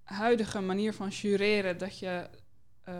huidige 0.02 0.60
manier 0.60 0.94
van 0.94 1.08
jureren 1.08 1.78
dat 1.78 1.98
je 1.98 2.28
uh, 2.88 2.94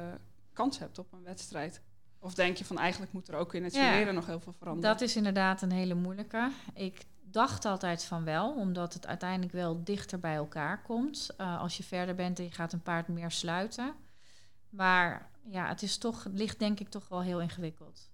kans 0.52 0.78
hebt 0.78 0.98
op 0.98 1.12
een 1.12 1.22
wedstrijd? 1.22 1.82
Of 2.18 2.34
denk 2.34 2.56
je 2.56 2.64
van 2.64 2.78
eigenlijk 2.78 3.12
moet 3.12 3.28
er 3.28 3.34
ook 3.34 3.54
in 3.54 3.64
het 3.64 3.74
jureren 3.74 4.06
ja, 4.06 4.12
nog 4.12 4.26
heel 4.26 4.40
veel 4.40 4.54
veranderen? 4.58 4.90
Dat 4.90 5.00
is 5.00 5.16
inderdaad 5.16 5.62
een 5.62 5.72
hele 5.72 5.94
moeilijke. 5.94 6.50
Ik 6.74 7.04
dacht 7.30 7.64
altijd 7.64 8.04
van 8.04 8.24
wel, 8.24 8.54
omdat 8.54 8.94
het 8.94 9.06
uiteindelijk 9.06 9.52
wel 9.52 9.84
dichter 9.84 10.18
bij 10.18 10.34
elkaar 10.34 10.82
komt. 10.82 11.28
Uh, 11.40 11.60
als 11.60 11.76
je 11.76 11.82
verder 11.82 12.14
bent 12.14 12.38
en 12.38 12.44
je 12.44 12.50
gaat 12.50 12.72
een 12.72 12.82
paard 12.82 13.08
meer 13.08 13.30
sluiten. 13.30 13.94
Maar 14.68 15.30
ja, 15.44 15.68
het, 15.68 15.82
is 15.82 15.98
toch, 15.98 16.24
het 16.24 16.38
ligt 16.38 16.58
denk 16.58 16.80
ik 16.80 16.88
toch 16.88 17.08
wel 17.08 17.22
heel 17.22 17.40
ingewikkeld. 17.40 18.10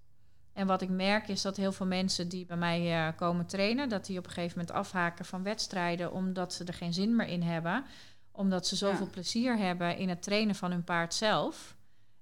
En 0.52 0.66
wat 0.66 0.82
ik 0.82 0.88
merk 0.88 1.28
is 1.28 1.42
dat 1.42 1.56
heel 1.56 1.72
veel 1.72 1.86
mensen 1.86 2.28
die 2.28 2.46
bij 2.46 2.56
mij 2.56 3.08
uh, 3.08 3.16
komen 3.16 3.46
trainen, 3.46 3.88
dat 3.88 4.06
die 4.06 4.18
op 4.18 4.24
een 4.24 4.32
gegeven 4.32 4.58
moment 4.58 4.76
afhaken 4.76 5.24
van 5.24 5.42
wedstrijden 5.42 6.12
omdat 6.12 6.52
ze 6.52 6.64
er 6.64 6.74
geen 6.74 6.92
zin 6.92 7.16
meer 7.16 7.26
in 7.26 7.42
hebben. 7.42 7.84
Omdat 8.32 8.66
ze 8.66 8.76
zoveel 8.76 9.06
ja. 9.06 9.12
plezier 9.12 9.56
hebben 9.56 9.96
in 9.96 10.08
het 10.08 10.22
trainen 10.22 10.54
van 10.54 10.70
hun 10.70 10.84
paard 10.84 11.14
zelf. 11.14 11.76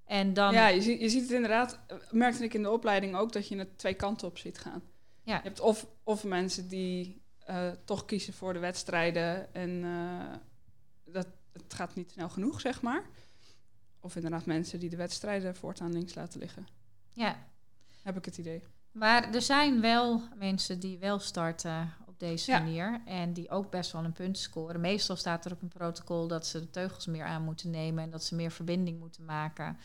En 0.04 0.34
dan... 0.34 0.52
Ja, 0.52 0.68
je 0.68 0.82
ziet, 0.82 1.00
je 1.00 1.08
ziet 1.08 1.22
het 1.22 1.30
inderdaad, 1.30 1.78
merkte 2.10 2.44
ik 2.44 2.54
in 2.54 2.62
de 2.62 2.70
opleiding 2.70 3.16
ook, 3.16 3.32
dat 3.32 3.48
je 3.48 3.58
het 3.58 3.78
twee 3.78 3.94
kanten 3.94 4.28
op 4.28 4.38
ziet 4.38 4.58
gaan. 4.58 4.82
Ja. 5.22 5.36
Je 5.36 5.42
hebt 5.42 5.60
of, 5.60 5.86
of 6.02 6.24
mensen 6.24 6.68
die 6.68 7.22
uh, 7.50 7.70
toch 7.84 8.04
kiezen 8.04 8.32
voor 8.32 8.52
de 8.52 8.58
wedstrijden 8.58 9.54
en 9.54 9.70
uh, 9.70 10.34
dat, 11.04 11.26
het 11.52 11.74
gaat 11.74 11.94
niet 11.94 12.10
snel 12.10 12.28
genoeg, 12.28 12.60
zeg 12.60 12.82
maar. 12.82 13.04
Of 14.00 14.16
inderdaad 14.16 14.46
mensen 14.46 14.80
die 14.80 14.90
de 14.90 14.96
wedstrijden 14.96 15.56
voortaan 15.56 15.92
links 15.92 16.14
laten 16.14 16.40
liggen. 16.40 16.66
Ja. 17.12 17.46
Heb 18.02 18.16
ik 18.16 18.24
het 18.24 18.38
idee. 18.38 18.62
Maar 18.92 19.34
er 19.34 19.42
zijn 19.42 19.80
wel 19.80 20.22
mensen 20.36 20.80
die 20.80 20.98
wel 20.98 21.18
starten 21.18 21.94
op 22.06 22.18
deze 22.18 22.50
ja. 22.50 22.58
manier. 22.58 23.00
En 23.04 23.32
die 23.32 23.50
ook 23.50 23.70
best 23.70 23.92
wel 23.92 24.04
een 24.04 24.12
punt 24.12 24.38
scoren. 24.38 24.80
Meestal 24.80 25.16
staat 25.16 25.44
er 25.44 25.52
op 25.52 25.62
een 25.62 25.68
protocol 25.68 26.26
dat 26.28 26.46
ze 26.46 26.60
de 26.60 26.70
teugels 26.70 27.06
meer 27.06 27.24
aan 27.24 27.44
moeten 27.44 27.70
nemen. 27.70 28.04
En 28.04 28.10
dat 28.10 28.24
ze 28.24 28.34
meer 28.34 28.50
verbinding 28.50 28.98
moeten 28.98 29.24
maken. 29.24 29.78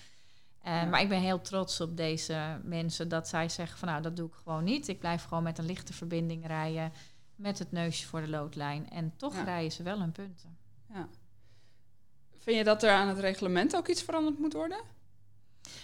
Uh, 0.68 0.74
ja. 0.74 0.86
Maar 0.86 1.02
ik 1.02 1.10
ben 1.10 1.22
heel 1.22 1.42
trots 1.42 1.82
op 1.82 1.98
deze 1.98 2.60
mensen. 2.64 3.10
Dat 3.10 3.28
zij 3.28 3.50
zeggen 3.50 3.80
van 3.80 3.88
nou 3.88 4.02
dat 4.02 4.16
doe 4.16 4.28
ik 4.28 4.34
gewoon 4.44 4.64
niet. 4.64 4.88
Ik 4.88 5.00
blijf 5.00 5.24
gewoon 5.24 5.44
met 5.44 5.58
een 5.58 5.66
lichte 5.66 5.94
verbinding 5.94 6.48
rijden. 6.48 6.92
Met 7.36 7.60
het 7.60 7.72
neusje 7.72 8.08
voor 8.08 8.22
de 8.22 8.30
loodlijn. 8.30 8.90
En 8.90 9.14
toch 9.18 9.36
ja. 9.36 9.44
rijden 9.44 9.72
ze 9.72 9.84
wel 9.84 10.00
hun 10.00 10.12
punten. 10.12 10.58
Ja. 10.94 11.08
Vind 12.38 12.58
je 12.58 12.64
dat 12.64 12.84
er 12.84 12.92
aan 12.92 13.08
het 13.08 13.20
reglement 13.20 13.76
ook 13.76 13.88
iets 13.88 14.04
veranderd 14.04 14.40
moet 14.40 14.54
worden? 14.54 14.80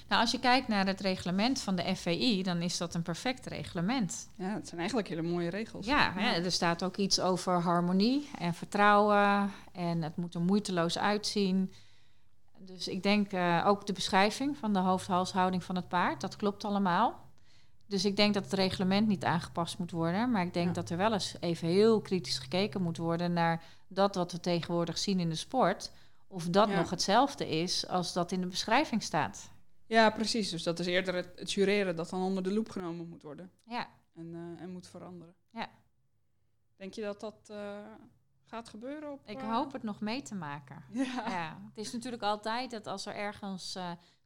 Nou, 0.08 0.22
als 0.22 0.32
je 0.32 0.40
kijkt 0.40 0.68
naar 0.68 0.86
het 0.86 1.02
reglement 1.02 1.62
van 1.62 1.76
de 1.76 1.96
FVI, 1.96 2.44
dan 2.44 2.62
is 2.62 2.78
dat 2.78 2.94
een 2.94 3.02
perfect 3.02 3.46
reglement. 3.46 4.30
Ja, 4.36 4.54
het 4.54 4.68
zijn 4.68 4.80
eigenlijk 4.80 5.10
hele 5.10 5.22
mooie 5.22 5.50
regels. 5.50 5.86
Ja, 5.86 6.14
ja. 6.18 6.36
Er 6.36 6.52
staat 6.52 6.84
ook 6.84 6.98
iets 6.98 7.20
over 7.20 7.62
harmonie 7.62 8.30
en 8.40 8.54
vertrouwen. 8.54 9.52
En 9.72 10.02
het 10.02 10.16
moet 10.18 10.34
er 10.34 10.42
moeiteloos 10.42 10.98
uitzien. 10.98 11.74
Dus 12.66 12.88
ik 12.88 13.04
denk 13.04 13.34
uh, 13.34 13.64
ook 13.68 13.86
de 13.86 13.94
beschrijving 13.94 14.58
van 14.58 14.74
de 14.74 14.80
hoofd-halshouding 14.80 15.64
van 15.64 15.76
het 15.76 15.88
paard, 15.88 16.22
dat 16.22 16.36
klopt 16.36 16.66
allemaal. 16.66 17.32
Dus 17.86 18.06
ik 18.06 18.16
denk 18.16 18.34
dat 18.34 18.44
het 18.44 18.54
reglement 18.54 19.08
niet 19.08 19.24
aangepast 19.24 19.78
moet 19.78 19.92
worden. 19.92 20.32
Maar 20.32 20.46
ik 20.46 20.54
denk 20.54 20.68
ja. 20.68 20.74
dat 20.74 20.90
er 20.90 20.98
wel 20.98 21.14
eens 21.14 21.36
even 21.40 21.68
heel 21.68 22.02
kritisch 22.02 22.38
gekeken 22.38 22.82
moet 22.82 22.98
worden 22.98 23.34
naar 23.34 23.64
dat 23.88 24.16
wat 24.16 24.32
we 24.32 24.40
tegenwoordig 24.40 24.98
zien 24.98 25.20
in 25.20 25.30
de 25.30 25.36
sport 25.36 25.92
of 26.28 26.48
dat 26.50 26.70
ja. 26.70 26.76
nog 26.76 26.90
hetzelfde 26.90 27.50
is 27.50 27.88
als 27.88 28.14
dat 28.14 28.32
in 28.32 28.42
de 28.42 28.48
beschrijving 28.48 29.04
staat. 29.04 29.52
Ja, 29.86 30.10
precies. 30.10 30.50
Dus 30.50 30.64
dat 30.64 30.80
is 30.80 30.86
eerder 30.86 31.16
het, 31.16 31.30
het 31.36 31.52
jureren 31.52 31.96
dat 31.96 32.10
dan 32.10 32.22
onder 32.22 32.44
de 32.44 32.54
loep 32.54 32.70
genomen 32.70 33.10
moet 33.10 33.22
worden. 33.22 33.52
Ja. 33.64 33.88
En, 34.16 34.26
uh, 34.34 34.62
en 34.62 34.72
moet 34.72 34.88
veranderen. 34.88 35.36
Ja. 35.50 35.70
Denk 36.76 36.94
je 36.94 37.02
dat 37.02 37.20
dat 37.20 37.48
uh, 37.52 37.78
gaat 38.54 38.70
gebeuren? 38.70 39.12
Op, 39.12 39.22
Ik 39.26 39.42
uh... 39.42 39.54
hoop 39.54 39.72
het 39.74 39.84
nog 39.84 40.00
mee 40.00 40.22
te 40.22 40.36
maken. 40.36 40.84
Ja. 40.92 41.30
ja. 41.30 41.62
Het 41.70 41.78
is 41.86 41.92
natuurlijk 41.94 42.24
altijd 42.24 42.72
dat 42.72 42.88
als 42.88 43.06
er 43.06 43.16
ergens 43.16 43.78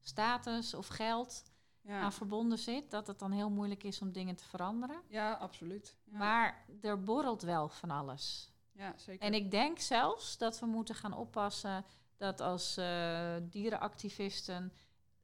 status 0.02 0.74
of 0.74 0.88
geld 0.88 1.44
ja. 1.82 2.02
aan 2.02 2.14
verbonden 2.14 2.58
zit, 2.58 2.92
dat 2.92 3.08
het 3.08 3.20
dan 3.20 3.32
heel 3.32 3.50
moeilijk 3.50 3.84
is 3.84 4.02
om 4.02 4.12
dingen 4.12 4.36
te 4.36 4.44
veranderen. 4.44 5.02
Ja, 5.08 5.32
absoluut. 5.34 5.98
Ja. 6.04 6.18
Maar 6.18 6.66
er 6.82 7.04
borrelt 7.04 7.42
wel 7.42 7.70
van 7.70 7.92
alles. 7.92 8.52
Ja, 8.72 8.94
zeker. 8.98 9.26
En 9.26 9.34
ik 9.34 9.52
denk 9.52 9.80
zelfs 9.80 10.38
dat 10.38 10.60
we 10.60 10.66
moeten 10.66 10.96
gaan 10.96 11.14
oppassen 11.14 11.86
dat 12.18 12.42
als 12.42 12.78
uh, 12.78 13.36
dierenactivisten 13.42 14.74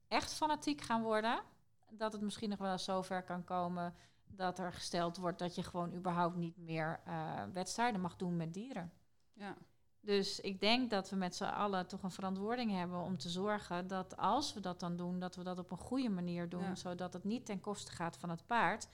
echt 0.07 0.33
fanatiek 0.33 0.81
gaan 0.81 1.01
worden, 1.01 1.41
dat 1.89 2.13
het 2.13 2.21
misschien 2.21 2.49
nog 2.49 2.59
wel 2.59 2.71
eens 2.71 2.83
zover 2.83 3.23
kan 3.23 3.43
komen 3.43 3.95
dat 4.35 4.59
er 4.59 4.73
gesteld 4.73 5.17
wordt 5.17 5.39
dat 5.39 5.55
je 5.55 5.63
gewoon 5.63 5.93
überhaupt 5.93 6.35
niet 6.35 6.57
meer 6.57 7.01
uh, 7.07 7.43
wedstrijden 7.53 8.01
mag 8.01 8.15
doen 8.15 8.37
met 8.37 8.53
dieren. 8.53 8.91
Ja. 9.33 9.57
Dus 9.99 10.39
ik 10.39 10.59
denk 10.59 10.89
dat 10.89 11.09
we 11.09 11.15
met 11.15 11.35
z'n 11.35 11.43
allen 11.43 11.87
toch 11.87 12.03
een 12.03 12.11
verantwoording 12.11 12.71
hebben 12.71 13.01
om 13.01 13.17
te 13.17 13.29
zorgen 13.29 13.87
dat 13.87 14.17
als 14.17 14.53
we 14.53 14.59
dat 14.59 14.79
dan 14.79 14.95
doen, 14.95 15.19
dat 15.19 15.35
we 15.35 15.43
dat 15.43 15.59
op 15.59 15.71
een 15.71 15.77
goede 15.77 16.09
manier 16.09 16.49
doen, 16.49 16.63
ja. 16.63 16.75
zodat 16.75 17.13
het 17.13 17.23
niet 17.23 17.45
ten 17.45 17.59
koste 17.59 17.91
gaat 17.91 18.17
van 18.17 18.29
het 18.29 18.45
paard. 18.45 18.87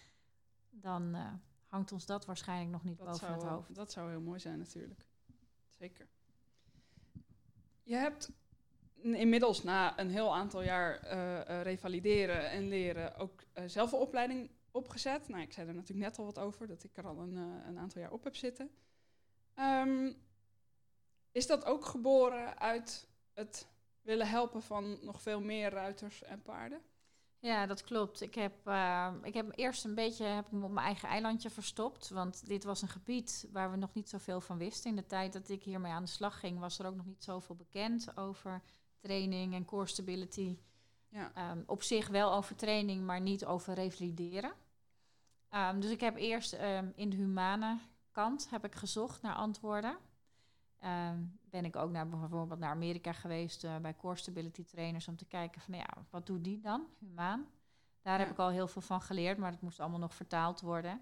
Dan 0.69 1.15
uh, 1.15 1.31
hangt 1.67 1.91
ons 1.91 2.05
dat 2.05 2.25
waarschijnlijk 2.25 2.71
nog 2.71 2.83
niet 2.83 2.97
dat 2.97 3.07
boven 3.07 3.19
zou, 3.19 3.33
het 3.33 3.43
hoofd. 3.43 3.75
Dat 3.75 3.91
zou 3.91 4.09
heel 4.09 4.21
mooi 4.21 4.39
zijn 4.39 4.57
natuurlijk. 4.57 5.05
Zeker. 5.67 6.07
Je 7.83 7.95
hebt 7.95 8.31
inmiddels 9.01 9.63
na 9.63 9.99
een 9.99 10.09
heel 10.09 10.35
aantal 10.35 10.61
jaar 10.61 11.03
uh, 11.03 11.35
uh, 11.35 11.61
revalideren 11.61 12.49
en 12.49 12.67
leren 12.67 13.15
ook 13.15 13.43
uh, 13.53 13.63
zelf 13.67 13.91
een 13.91 13.99
opleiding 13.99 14.49
opgezet. 14.71 15.27
Nou, 15.27 15.41
ik 15.41 15.53
zei 15.53 15.67
er 15.67 15.73
natuurlijk 15.73 16.09
net 16.09 16.17
al 16.17 16.25
wat 16.25 16.39
over, 16.39 16.67
dat 16.67 16.83
ik 16.83 16.97
er 16.97 17.07
al 17.07 17.19
een, 17.19 17.35
een 17.35 17.79
aantal 17.79 18.01
jaar 18.01 18.11
op 18.11 18.23
heb 18.23 18.35
zitten. 18.35 18.69
Um, 19.55 20.15
is 21.31 21.47
dat 21.47 21.65
ook 21.65 21.85
geboren 21.85 22.59
uit 22.59 23.07
het 23.33 23.67
willen 24.01 24.27
helpen 24.27 24.61
van 24.61 24.99
nog 25.01 25.21
veel 25.21 25.41
meer 25.41 25.69
ruiters 25.69 26.23
en 26.23 26.41
paarden? 26.41 26.81
Ja, 27.39 27.65
dat 27.65 27.83
klopt. 27.83 28.21
Ik 28.21 28.35
heb, 28.35 28.67
uh, 28.67 29.13
ik 29.23 29.33
heb 29.33 29.51
eerst 29.55 29.85
een 29.85 29.95
beetje 29.95 30.25
heb 30.25 30.45
ik 30.45 30.51
me 30.51 30.65
op 30.65 30.71
mijn 30.71 30.85
eigen 30.85 31.09
eilandje 31.09 31.49
verstopt. 31.49 32.09
Want 32.09 32.47
dit 32.47 32.63
was 32.63 32.81
een 32.81 32.87
gebied 32.87 33.47
waar 33.51 33.71
we 33.71 33.77
nog 33.77 33.93
niet 33.93 34.09
zoveel 34.09 34.41
van 34.41 34.57
wisten. 34.57 34.89
In 34.89 34.95
de 34.95 35.05
tijd 35.05 35.33
dat 35.33 35.49
ik 35.49 35.63
hiermee 35.63 35.91
aan 35.91 36.03
de 36.03 36.09
slag 36.09 36.39
ging, 36.39 36.59
was 36.59 36.79
er 36.79 36.85
ook 36.85 36.95
nog 36.95 37.05
niet 37.05 37.23
zoveel 37.23 37.55
bekend 37.55 38.17
over 38.17 38.61
training 38.99 39.53
en 39.53 39.65
core 39.65 39.87
stability. 39.87 40.57
Ja. 41.09 41.51
Um, 41.51 41.63
op 41.65 41.83
zich 41.83 42.07
wel 42.07 42.33
over 42.33 42.55
training, 42.55 43.05
maar 43.05 43.21
niet 43.21 43.45
over 43.45 43.73
revalideren. 43.73 44.51
Um, 45.51 45.79
dus 45.79 45.91
ik 45.91 45.99
heb 45.99 46.15
eerst 46.15 46.53
um, 46.53 46.93
in 46.95 47.09
de 47.09 47.15
humane 47.15 47.77
kant 48.11 48.49
heb 48.49 48.65
ik 48.65 48.75
gezocht 48.75 49.21
naar 49.21 49.35
antwoorden. 49.35 49.97
Ben 51.49 51.65
ik 51.65 51.75
ook 51.75 51.91
naar 51.91 52.07
bijvoorbeeld 52.07 52.59
naar 52.59 52.69
Amerika 52.69 53.13
geweest 53.13 53.63
uh, 53.63 53.77
bij 53.77 53.95
core 53.95 54.15
stability 54.15 54.63
trainers 54.63 55.07
om 55.07 55.15
te 55.15 55.25
kijken 55.25 55.61
van 55.61 55.73
ja, 55.73 55.87
wat 56.09 56.25
doet 56.25 56.43
die 56.43 56.59
dan, 56.59 56.87
humaan? 56.99 57.47
Daar 58.01 58.19
ja. 58.19 58.19
heb 58.19 58.31
ik 58.31 58.39
al 58.39 58.49
heel 58.49 58.67
veel 58.67 58.81
van 58.81 59.01
geleerd, 59.01 59.37
maar 59.37 59.51
het 59.51 59.61
moest 59.61 59.79
allemaal 59.79 59.99
nog 59.99 60.13
vertaald 60.13 60.61
worden. 60.61 61.01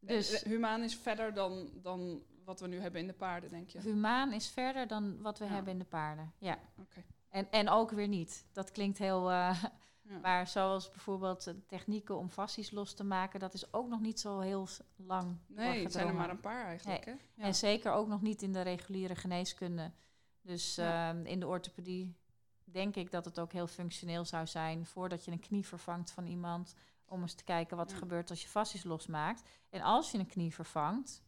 Dus 0.00 0.42
humaan 0.42 0.82
is 0.82 0.96
verder 0.96 1.34
dan, 1.34 1.70
dan 1.82 2.22
wat 2.44 2.60
we 2.60 2.66
nu 2.66 2.80
hebben 2.80 3.00
in 3.00 3.06
de 3.06 3.12
paarden, 3.12 3.50
denk 3.50 3.70
je? 3.70 3.80
Humaan 3.80 4.32
is 4.32 4.48
verder 4.48 4.86
dan 4.86 5.22
wat 5.22 5.38
we 5.38 5.44
ja. 5.44 5.50
hebben 5.50 5.72
in 5.72 5.78
de 5.78 5.84
paarden, 5.84 6.32
ja. 6.38 6.58
Okay. 6.76 7.04
En, 7.30 7.50
en 7.50 7.68
ook 7.68 7.90
weer 7.90 8.08
niet. 8.08 8.46
Dat 8.52 8.70
klinkt 8.70 8.98
heel, 8.98 9.30
uh, 9.30 9.64
Ja. 10.10 10.18
Maar 10.18 10.46
zoals 10.46 10.90
bijvoorbeeld 10.90 11.46
eh, 11.46 11.54
technieken 11.66 12.18
om 12.18 12.30
fascies 12.30 12.70
los 12.70 12.94
te 12.94 13.04
maken, 13.04 13.40
dat 13.40 13.54
is 13.54 13.72
ook 13.72 13.88
nog 13.88 14.00
niet 14.00 14.20
zo 14.20 14.40
heel 14.40 14.68
lang. 14.96 15.38
Nee, 15.46 15.82
het 15.82 15.92
zijn 15.92 16.06
er 16.06 16.14
maar 16.14 16.30
een 16.30 16.40
paar 16.40 16.64
eigenlijk. 16.64 17.04
Hè? 17.04 17.10
Ja. 17.10 17.18
En 17.44 17.54
zeker 17.54 17.92
ook 17.92 18.08
nog 18.08 18.20
niet 18.20 18.42
in 18.42 18.52
de 18.52 18.60
reguliere 18.60 19.14
geneeskunde. 19.14 19.92
Dus 20.40 20.74
Ja. 20.74 21.08
ehm, 21.08 21.26
in 21.26 21.40
de 21.40 21.46
orthopedie 21.46 22.16
denk 22.64 22.96
ik 22.96 23.10
dat 23.10 23.24
het 23.24 23.38
ook 23.38 23.52
heel 23.52 23.66
functioneel 23.66 24.24
zou 24.24 24.46
zijn 24.46 24.86
voordat 24.86 25.24
je 25.24 25.30
een 25.30 25.40
knie 25.40 25.66
vervangt 25.66 26.10
van 26.10 26.26
iemand. 26.26 26.74
Om 27.04 27.20
eens 27.20 27.34
te 27.34 27.44
kijken 27.44 27.76
wat 27.76 27.90
er 27.90 27.96
gebeurt 27.96 28.30
als 28.30 28.42
je 28.42 28.48
fascies 28.48 28.84
losmaakt. 28.84 29.48
En 29.68 29.82
als 29.82 30.10
je 30.10 30.18
een 30.18 30.26
knie 30.26 30.54
vervangt, 30.54 31.22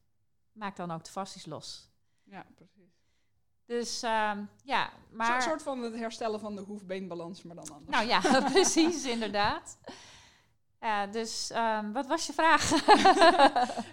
maak 0.53 0.77
dan 0.77 0.91
ook 0.91 1.05
de 1.05 1.11
fascies 1.11 1.47
los. 1.47 1.91
ja, 2.23 2.47
precies. 2.55 3.02
Dus 3.67 4.03
ehm, 4.03 4.45
ja, 4.65 4.85
Een 4.85 5.17
maar... 5.17 5.43
soort 5.43 5.63
van 5.63 5.83
het 5.83 5.95
herstellen 5.95 6.41
van 6.41 6.55
de 6.55 6.61
hoefbeenbalans, 6.61 7.43
maar 7.43 7.57
dan 7.57 7.71
anders. 7.73 7.91
Nou 7.91 8.07
ja, 8.07 8.21
precies, 8.53 9.05
inderdaad. 9.05 9.79
Ja, 10.81 11.07
dus 11.07 11.51
ehm, 11.51 11.93
wat 11.93 12.07
was 12.07 12.27
je 12.27 12.33
vraag? 12.33 12.71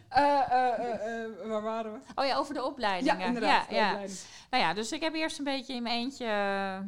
Eh, 0.10 0.52
eh, 0.52 1.24
eh, 1.24 1.48
waar 1.48 1.62
waren 1.62 1.94
we? 1.94 2.00
oh 2.16 2.26
ja, 2.26 2.36
over 2.36 2.54
de 2.54 2.64
opleidingen. 2.64 3.20
Ja, 3.20 3.26
inderdaad. 3.26 3.64
Ja, 3.64 3.70
de 3.70 3.76
ja. 3.76 3.90
opleiding. 3.90 4.20
Nou 4.50 4.64
ja, 4.64 4.74
dus 4.74 4.92
ik 4.92 5.02
heb 5.02 5.14
eerst 5.14 5.38
een 5.38 5.44
beetje 5.44 5.74
in 5.74 5.84
mijn 5.84 5.96
eentje 5.96 6.84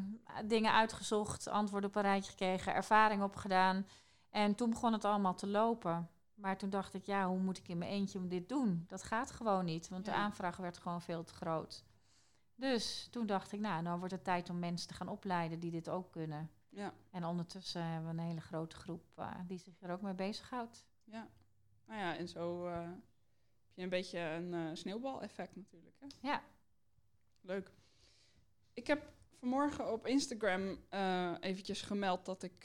dingen 0.46 0.74
uitgezocht, 0.74 1.48
antwoorden 1.48 1.90
op 1.90 1.96
een 1.96 2.02
rijtje 2.02 2.30
gekregen, 2.30 2.74
ervaring 2.74 3.24
opgedaan. 3.24 3.88
En 4.30 4.56
toen 4.56 4.70
begon 4.70 4.94
het 4.94 5.06
allemaal 5.06 5.36
te 5.36 5.48
lopen. 5.48 6.10
Maar 6.36 6.58
toen 6.58 6.70
dacht 6.70 6.94
ik, 6.94 7.06
ja, 7.06 7.28
hoe 7.28 7.40
moet 7.40 7.58
ik 7.58 7.68
in 7.68 7.78
mijn 7.78 7.92
eentje 7.92 8.20
om 8.20 8.28
dit 8.28 8.50
doen? 8.50 8.86
Dat 8.88 9.04
gaat 9.04 9.32
gewoon 9.32 9.66
niet, 9.66 9.90
want 9.90 10.06
de 10.06 10.14
aanvraag 10.14 10.58
werd 10.58 10.78
gewoon 10.78 11.02
veel 11.02 11.24
te 11.24 11.34
groot. 11.34 11.84
Dus 12.62 13.07
toen 13.12 13.26
dacht 13.26 13.51
ik, 13.51 13.59
nou, 13.59 13.82
nou 13.82 13.99
wordt 13.99 14.14
het 14.14 14.24
tijd 14.24 14.49
om 14.49 14.59
mensen 14.59 14.88
te 14.88 14.93
gaan 14.93 15.07
opleiden 15.07 15.59
die 15.59 15.72
dit 15.72 15.89
ook 15.89 16.12
kunnen. 16.12 16.51
Ja, 16.70 16.93
En 17.12 17.26
ondertussen 17.26 17.84
hebben 17.84 18.16
we 18.16 18.22
een 18.22 18.28
hele 18.28 18.41
grote 18.41 18.76
groep 18.76 19.03
eh, 19.16 19.39
die 19.47 19.57
zich 19.57 19.74
er 19.82 19.91
ook 19.91 20.01
mee 20.01 20.14
bezighoudt. 20.14 20.86
ja. 21.03 21.28
Nou 21.86 21.99
ja, 21.99 22.18
en 22.18 22.28
zo 22.28 22.68
eh, 22.68 22.84
heb 22.84 23.74
je 23.74 23.82
een 23.82 23.89
beetje 23.89 24.20
een 24.20 24.53
eh 24.53 24.70
sneeuwbaleffect 24.74 25.55
natuurlijk. 25.55 25.95
Hè? 25.99 26.07
Ja. 26.20 26.43
Leuk. 27.41 27.72
Ik 28.74 28.88
heb 28.88 29.14
vanmorgen 29.39 29.91
op 29.91 30.07
Instagram 30.07 30.78
eventjes 31.39 31.82
gemeld 31.82 32.26
dat 32.26 32.43
ik 32.43 32.64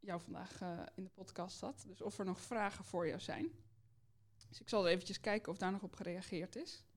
jou 0.00 0.20
vandaag 0.20 0.60
in 0.94 1.04
de 1.04 1.10
podcast 1.14 1.60
had. 1.60 1.84
Dus 1.86 2.02
of 2.02 2.18
er 2.18 2.24
nog 2.24 2.40
vragen 2.40 2.84
voor 2.84 3.06
jou 3.06 3.20
zijn. 3.20 3.50
Dus 4.48 4.60
ik 4.60 4.68
zal 4.68 4.86
eventjes 4.88 5.20
kijken 5.20 5.52
of 5.52 5.58
daar 5.58 5.72
nog 5.72 5.82
op 5.82 5.94
gereageerd 5.94 6.56
is. 6.56 6.87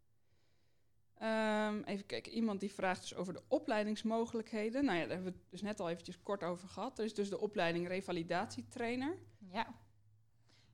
Ehm, 1.21 1.81
even 1.83 2.05
kijken, 2.05 2.31
iemand 2.31 2.59
die 2.59 2.73
vraagt 2.73 3.01
dus 3.01 3.15
over 3.15 3.33
de 3.33 3.43
opleidingsmogelijkheden. 3.47 4.85
Nou 4.85 4.97
ja, 4.97 5.03
daar 5.03 5.13
hebben 5.15 5.33
we 5.33 5.39
het 5.39 5.49
dus 5.49 5.61
net 5.61 5.79
al 5.79 5.89
eventjes 5.89 6.21
kort 6.21 6.43
over 6.43 6.67
gehad. 6.67 6.99
Er 6.99 7.05
is 7.05 7.13
dus 7.13 7.29
de 7.29 7.39
opleiding 7.39 7.87
revalidatietrainer. 7.87 9.17
Ja. 9.51 9.67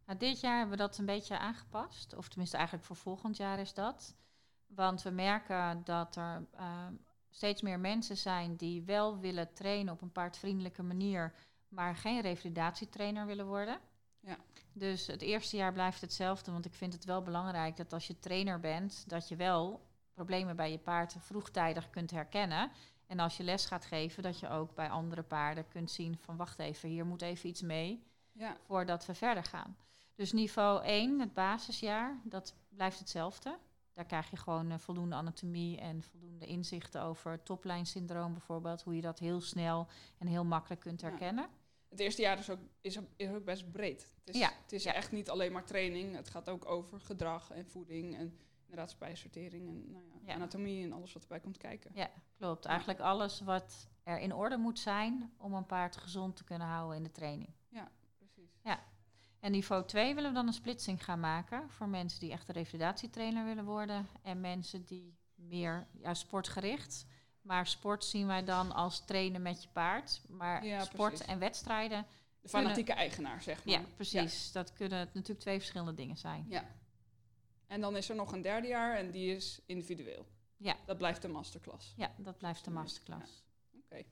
Nou, 0.06 0.20
dit 0.20 0.40
jaar 0.40 0.58
hebben 0.58 0.78
we 0.78 0.84
dat 0.84 0.98
een 0.98 1.06
beetje 1.06 1.38
aangepast. 1.38 2.16
Of 2.16 2.28
tenminste, 2.28 2.58
eigenlijk 2.58 2.88
voor 2.88 2.96
volgend 2.96 3.38
jaar 3.38 3.60
is 3.60 3.74
dat. 3.74 4.16
Want 4.68 5.02
we 5.02 5.10
merken 5.10 5.82
dat 5.84 6.16
er 6.16 6.48
ehm, 6.56 6.94
steeds 7.30 7.62
meer 7.62 7.80
mensen 7.80 8.18
zijn 8.18 8.56
die 8.56 8.84
wel 8.84 9.20
willen 9.20 9.54
trainen 9.54 9.94
op 9.94 10.02
een 10.02 10.12
paardvriendelijke 10.12 10.84
manier, 10.84 11.34
maar 11.68 11.96
geen 11.96 12.22
revalidatietrainer 12.22 13.26
willen 13.26 13.48
worden. 13.48 13.80
Ja. 14.20 14.38
Dus 14.74 15.08
het 15.08 15.22
eerste 15.22 15.58
jaar 15.58 15.74
blijft 15.74 16.02
hetzelfde, 16.02 16.52
want 16.52 16.66
ik 16.66 16.74
vind 16.74 16.94
het 16.94 17.06
wel 17.06 17.22
belangrijk 17.22 17.78
dat 17.78 17.94
als 17.94 18.08
je 18.08 18.20
trainer 18.20 18.60
bent, 18.60 19.04
dat 19.10 19.28
je 19.28 19.36
wel 19.36 19.87
problemen 20.18 20.56
bij 20.56 20.72
je 20.72 20.78
paard 20.78 21.16
vroegtijdig 21.20 21.90
kunt 21.90 22.12
herkennen. 22.12 22.72
En 23.08 23.20
als 23.20 23.38
je 23.38 23.44
les 23.44 23.66
gaat 23.66 23.86
geven, 23.86 24.24
dat 24.24 24.40
je 24.40 24.50
ook 24.50 24.76
bij 24.76 24.90
andere 24.90 25.24
paarden 25.24 25.68
kunt 25.68 25.92
zien 25.92 26.18
van 26.18 26.36
wacht 26.38 26.60
even, 26.60 26.90
hier 26.90 27.06
moet 27.06 27.22
even 27.22 27.50
iets 27.50 27.62
mee 27.62 28.04
Ja, 28.32 28.58
voordat 28.66 29.06
we 29.06 29.14
verder 29.14 29.44
gaan. 29.44 29.78
Dus 30.16 30.32
niveau 30.32 30.84
1, 30.84 31.20
het 31.20 31.34
basisjaar, 31.34 32.20
dat 32.24 32.56
blijft 32.70 33.00
hetzelfde. 33.00 33.58
Daar 33.94 34.06
krijg 34.06 34.30
je 34.30 34.36
gewoon 34.38 34.72
eh, 34.72 34.78
voldoende 34.78 35.16
anatomie 35.16 35.78
en 35.80 36.04
voldoende 36.04 36.46
inzichten 36.46 37.02
over 37.02 37.44
toplijnsyndroom 37.44 38.32
bijvoorbeeld. 38.34 38.82
Hoe 38.82 38.96
je 38.96 39.02
dat 39.02 39.20
heel 39.20 39.42
snel 39.42 39.88
en 40.18 40.28
heel 40.28 40.46
makkelijk 40.46 40.82
kunt 40.82 41.02
Ja. 41.02 41.08
herkennen. 41.10 41.48
het 41.90 42.00
eerste 42.00 42.22
jaar 42.22 42.38
is 42.40 42.50
ook, 42.50 42.60
is, 42.82 43.00
ook- 43.00 43.08
is 43.16 43.30
ook 43.30 43.44
best 43.46 43.72
breed. 43.72 44.02
Het 44.26 44.36
is, 44.36 44.42
Ja, 44.42 44.52
het 44.62 44.72
is 44.72 44.86
echt 44.86 45.12
niet 45.12 45.30
alleen 45.30 45.52
maar 45.52 45.66
training. 45.66 46.16
Het 46.16 46.30
gaat 46.30 46.50
ook 46.50 46.66
over 46.66 47.00
gedrag 47.00 47.52
en 47.52 47.66
voeding 47.68 48.16
en 48.16 48.38
inderdaad 48.70 48.90
spijsvertering 48.92 49.68
en 49.68 49.92
nou 49.92 50.04
ja, 50.06 50.20
Ja. 50.26 50.34
anatomie 50.34 50.84
en 50.84 50.94
alles 50.94 51.14
wat 51.14 51.22
erbij 51.22 51.40
komt 51.40 51.58
kijken. 51.58 51.92
Ja, 51.94 52.10
klopt. 52.38 52.66
Eigenlijk 52.66 53.00
alles 53.00 53.42
wat 53.42 53.88
er 54.04 54.20
in 54.20 54.34
orde 54.34 54.58
moet 54.58 54.80
zijn 54.80 55.32
om 55.38 55.54
een 55.54 55.66
paard 55.66 55.98
gezond 55.98 56.36
te 56.36 56.44
kunnen 56.44 56.68
houden 56.68 56.98
in 56.98 57.04
de 57.04 57.12
training. 57.12 57.50
Precies. 58.18 58.52
En 59.40 59.52
niveau 59.52 59.86
2 59.86 60.16
willen 60.16 60.30
we 60.30 60.36
dan 60.36 60.48
een 60.48 60.54
splitsing 60.54 61.04
gaan 61.04 61.20
maken 61.20 61.70
voor 61.70 61.88
mensen 61.88 62.20
die 62.20 62.32
echt 62.32 62.48
een 62.48 62.54
revalidatietrainer 62.56 63.46
willen 63.46 63.66
worden 63.66 64.08
en 64.22 64.42
mensen 64.42 64.86
die 64.86 65.18
meer 65.36 65.88
ja, 65.92 66.14
sportgericht. 66.14 67.06
Maar 67.42 67.68
sport 67.68 68.04
zien 68.06 68.28
wij 68.28 68.44
dan 68.44 68.72
als 68.72 69.06
trainen 69.06 69.42
met 69.42 69.64
je 69.64 69.70
paard. 69.70 70.22
Maar 70.30 70.66
Ja, 70.66 70.84
sport 70.84 71.10
precies. 71.14 71.28
en 71.28 71.40
wedstrijden, 71.40 72.06
De 72.42 72.50
fanatieke 72.50 72.94
eigenaar, 72.94 73.42
zeg 73.42 73.66
maar. 73.66 73.74
ja, 73.74 73.82
precies. 73.96 74.52
Dat 74.52 74.74
kunnen 74.74 75.00
natuurlijk 75.14 75.40
twee 75.40 75.58
verschillende 75.58 75.94
dingen 75.94 76.18
zijn. 76.18 76.46
Ja. 76.50 76.64
En 77.68 77.82
dan 77.82 77.98
is 77.98 78.10
er 78.10 78.16
nog 78.16 78.32
een 78.32 78.42
derde 78.42 78.68
jaar 78.68 78.98
en 78.98 79.12
die 79.12 79.36
is 79.36 79.62
individueel. 79.66 80.26
Ja. 80.58 80.78
Dat 80.86 80.98
blijft 80.98 81.22
de 81.22 81.28
masterclass. 81.28 81.94
Ja, 81.98 82.14
dat 82.18 82.38
blijft 82.38 82.64
de 82.66 82.72
Ja, 82.72 82.80
masterclass. 82.80 83.44
Oké. 83.74 84.04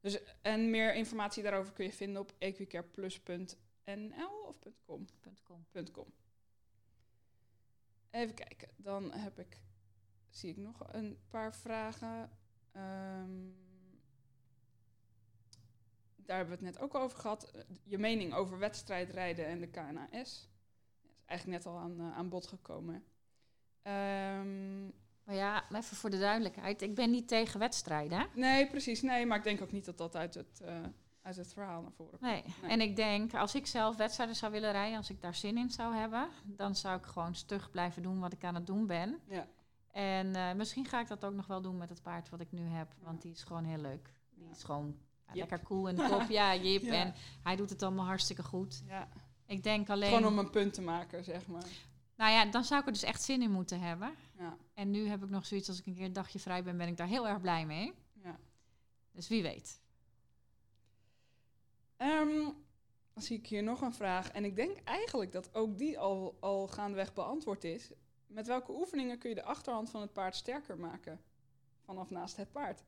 Dus, 0.00 0.18
en 0.42 0.70
meer 0.70 0.94
informatie 0.94 1.42
daarover 1.42 1.72
kun 1.72 1.84
je 1.84 1.92
vinden 1.92 2.22
op 2.22 2.32
equicareplus.nl 2.38 4.44
of 4.46 4.58
.com. 4.84 5.06
.com. 5.92 6.12
Even 8.10 8.34
kijken, 8.34 8.68
dan 8.76 9.12
heb 9.12 9.38
ik, 9.38 9.60
zie 10.28 10.50
ik 10.50 10.56
nog 10.56 10.92
een 10.92 11.18
paar 11.28 11.54
vragen. 11.54 12.30
Ehm, 12.72 13.48
daar 16.16 16.36
hebben 16.36 16.58
we 16.58 16.64
het 16.64 16.74
net 16.74 16.78
ook 16.78 16.94
over 16.94 17.18
gehad. 17.18 17.50
Eh, 17.50 17.62
Je 17.84 17.98
mening 17.98 18.34
over 18.34 18.58
wedstrijdrijden 18.58 19.46
en 19.46 19.60
de 19.60 19.68
KNAS. 19.68 20.49
Eigenlijk 21.30 21.64
net 21.64 21.72
al 21.74 21.78
aan, 21.80 22.00
eh, 22.00 22.16
aan 22.16 22.28
bod 22.28 22.46
gekomen. 22.46 23.04
Ehm, 23.82 24.84
Maar 25.24 25.34
ja, 25.34 25.64
even 25.72 25.96
voor 25.96 26.10
de 26.10 26.18
duidelijkheid. 26.18 26.82
Ik 26.82 26.94
ben 26.94 27.10
niet 27.10 27.28
tegen 27.28 27.60
wedstrijden. 27.60 28.18
hè? 28.18 28.24
nee, 28.34 28.66
precies. 28.66 29.02
Nee, 29.02 29.26
maar 29.26 29.38
ik 29.38 29.44
denk 29.44 29.62
ook 29.62 29.72
niet 29.72 29.84
dat 29.84 29.98
dat 29.98 30.16
uit 30.16 30.34
het, 30.34 30.60
eh, 30.60 30.80
uit 31.22 31.36
het 31.36 31.52
verhaal 31.52 31.82
naar 31.82 31.92
voren 31.92 32.10
komt. 32.18 32.22
Nee. 32.32 32.44
Nee. 32.62 32.70
En 32.70 32.80
ik 32.80 32.96
denk, 32.96 33.34
als 33.34 33.54
ik 33.54 33.66
zelf 33.66 33.96
wedstrijden 33.96 34.36
zou 34.36 34.52
willen 34.52 34.72
rijden, 34.72 34.96
als 34.96 35.10
ik 35.10 35.20
daar 35.20 35.34
zin 35.34 35.56
in 35.58 35.70
zou 35.70 35.94
hebben, 35.94 36.28
dan 36.44 36.74
zou 36.76 36.98
ik 36.98 37.04
gewoon 37.06 37.34
stug 37.34 37.70
blijven 37.70 38.02
doen 38.02 38.20
wat 38.20 38.32
ik 38.32 38.44
aan 38.44 38.54
het 38.54 38.66
doen 38.66 38.86
ben. 38.86 39.18
Ja. 39.28 39.46
En 39.92 40.34
eh, 40.34 40.52
misschien 40.54 40.84
ga 40.84 41.00
ik 41.00 41.08
dat 41.08 41.24
ook 41.24 41.34
nog 41.34 41.46
wel 41.46 41.60
doen 41.62 41.76
met 41.76 41.88
het 41.88 42.02
paard 42.02 42.28
wat 42.28 42.40
ik 42.40 42.52
nu 42.52 42.66
heb, 42.68 42.94
want 43.02 43.22
die 43.22 43.32
is 43.32 43.42
gewoon 43.44 43.64
heel 43.64 43.80
leuk. 43.80 44.12
Die 44.34 44.44
Ja. 44.44 44.50
is 44.50 44.62
gewoon 44.64 44.96
ja, 45.26 45.34
lekker 45.34 45.62
cool 45.62 45.88
in 45.88 45.96
de 45.96 46.06
kop. 46.08 46.28
Ja, 46.28 46.54
Jip. 46.56 46.82
En 47.00 47.14
hij 47.42 47.56
doet 47.56 47.70
het 47.70 47.82
allemaal 47.82 48.06
hartstikke 48.06 48.42
goed. 48.42 48.82
ja. 48.86 49.08
Ik 49.50 49.62
denk 49.62 49.90
alleen, 49.90 50.08
Gewoon 50.08 50.32
om 50.32 50.38
een 50.38 50.50
punt 50.50 50.74
te 50.74 50.80
maken, 50.80 51.24
zeg 51.24 51.46
maar. 51.46 51.66
nou 52.16 52.32
ja, 52.32 52.44
dan 52.44 52.64
zou 52.64 52.80
ik 52.80 52.86
er 52.86 52.92
dus 52.92 53.02
echt 53.02 53.22
zin 53.22 53.42
in 53.42 53.50
moeten 53.50 53.80
hebben. 53.80 54.14
Ja. 54.38 54.56
En 54.74 54.90
nu 54.90 55.08
heb 55.08 55.22
ik 55.22 55.30
nog 55.30 55.46
zoiets, 55.46 55.68
als 55.68 55.78
ik 55.78 55.86
een 55.86 55.94
keer 55.94 56.04
een 56.04 56.12
dagje 56.12 56.38
vrij 56.38 56.62
ben, 56.62 56.76
ben 56.76 56.88
ik 56.88 56.96
daar 56.96 57.06
heel 57.06 57.28
erg 57.28 57.40
blij 57.40 57.66
mee. 57.66 57.92
ja. 58.22 58.38
Dus 59.12 59.28
wie 59.28 59.42
weet. 59.42 59.80
Ehm, 61.96 62.42
dan 63.12 63.22
zie 63.22 63.38
ik 63.38 63.46
hier 63.46 63.62
nog 63.62 63.80
een 63.80 63.94
vraag. 63.94 64.30
En 64.30 64.44
ik 64.44 64.56
denk 64.56 64.78
eigenlijk 64.84 65.32
dat 65.32 65.54
ook 65.54 65.78
die 65.78 65.98
al, 65.98 66.36
al 66.40 66.68
gaandeweg 66.68 67.12
beantwoord 67.12 67.64
is. 67.64 67.90
Met 68.26 68.46
welke 68.46 68.72
oefeningen 68.72 69.18
kun 69.18 69.28
je 69.28 69.34
de 69.34 69.44
achterhand 69.44 69.90
van 69.90 70.00
het 70.00 70.12
paard 70.12 70.36
sterker 70.36 70.78
maken? 70.78 71.20
Vanaf 71.80 72.10
naast 72.10 72.36
het 72.36 72.52
paard. 72.52 72.84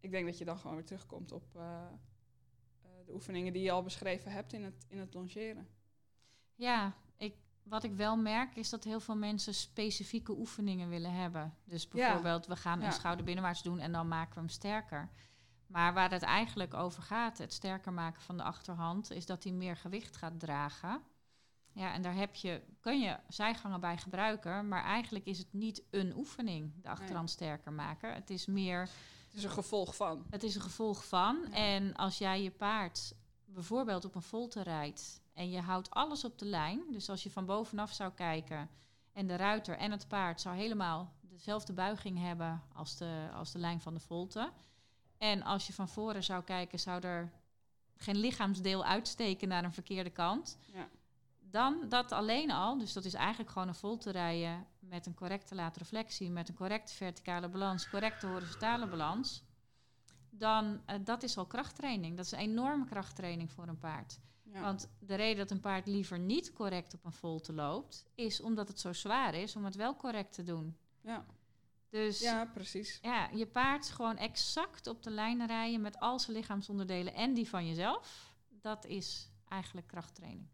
Ik 0.00 0.10
denk 0.10 0.26
dat 0.26 0.38
je 0.38 0.44
dan 0.44 0.58
gewoon 0.58 0.76
weer 0.76 0.84
terugkomt 0.84 1.32
op 1.32 1.56
eh, 1.56 1.86
de 3.08 3.14
oefeningen 3.14 3.52
die 3.52 3.62
je 3.62 3.70
al 3.70 3.82
beschreven 3.82 4.32
hebt 4.32 4.52
in 4.52 4.64
het, 4.64 4.86
in 4.88 4.98
het 4.98 5.14
longeren. 5.14 5.68
Ja, 6.54 6.94
ik, 7.16 7.34
wat 7.62 7.84
ik 7.84 7.92
wel 7.94 8.16
merk 8.16 8.56
is 8.56 8.70
dat 8.70 8.84
heel 8.84 9.00
veel 9.00 9.16
mensen 9.16 9.54
specifieke 9.54 10.32
oefeningen 10.38 10.88
willen 10.88 11.12
hebben. 11.14 11.54
Dus 11.64 11.88
bijvoorbeeld, 11.88 12.46
we 12.46 12.56
gaan 12.56 12.80
Ja. 12.80 12.86
een 12.86 12.92
schouder 12.92 13.24
binnenwaarts 13.24 13.62
doen 13.62 13.78
en 13.78 13.92
dan 13.92 14.08
maken 14.08 14.34
we 14.34 14.40
hem 14.40 14.48
sterker. 14.48 15.08
Maar 15.66 15.94
waar 15.94 16.10
het 16.10 16.22
eigenlijk 16.22 16.74
over 16.74 17.02
gaat, 17.02 17.38
het 17.38 17.52
sterker 17.52 17.92
maken 17.92 18.22
van 18.22 18.36
de 18.36 18.42
achterhand, 18.42 19.10
is 19.10 19.26
dat 19.26 19.44
hij 19.44 19.52
meer 19.52 19.76
gewicht 19.76 20.16
gaat 20.16 20.40
dragen. 20.40 21.02
Ja, 21.72 21.92
en 21.92 22.02
daar 22.02 22.14
heb 22.14 22.34
je, 22.34 22.62
kun 22.80 23.00
je 23.00 23.18
zijgangen 23.28 23.80
bij 23.80 23.96
gebruiken, 23.96 24.68
maar 24.68 24.82
eigenlijk 24.84 25.24
is 25.24 25.38
het 25.38 25.52
niet 25.52 25.82
een 25.90 26.16
oefening, 26.16 26.72
de 26.82 26.88
achterhand 26.88 27.30
sterker 27.30 27.72
maken. 27.72 28.14
Het 28.14 28.30
is 28.30 28.46
meer 28.46 28.88
is 29.38 29.44
een 29.44 29.50
gevolg 29.50 29.96
van. 29.96 30.26
het 30.30 30.42
is 30.42 30.54
een 30.54 30.60
gevolg 30.60 31.04
van. 31.04 31.46
Ja. 31.50 31.56
En 31.56 31.94
als 31.94 32.18
jij 32.18 32.42
je 32.42 32.50
paard 32.50 33.14
bijvoorbeeld 33.44 34.04
op 34.04 34.14
een 34.14 34.22
volte 34.22 34.62
rijdt 34.62 35.20
en 35.32 35.50
je 35.50 35.60
houdt 35.60 35.90
alles 35.90 36.24
op 36.24 36.38
de 36.38 36.44
lijn, 36.44 36.82
dus 36.90 37.08
als 37.08 37.22
je 37.22 37.30
van 37.30 37.46
bovenaf 37.46 37.92
zou 37.92 38.12
kijken 38.12 38.70
en 39.12 39.26
de 39.26 39.36
ruiter 39.36 39.76
en 39.76 39.90
het 39.90 40.08
paard 40.08 40.40
zou 40.40 40.56
helemaal 40.56 41.12
dezelfde 41.20 41.72
buiging 41.72 42.18
hebben 42.18 42.62
als 42.74 42.96
de, 42.96 43.28
als 43.34 43.52
de 43.52 43.58
lijn 43.58 43.80
van 43.80 43.94
de 43.94 44.00
volte. 44.00 44.52
En 45.18 45.42
als 45.42 45.66
je 45.66 45.72
van 45.72 45.88
voren 45.88 46.24
zou 46.24 46.44
kijken, 46.44 46.80
zou 46.80 47.02
er 47.02 47.32
geen 47.96 48.16
lichaamsdeel 48.16 48.84
uitsteken 48.84 49.48
naar 49.48 49.64
een 49.64 49.72
verkeerde 49.72 50.10
kant. 50.10 50.58
Ja. 50.72 50.88
Dan 51.50 51.88
dat 51.88 52.12
alleen 52.12 52.50
al, 52.50 52.78
dus 52.78 52.92
dat 52.92 53.04
is 53.04 53.14
eigenlijk 53.14 53.50
gewoon 53.50 53.68
een 53.68 53.74
volte 53.74 54.10
rijden 54.10 54.66
met 54.78 55.06
een 55.06 55.14
correcte 55.14 55.54
laatreflectie, 55.54 56.30
met 56.30 56.48
een 56.48 56.54
correcte 56.54 56.94
verticale 56.94 57.48
balans, 57.48 57.88
correcte 57.88 58.26
horizontale 58.26 58.86
balans. 58.88 59.42
Dan 60.30 60.64
uh, 60.64 60.96
dat 61.04 61.22
is 61.22 61.36
al 61.36 61.46
krachttraining. 61.46 62.16
Dat 62.16 62.24
is 62.24 62.32
een 62.32 62.38
enorme 62.38 62.84
krachttraining 62.84 63.50
voor 63.50 63.68
een 63.68 63.78
paard. 63.78 64.18
Ja. 64.42 64.60
Want 64.60 64.88
de 64.98 65.14
reden 65.14 65.36
dat 65.36 65.50
een 65.50 65.60
paard 65.60 65.86
liever 65.86 66.18
niet 66.18 66.52
correct 66.52 66.94
op 66.94 67.04
een 67.04 67.12
volte 67.12 67.52
loopt, 67.52 68.06
is 68.14 68.40
omdat 68.40 68.68
het 68.68 68.80
zo 68.80 68.92
zwaar 68.92 69.34
is 69.34 69.56
om 69.56 69.64
het 69.64 69.74
wel 69.74 69.96
correct 69.96 70.32
te 70.32 70.42
doen. 70.42 70.76
ja. 71.00 71.24
Dus 71.90 72.20
ja, 72.20 72.44
precies. 72.44 72.98
ja, 73.02 73.28
je 73.34 73.46
paard 73.46 73.90
gewoon 73.90 74.16
exact 74.16 74.86
op 74.86 75.02
de 75.02 75.10
lijn 75.10 75.46
rijden 75.46 75.80
met 75.80 76.00
al 76.00 76.18
zijn 76.18 76.36
lichaamsonderdelen 76.36 77.14
en 77.14 77.34
die 77.34 77.48
van 77.48 77.66
jezelf. 77.66 78.34
Dat 78.48 78.84
is 78.84 79.30
eigenlijk 79.48 79.86
krachttraining. 79.86 80.48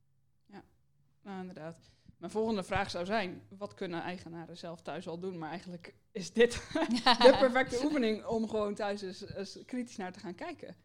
Nou, 1.24 1.40
inderdaad. 1.40 1.76
Mijn 2.16 2.32
volgende 2.32 2.62
vraag 2.62 2.90
zou 2.90 3.04
zijn: 3.04 3.42
wat 3.48 3.74
kunnen 3.74 4.02
eigenaren 4.02 4.56
zelf 4.56 4.82
thuis 4.82 5.08
al 5.08 5.18
doen? 5.18 5.38
Maar 5.38 5.48
eigenlijk 5.50 5.94
is 6.12 6.32
dit 6.32 6.52
de 7.02 7.36
perfecte 7.38 7.80
oefening 7.84 8.24
om 8.24 8.48
gewoon 8.48 8.74
thuis 8.74 9.02
eens, 9.02 9.34
eens 9.34 9.58
kritisch 9.66 9.96
naar 9.96 10.12
te 10.12 10.18
gaan 10.20 10.34
kijken. 10.34 10.76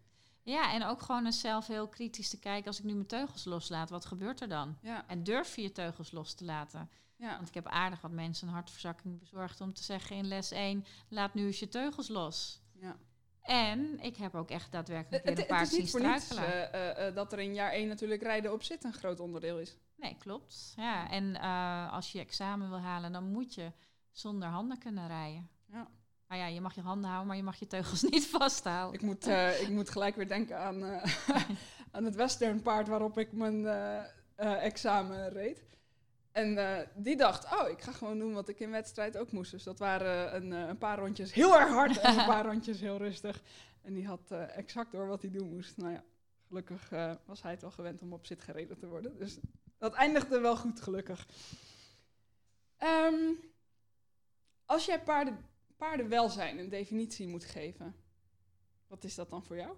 Ja, 0.44 0.74
en 0.74 0.84
ook 0.86 1.02
gewoon 1.02 1.26
eens 1.26 1.40
zelf 1.40 1.68
heel 1.68 1.88
kritisch 1.88 2.30
te 2.30 2.40
kijken. 2.40 2.68
Als 2.68 2.78
ik 2.80 2.84
nu 2.86 2.94
mijn 2.94 3.06
teugels 3.08 3.44
loslaat, 3.46 3.90
wat 3.90 4.06
gebeurt 4.06 4.42
er 4.42 4.50
dan? 4.50 4.78
Ja, 4.82 5.08
En 5.08 5.24
durf 5.24 5.56
je 5.56 5.62
je 5.62 5.72
teugels 5.72 6.12
los 6.12 6.34
te 6.34 6.46
laten? 6.46 6.90
ja, 7.16 7.36
Want 7.36 7.48
ik 7.48 7.54
heb 7.54 7.68
aardig 7.68 8.02
wat 8.02 8.12
mensen 8.12 8.48
een 8.48 8.54
hartverzakking 8.54 9.20
bezorgd 9.20 9.62
om 9.62 9.74
te 9.74 9.84
zeggen 9.84 10.16
in 10.16 10.28
les 10.28 10.52
1, 10.52 10.86
laat 11.10 11.34
nu 11.34 11.46
eens 11.46 11.60
je 11.60 11.68
teugels 11.68 12.08
los. 12.08 12.62
ja. 12.74 12.98
En 13.42 14.00
ik 14.00 14.16
heb 14.16 14.36
ook 14.36 14.50
echt 14.50 14.72
daadwerkelijk 14.72 15.24
een 15.26 15.30
Het, 15.38 15.40
keer 15.46 15.52
een 15.52 15.58
het 15.58 15.68
is 15.68 15.74
zien 15.74 15.82
niet 15.82 15.92
voor 15.92 16.02
niets 16.02 16.26
struikelen. 16.26 16.72
eh, 16.74 16.90
eh, 16.90 17.08
eh, 17.08 17.16
dat 17.16 17.34
er 17.34 17.40
in 17.40 17.54
jaar 17.54 17.72
1 17.72 17.88
natuurlijk 17.88 18.22
rijden 18.22 18.54
op 18.54 18.64
zit 18.64 18.84
een 18.84 18.94
groot 18.94 19.20
onderdeel 19.20 19.60
is. 19.60 19.78
Nee, 20.00 20.16
klopt. 20.20 20.74
Ja, 20.76 21.10
en 21.10 21.36
eh, 21.36 21.94
als 21.94 22.12
je 22.12 22.20
examen 22.20 22.70
wil 22.70 22.80
halen, 22.80 23.12
dan 23.12 23.32
moet 23.32 23.54
je 23.54 23.72
zonder 24.12 24.48
handen 24.48 24.78
kunnen 24.78 25.08
rijden. 25.08 25.50
Ja. 25.66 25.88
Nou 26.28 26.42
ja, 26.42 26.48
je 26.48 26.62
mag 26.62 26.76
je 26.76 26.82
handen 26.82 27.06
houden, 27.06 27.28
maar 27.28 27.38
je 27.38 27.44
mag 27.44 27.56
je 27.56 27.68
teugels 27.68 28.04
niet 28.12 28.28
vasthouden. 28.28 29.00
Ik 29.00 29.06
moet, 29.06 29.28
eh, 29.28 29.62
ik 29.62 29.70
moet 29.70 29.90
gelijk 29.90 30.16
weer 30.16 30.28
denken 30.28 30.60
aan, 30.60 30.86
eh, 30.86 31.14
aan 31.92 32.04
het 32.04 32.16
westernpaard 32.16 32.88
waarop 32.88 33.18
ik 33.18 33.32
mijn 33.32 33.66
examen 34.36 35.30
reed. 35.30 35.64
En 36.32 36.88
die 36.96 37.18
dacht, 37.18 37.46
oh, 37.60 37.70
ik 37.70 37.82
ga 37.82 37.92
gewoon 37.92 38.20
doen 38.20 38.34
wat 38.34 38.50
ik 38.50 38.60
in 38.60 38.72
wedstrijd 38.72 39.18
ook 39.18 39.32
moest. 39.32 39.52
Dus 39.52 39.64
dat 39.64 39.80
waren 39.80 40.36
een, 40.36 40.52
een 40.52 40.78
paar 40.78 41.00
rondjes 41.00 41.34
heel 41.34 41.60
erg 41.60 41.70
hard 41.70 41.98
en 41.98 42.20
een 42.20 42.26
paar 42.36 42.46
rondjes 42.46 42.80
heel 42.80 42.98
rustig. 42.98 43.42
En 43.82 43.94
die 43.94 44.08
had 44.08 44.32
exact 44.56 44.92
door 44.92 45.08
wat 45.08 45.22
hij 45.22 45.32
doen 45.32 45.50
moest. 45.50 45.78
Nou 45.78 45.92
ja, 45.92 46.04
gelukkig 46.50 46.92
eh, 46.92 47.14
was 47.26 47.42
hij 47.42 47.52
het 47.52 47.62
wel 47.62 47.72
gewend 47.72 48.02
om 48.02 48.14
op 48.14 48.26
zit 48.26 48.42
gereden 48.42 48.78
te 48.78 48.88
worden. 48.88 49.18
Dus 49.18 49.40
dat 49.78 49.94
eindigde 49.94 50.40
wel 50.40 50.58
goed, 50.58 50.82
gelukkig. 50.82 51.28
Ehm, 52.78 53.34
als 54.66 54.86
jij 54.86 55.04
paarden, 55.04 55.46
paardenwelzijn 55.78 56.60
een 56.60 56.70
definitie 56.70 57.28
moet 57.28 57.46
geven, 57.46 57.96
wat 58.88 59.04
is 59.04 59.16
dat 59.16 59.30
dan 59.30 59.44
voor 59.44 59.56
jou? 59.56 59.78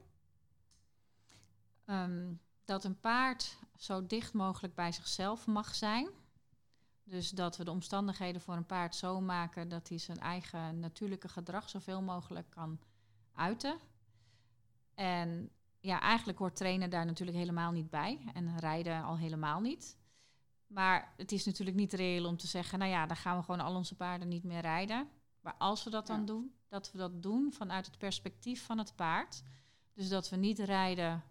Ehm, 1.85 2.33
dat 2.65 2.83
een 2.83 2.99
paard 2.99 3.57
zo 3.77 4.05
dicht 4.05 4.33
mogelijk 4.33 4.75
bij 4.75 4.91
zichzelf 4.91 5.47
mag 5.47 5.75
zijn. 5.75 6.09
Dus 7.03 7.29
dat 7.29 7.57
we 7.57 7.63
de 7.63 7.71
omstandigheden 7.71 8.41
voor 8.41 8.55
een 8.55 8.65
paard 8.65 8.95
zo 8.95 9.21
maken 9.21 9.69
dat 9.69 9.89
hij 9.89 9.97
zijn 9.97 10.19
eigen 10.19 10.79
natuurlijke 10.79 11.29
gedrag 11.29 11.69
zoveel 11.69 12.01
mogelijk 12.01 12.49
kan 12.49 12.79
uiten. 13.33 13.79
En 14.93 15.51
ja, 15.81 16.01
eigenlijk 16.01 16.39
hoort 16.39 16.55
trainen 16.55 16.89
daar 16.89 17.05
natuurlijk 17.05 17.37
helemaal 17.37 17.71
niet 17.71 17.89
bij. 17.89 18.19
En 18.33 18.59
rijden 18.59 19.03
al 19.03 19.17
helemaal 19.17 19.59
niet. 19.59 19.97
Maar 20.67 21.13
het 21.17 21.31
is 21.31 21.45
natuurlijk 21.45 21.77
niet 21.77 21.93
reëel 21.93 22.25
om 22.25 22.37
te 22.37 22.47
zeggen, 22.47 22.79
nou 22.79 22.91
ja, 22.91 23.05
dan 23.05 23.17
gaan 23.17 23.37
we 23.37 23.43
gewoon 23.43 23.59
al 23.61 23.75
onze 23.75 23.95
paarden 23.95 24.27
niet 24.27 24.43
meer 24.43 24.61
rijden. 24.61 25.09
Maar 25.41 25.55
als 25.57 25.83
we 25.83 25.89
dat 25.89 26.07
dan 26.07 26.19
Ja. 26.19 26.25
doen, 26.25 26.53
dat 26.67 26.91
we 26.91 26.97
dat 26.97 27.23
doen 27.23 27.53
vanuit 27.53 27.85
het 27.85 27.97
perspectief 27.97 28.65
van 28.65 28.77
het 28.77 28.95
paard. 28.95 29.43
Dus 29.93 30.09
dat 30.09 30.29
we 30.29 30.35
niet 30.35 30.59
rijden 30.59 31.23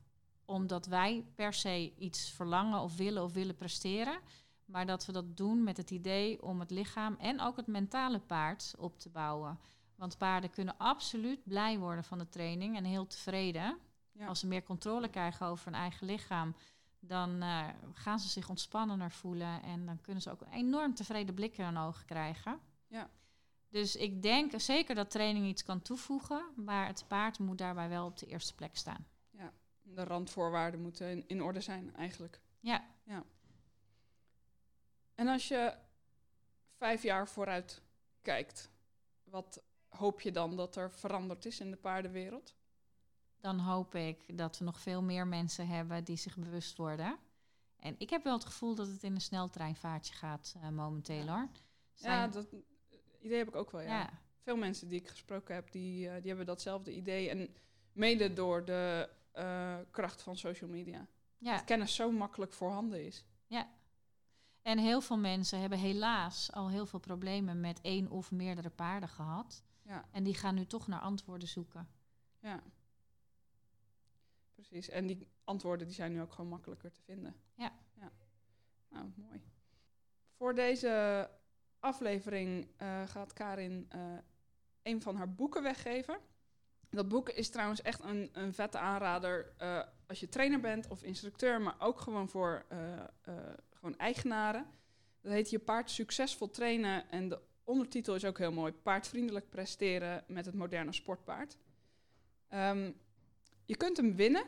omdat 0.44 0.86
wij 0.86 1.24
per 1.34 1.53
se 1.53 1.92
iets 1.98 2.30
verlangen 2.30 2.80
of 2.80 2.96
willen 2.96 3.22
of 3.22 3.32
willen 3.32 3.57
presteren. 3.57 4.20
Maar 4.64 4.86
dat 4.86 5.07
we 5.07 5.12
dat 5.12 5.36
doen 5.36 5.62
met 5.64 5.76
het 5.76 5.90
idee 5.90 6.42
om 6.42 6.61
het 6.61 6.70
lichaam 6.70 7.16
en 7.18 7.40
ook 7.40 7.57
het 7.57 7.66
mentale 7.66 8.18
paard 8.20 8.74
op 8.78 8.98
te 8.98 9.09
bouwen. 9.09 9.59
Want 9.94 10.18
paarden 10.18 10.51
kunnen 10.51 10.76
absoluut 10.78 11.44
blij 11.44 11.78
worden 11.78 12.05
van 12.05 12.18
de 12.18 12.28
training 12.28 12.76
en 12.76 12.84
heel 12.84 13.07
tevreden. 13.07 13.78
Ja. 14.21 14.27
Als 14.27 14.41
ze 14.41 14.47
meer 14.47 14.62
controle 14.62 15.09
krijgen 15.09 15.47
over 15.47 15.64
hun 15.64 15.75
eigen 15.75 16.07
lichaam, 16.07 16.55
dan 16.99 17.43
eh, 17.43 17.68
gaan 17.93 18.18
ze 18.18 18.29
zich 18.29 18.49
ontspannender 18.49 19.11
voelen. 19.11 19.62
En 19.62 19.87
dan 19.87 20.01
kunnen 20.01 20.23
ze 20.23 20.31
ook 20.31 20.41
een 20.41 20.53
enorm 20.53 20.95
tevreden 20.95 21.35
blik 21.35 21.59
in 21.59 21.64
hun 21.64 21.77
ogen 21.77 22.07
krijgen. 22.07 22.61
Ja. 22.87 23.11
Dus 23.68 23.97
ik 23.97 24.23
denk 24.23 24.61
zeker 24.61 24.95
dat 24.95 25.11
training 25.11 25.47
iets 25.47 25.64
kan 25.64 25.83
toevoegen, 25.83 26.45
maar 26.57 26.87
het 26.87 27.05
paard 27.09 27.39
moet 27.39 27.59
daarbij 27.59 27.89
wel 27.89 28.07
op 28.07 28.18
de 28.18 28.27
eerste 28.27 28.55
plek 28.55 28.77
staan. 28.77 29.07
De 29.83 30.05
randvoorwaarden 30.05 30.81
moeten 30.81 31.11
in, 31.11 31.25
in 31.27 31.43
orde 31.43 31.61
zijn, 31.61 31.95
eigenlijk. 31.95 32.41
Ja, 32.61 32.85
En 35.14 35.29
als 35.29 35.49
je 35.49 35.75
vijf 36.77 37.03
jaar 37.03 37.29
vooruit 37.29 37.83
kijkt, 38.23 38.71
wat 39.25 39.62
hoop 39.89 40.21
je 40.21 40.33
dan 40.33 40.57
dat 40.57 40.77
er 40.77 40.91
veranderd 40.91 41.45
is 41.45 41.61
in 41.61 41.71
de 41.71 41.77
paardenwereld? 41.77 42.55
Dan 43.41 43.59
hoop 43.59 43.95
ik 43.95 44.38
dat 44.38 44.59
we 44.59 44.64
nog 44.64 44.80
veel 44.80 45.03
meer 45.03 45.26
mensen 45.26 45.66
hebben 45.68 46.05
die 46.05 46.16
zich 46.16 46.36
bewust 46.36 46.76
worden. 46.76 47.18
En 47.76 47.95
ik 47.99 48.11
heb 48.11 48.24
wel 48.24 48.34
het 48.34 48.45
gevoel 48.45 48.74
dat 48.74 48.86
het 48.86 49.03
in 49.03 49.14
een 49.14 49.20
sneltreinvaartje 49.20 50.14
gaat 50.14 50.55
eh, 50.62 50.68
momenteel 50.68 51.24
Ja. 51.24 51.36
hoor. 51.36 51.49
Ja, 51.95 52.28
dat 52.28 52.47
idee 53.20 53.38
heb 53.38 53.49
ik 53.49 53.55
ook 53.57 53.70
wel, 53.70 53.80
ja. 53.80 53.99
ja. 53.99 54.11
Veel 54.43 54.57
mensen 54.57 54.88
die 54.88 55.01
ik 55.01 55.09
gesproken 55.09 55.55
heb, 55.55 55.72
die, 55.72 56.09
eh, 56.09 56.14
die 56.18 56.28
hebben 56.28 56.47
datzelfde 56.47 56.95
idee. 56.95 57.28
En 57.30 57.55
mede 57.93 58.32
door 58.32 58.64
de 58.64 59.09
eh, 59.32 59.78
kracht 59.91 60.22
van 60.22 60.36
social 60.36 60.70
media. 60.70 61.07
ja. 61.38 61.55
Dat 61.57 61.64
kennis 61.64 61.95
zo 61.95 62.11
makkelijk 62.11 62.53
voorhanden 62.53 63.07
is. 63.07 63.24
En 64.62 64.78
heel 64.78 65.01
veel 65.01 65.16
mensen 65.18 65.61
hebben 65.61 65.78
helaas 65.78 66.53
al 66.53 66.68
heel 66.70 66.86
veel 66.86 66.99
problemen 66.99 67.61
met 67.61 67.80
één 67.80 68.11
of 68.11 68.30
meerdere 68.30 68.70
paarden 68.70 69.09
gehad. 69.09 69.62
Ja, 69.82 70.05
En 70.11 70.22
die 70.24 70.34
gaan 70.34 70.55
nu 70.55 70.66
toch 70.66 70.86
naar 70.86 71.01
antwoorden 71.01 71.49
zoeken. 71.49 71.88
ja. 72.38 72.62
Precies. 74.69 74.89
En 74.89 75.07
die 75.07 75.29
antwoorden 75.45 75.87
die 75.87 75.97
zijn 75.97 76.13
nu 76.13 76.21
ook 76.21 76.33
gewoon 76.33 76.51
makkelijker 76.51 76.93
te 76.93 77.03
vinden. 77.03 77.35
Ja. 77.55 77.73
ja. 77.95 78.13
Nou, 78.89 79.13
mooi. 79.17 79.41
Voor 80.37 80.55
deze 80.55 81.31
aflevering 81.79 82.69
eh, 82.77 83.03
gaat 83.09 83.33
Karin 83.33 83.87
eh, 83.89 84.01
een 84.83 85.03
van 85.03 85.17
haar 85.17 85.35
boeken 85.35 85.63
weggeven. 85.63 86.19
Dat 86.91 87.09
boek 87.09 87.29
is 87.29 87.51
trouwens 87.51 87.83
echt 87.83 88.03
een, 88.03 88.31
een 88.33 88.55
vette 88.55 88.79
aanrader 88.79 89.53
eh, 89.57 89.83
als 90.07 90.21
je 90.21 90.29
trainer 90.29 90.61
bent 90.61 90.89
of 90.89 91.03
instructeur, 91.03 91.61
maar 91.61 91.77
ook 91.79 92.01
gewoon 92.01 92.29
voor 92.29 92.67
gewoon 93.71 93.97
eigenaren. 93.97 94.67
Dat 95.21 95.33
heet 95.33 95.51
Je 95.51 95.59
paard 95.59 95.91
succesvol 95.91 96.51
trainen 96.51 97.11
en 97.11 97.29
de 97.29 97.41
ondertitel 97.65 98.15
is 98.15 98.25
ook 98.25 98.39
heel 98.39 98.53
mooi. 98.53 98.73
Paardvriendelijk 98.73 99.49
presteren 99.49 100.25
met 100.27 100.47
het 100.47 100.55
moderne 100.55 100.93
sportpaard. 100.93 101.59
Ehm, 102.49 102.93
je 103.71 103.77
kunt 103.77 103.97
hem 103.97 104.14
winnen 104.16 104.45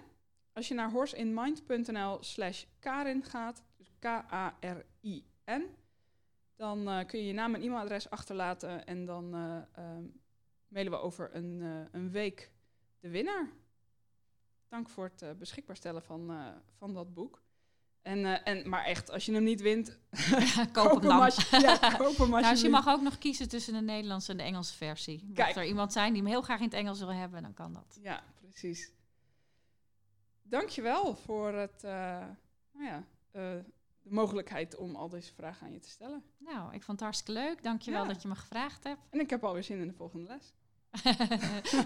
als 0.53 0.68
je 0.68 0.75
naar 0.75 0.91
horseinmind.nl 0.91 2.23
slash 2.23 2.64
Karin 2.79 3.25
gaat. 3.25 3.62
Dus 3.77 3.91
K-A-R-I-N. 3.99 5.62
Dan 6.57 6.89
eh, 6.89 7.07
kun 7.07 7.18
je 7.18 7.27
je 7.27 7.33
naam 7.33 7.55
en 7.55 7.62
e-mailadres 7.62 8.11
achterlaten 8.11 8.87
en 8.87 9.05
dan 9.07 9.35
eh, 9.35 9.57
ehm, 9.85 10.05
mailen 10.68 10.93
we 10.93 10.99
over 10.99 11.31
een, 11.37 11.61
eh, 11.62 12.01
een 12.01 12.11
week 12.11 12.51
de 13.01 13.09
winnaar. 13.09 13.49
Dank 14.68 14.89
voor 14.89 15.12
het 15.16 15.39
beschikbaar 15.39 15.77
stellen 15.77 16.03
van, 16.03 16.53
van 16.77 16.95
dat 16.95 17.14
boek. 17.14 17.43
En, 18.03 18.45
en, 18.45 18.68
maar 18.68 18.85
echt, 18.85 19.11
als 19.11 19.25
je 19.27 19.33
hem 19.33 19.43
niet 19.43 19.61
wint, 19.61 19.99
Koop 20.73 20.91
hem 20.91 21.01
dan. 21.01 21.20
als- 21.20 21.51
ja, 21.51 21.77
koop 21.77 22.16
hem 22.16 22.29
Nou, 22.31 22.43
dus 22.43 22.43
je 22.43 22.51
alsjeblieft. 22.51 22.70
mag 22.85 22.89
ook 22.95 23.01
nog 23.03 23.18
kiezen 23.18 23.49
tussen 23.49 23.73
de 23.73 23.81
Nederlandse 23.81 24.31
en 24.31 24.37
de 24.37 24.43
Engelse 24.43 24.75
versie. 24.77 25.25
Mocht 25.35 25.57
er 25.57 25.64
iemand 25.64 25.93
zijn 25.93 26.12
die 26.12 26.23
hem 26.23 26.31
heel 26.31 26.43
graag 26.43 26.59
in 26.59 26.64
het 26.64 26.75
Engels 26.75 26.99
wil 26.99 27.12
hebben, 27.12 27.43
dan 27.43 27.55
kan 27.55 27.73
dat. 27.73 27.99
Ja, 28.03 28.23
precies. 28.41 28.93
Dankjewel 30.53 31.14
voor 31.16 31.53
het, 31.53 31.84
eh, 31.84 31.90
nou 32.72 32.84
ja, 32.84 33.05
eh, 33.30 33.42
de 34.03 34.11
mogelijkheid 34.11 34.76
om 34.76 34.94
al 34.96 35.09
deze 35.09 35.32
vragen 35.34 35.66
aan 35.66 35.72
je 35.72 35.78
te 35.78 35.88
stellen. 35.88 36.22
Nou, 36.38 36.74
ik 36.74 36.82
vond 36.82 36.86
het 36.86 37.00
hartstikke 37.00 37.40
leuk. 37.40 37.62
Dankjewel 37.62 38.03
Ja. 38.03 38.09
dat 38.09 38.22
je 38.22 38.28
me 38.28 38.34
gevraagd 38.34 38.84
hebt. 38.84 39.00
En 39.11 39.20
ik 39.20 39.30
heb 39.30 39.44
alweer 39.44 39.62
zin 39.64 39.80
in 39.80 39.86
de 39.88 39.94
volgende 39.94 40.26
les. 40.26 40.53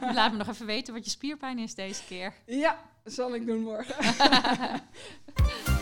Laat 0.14 0.32
me 0.32 0.38
nog 0.38 0.48
even 0.48 0.66
weten 0.66 0.94
wat 0.94 1.04
je 1.04 1.10
spierpijn 1.10 1.58
is 1.58 1.74
deze 1.74 2.04
keer. 2.04 2.34
Ja, 2.46 2.78
zal 3.04 3.34
ik 3.34 3.46
doen 3.46 3.60
morgen. 3.62 3.94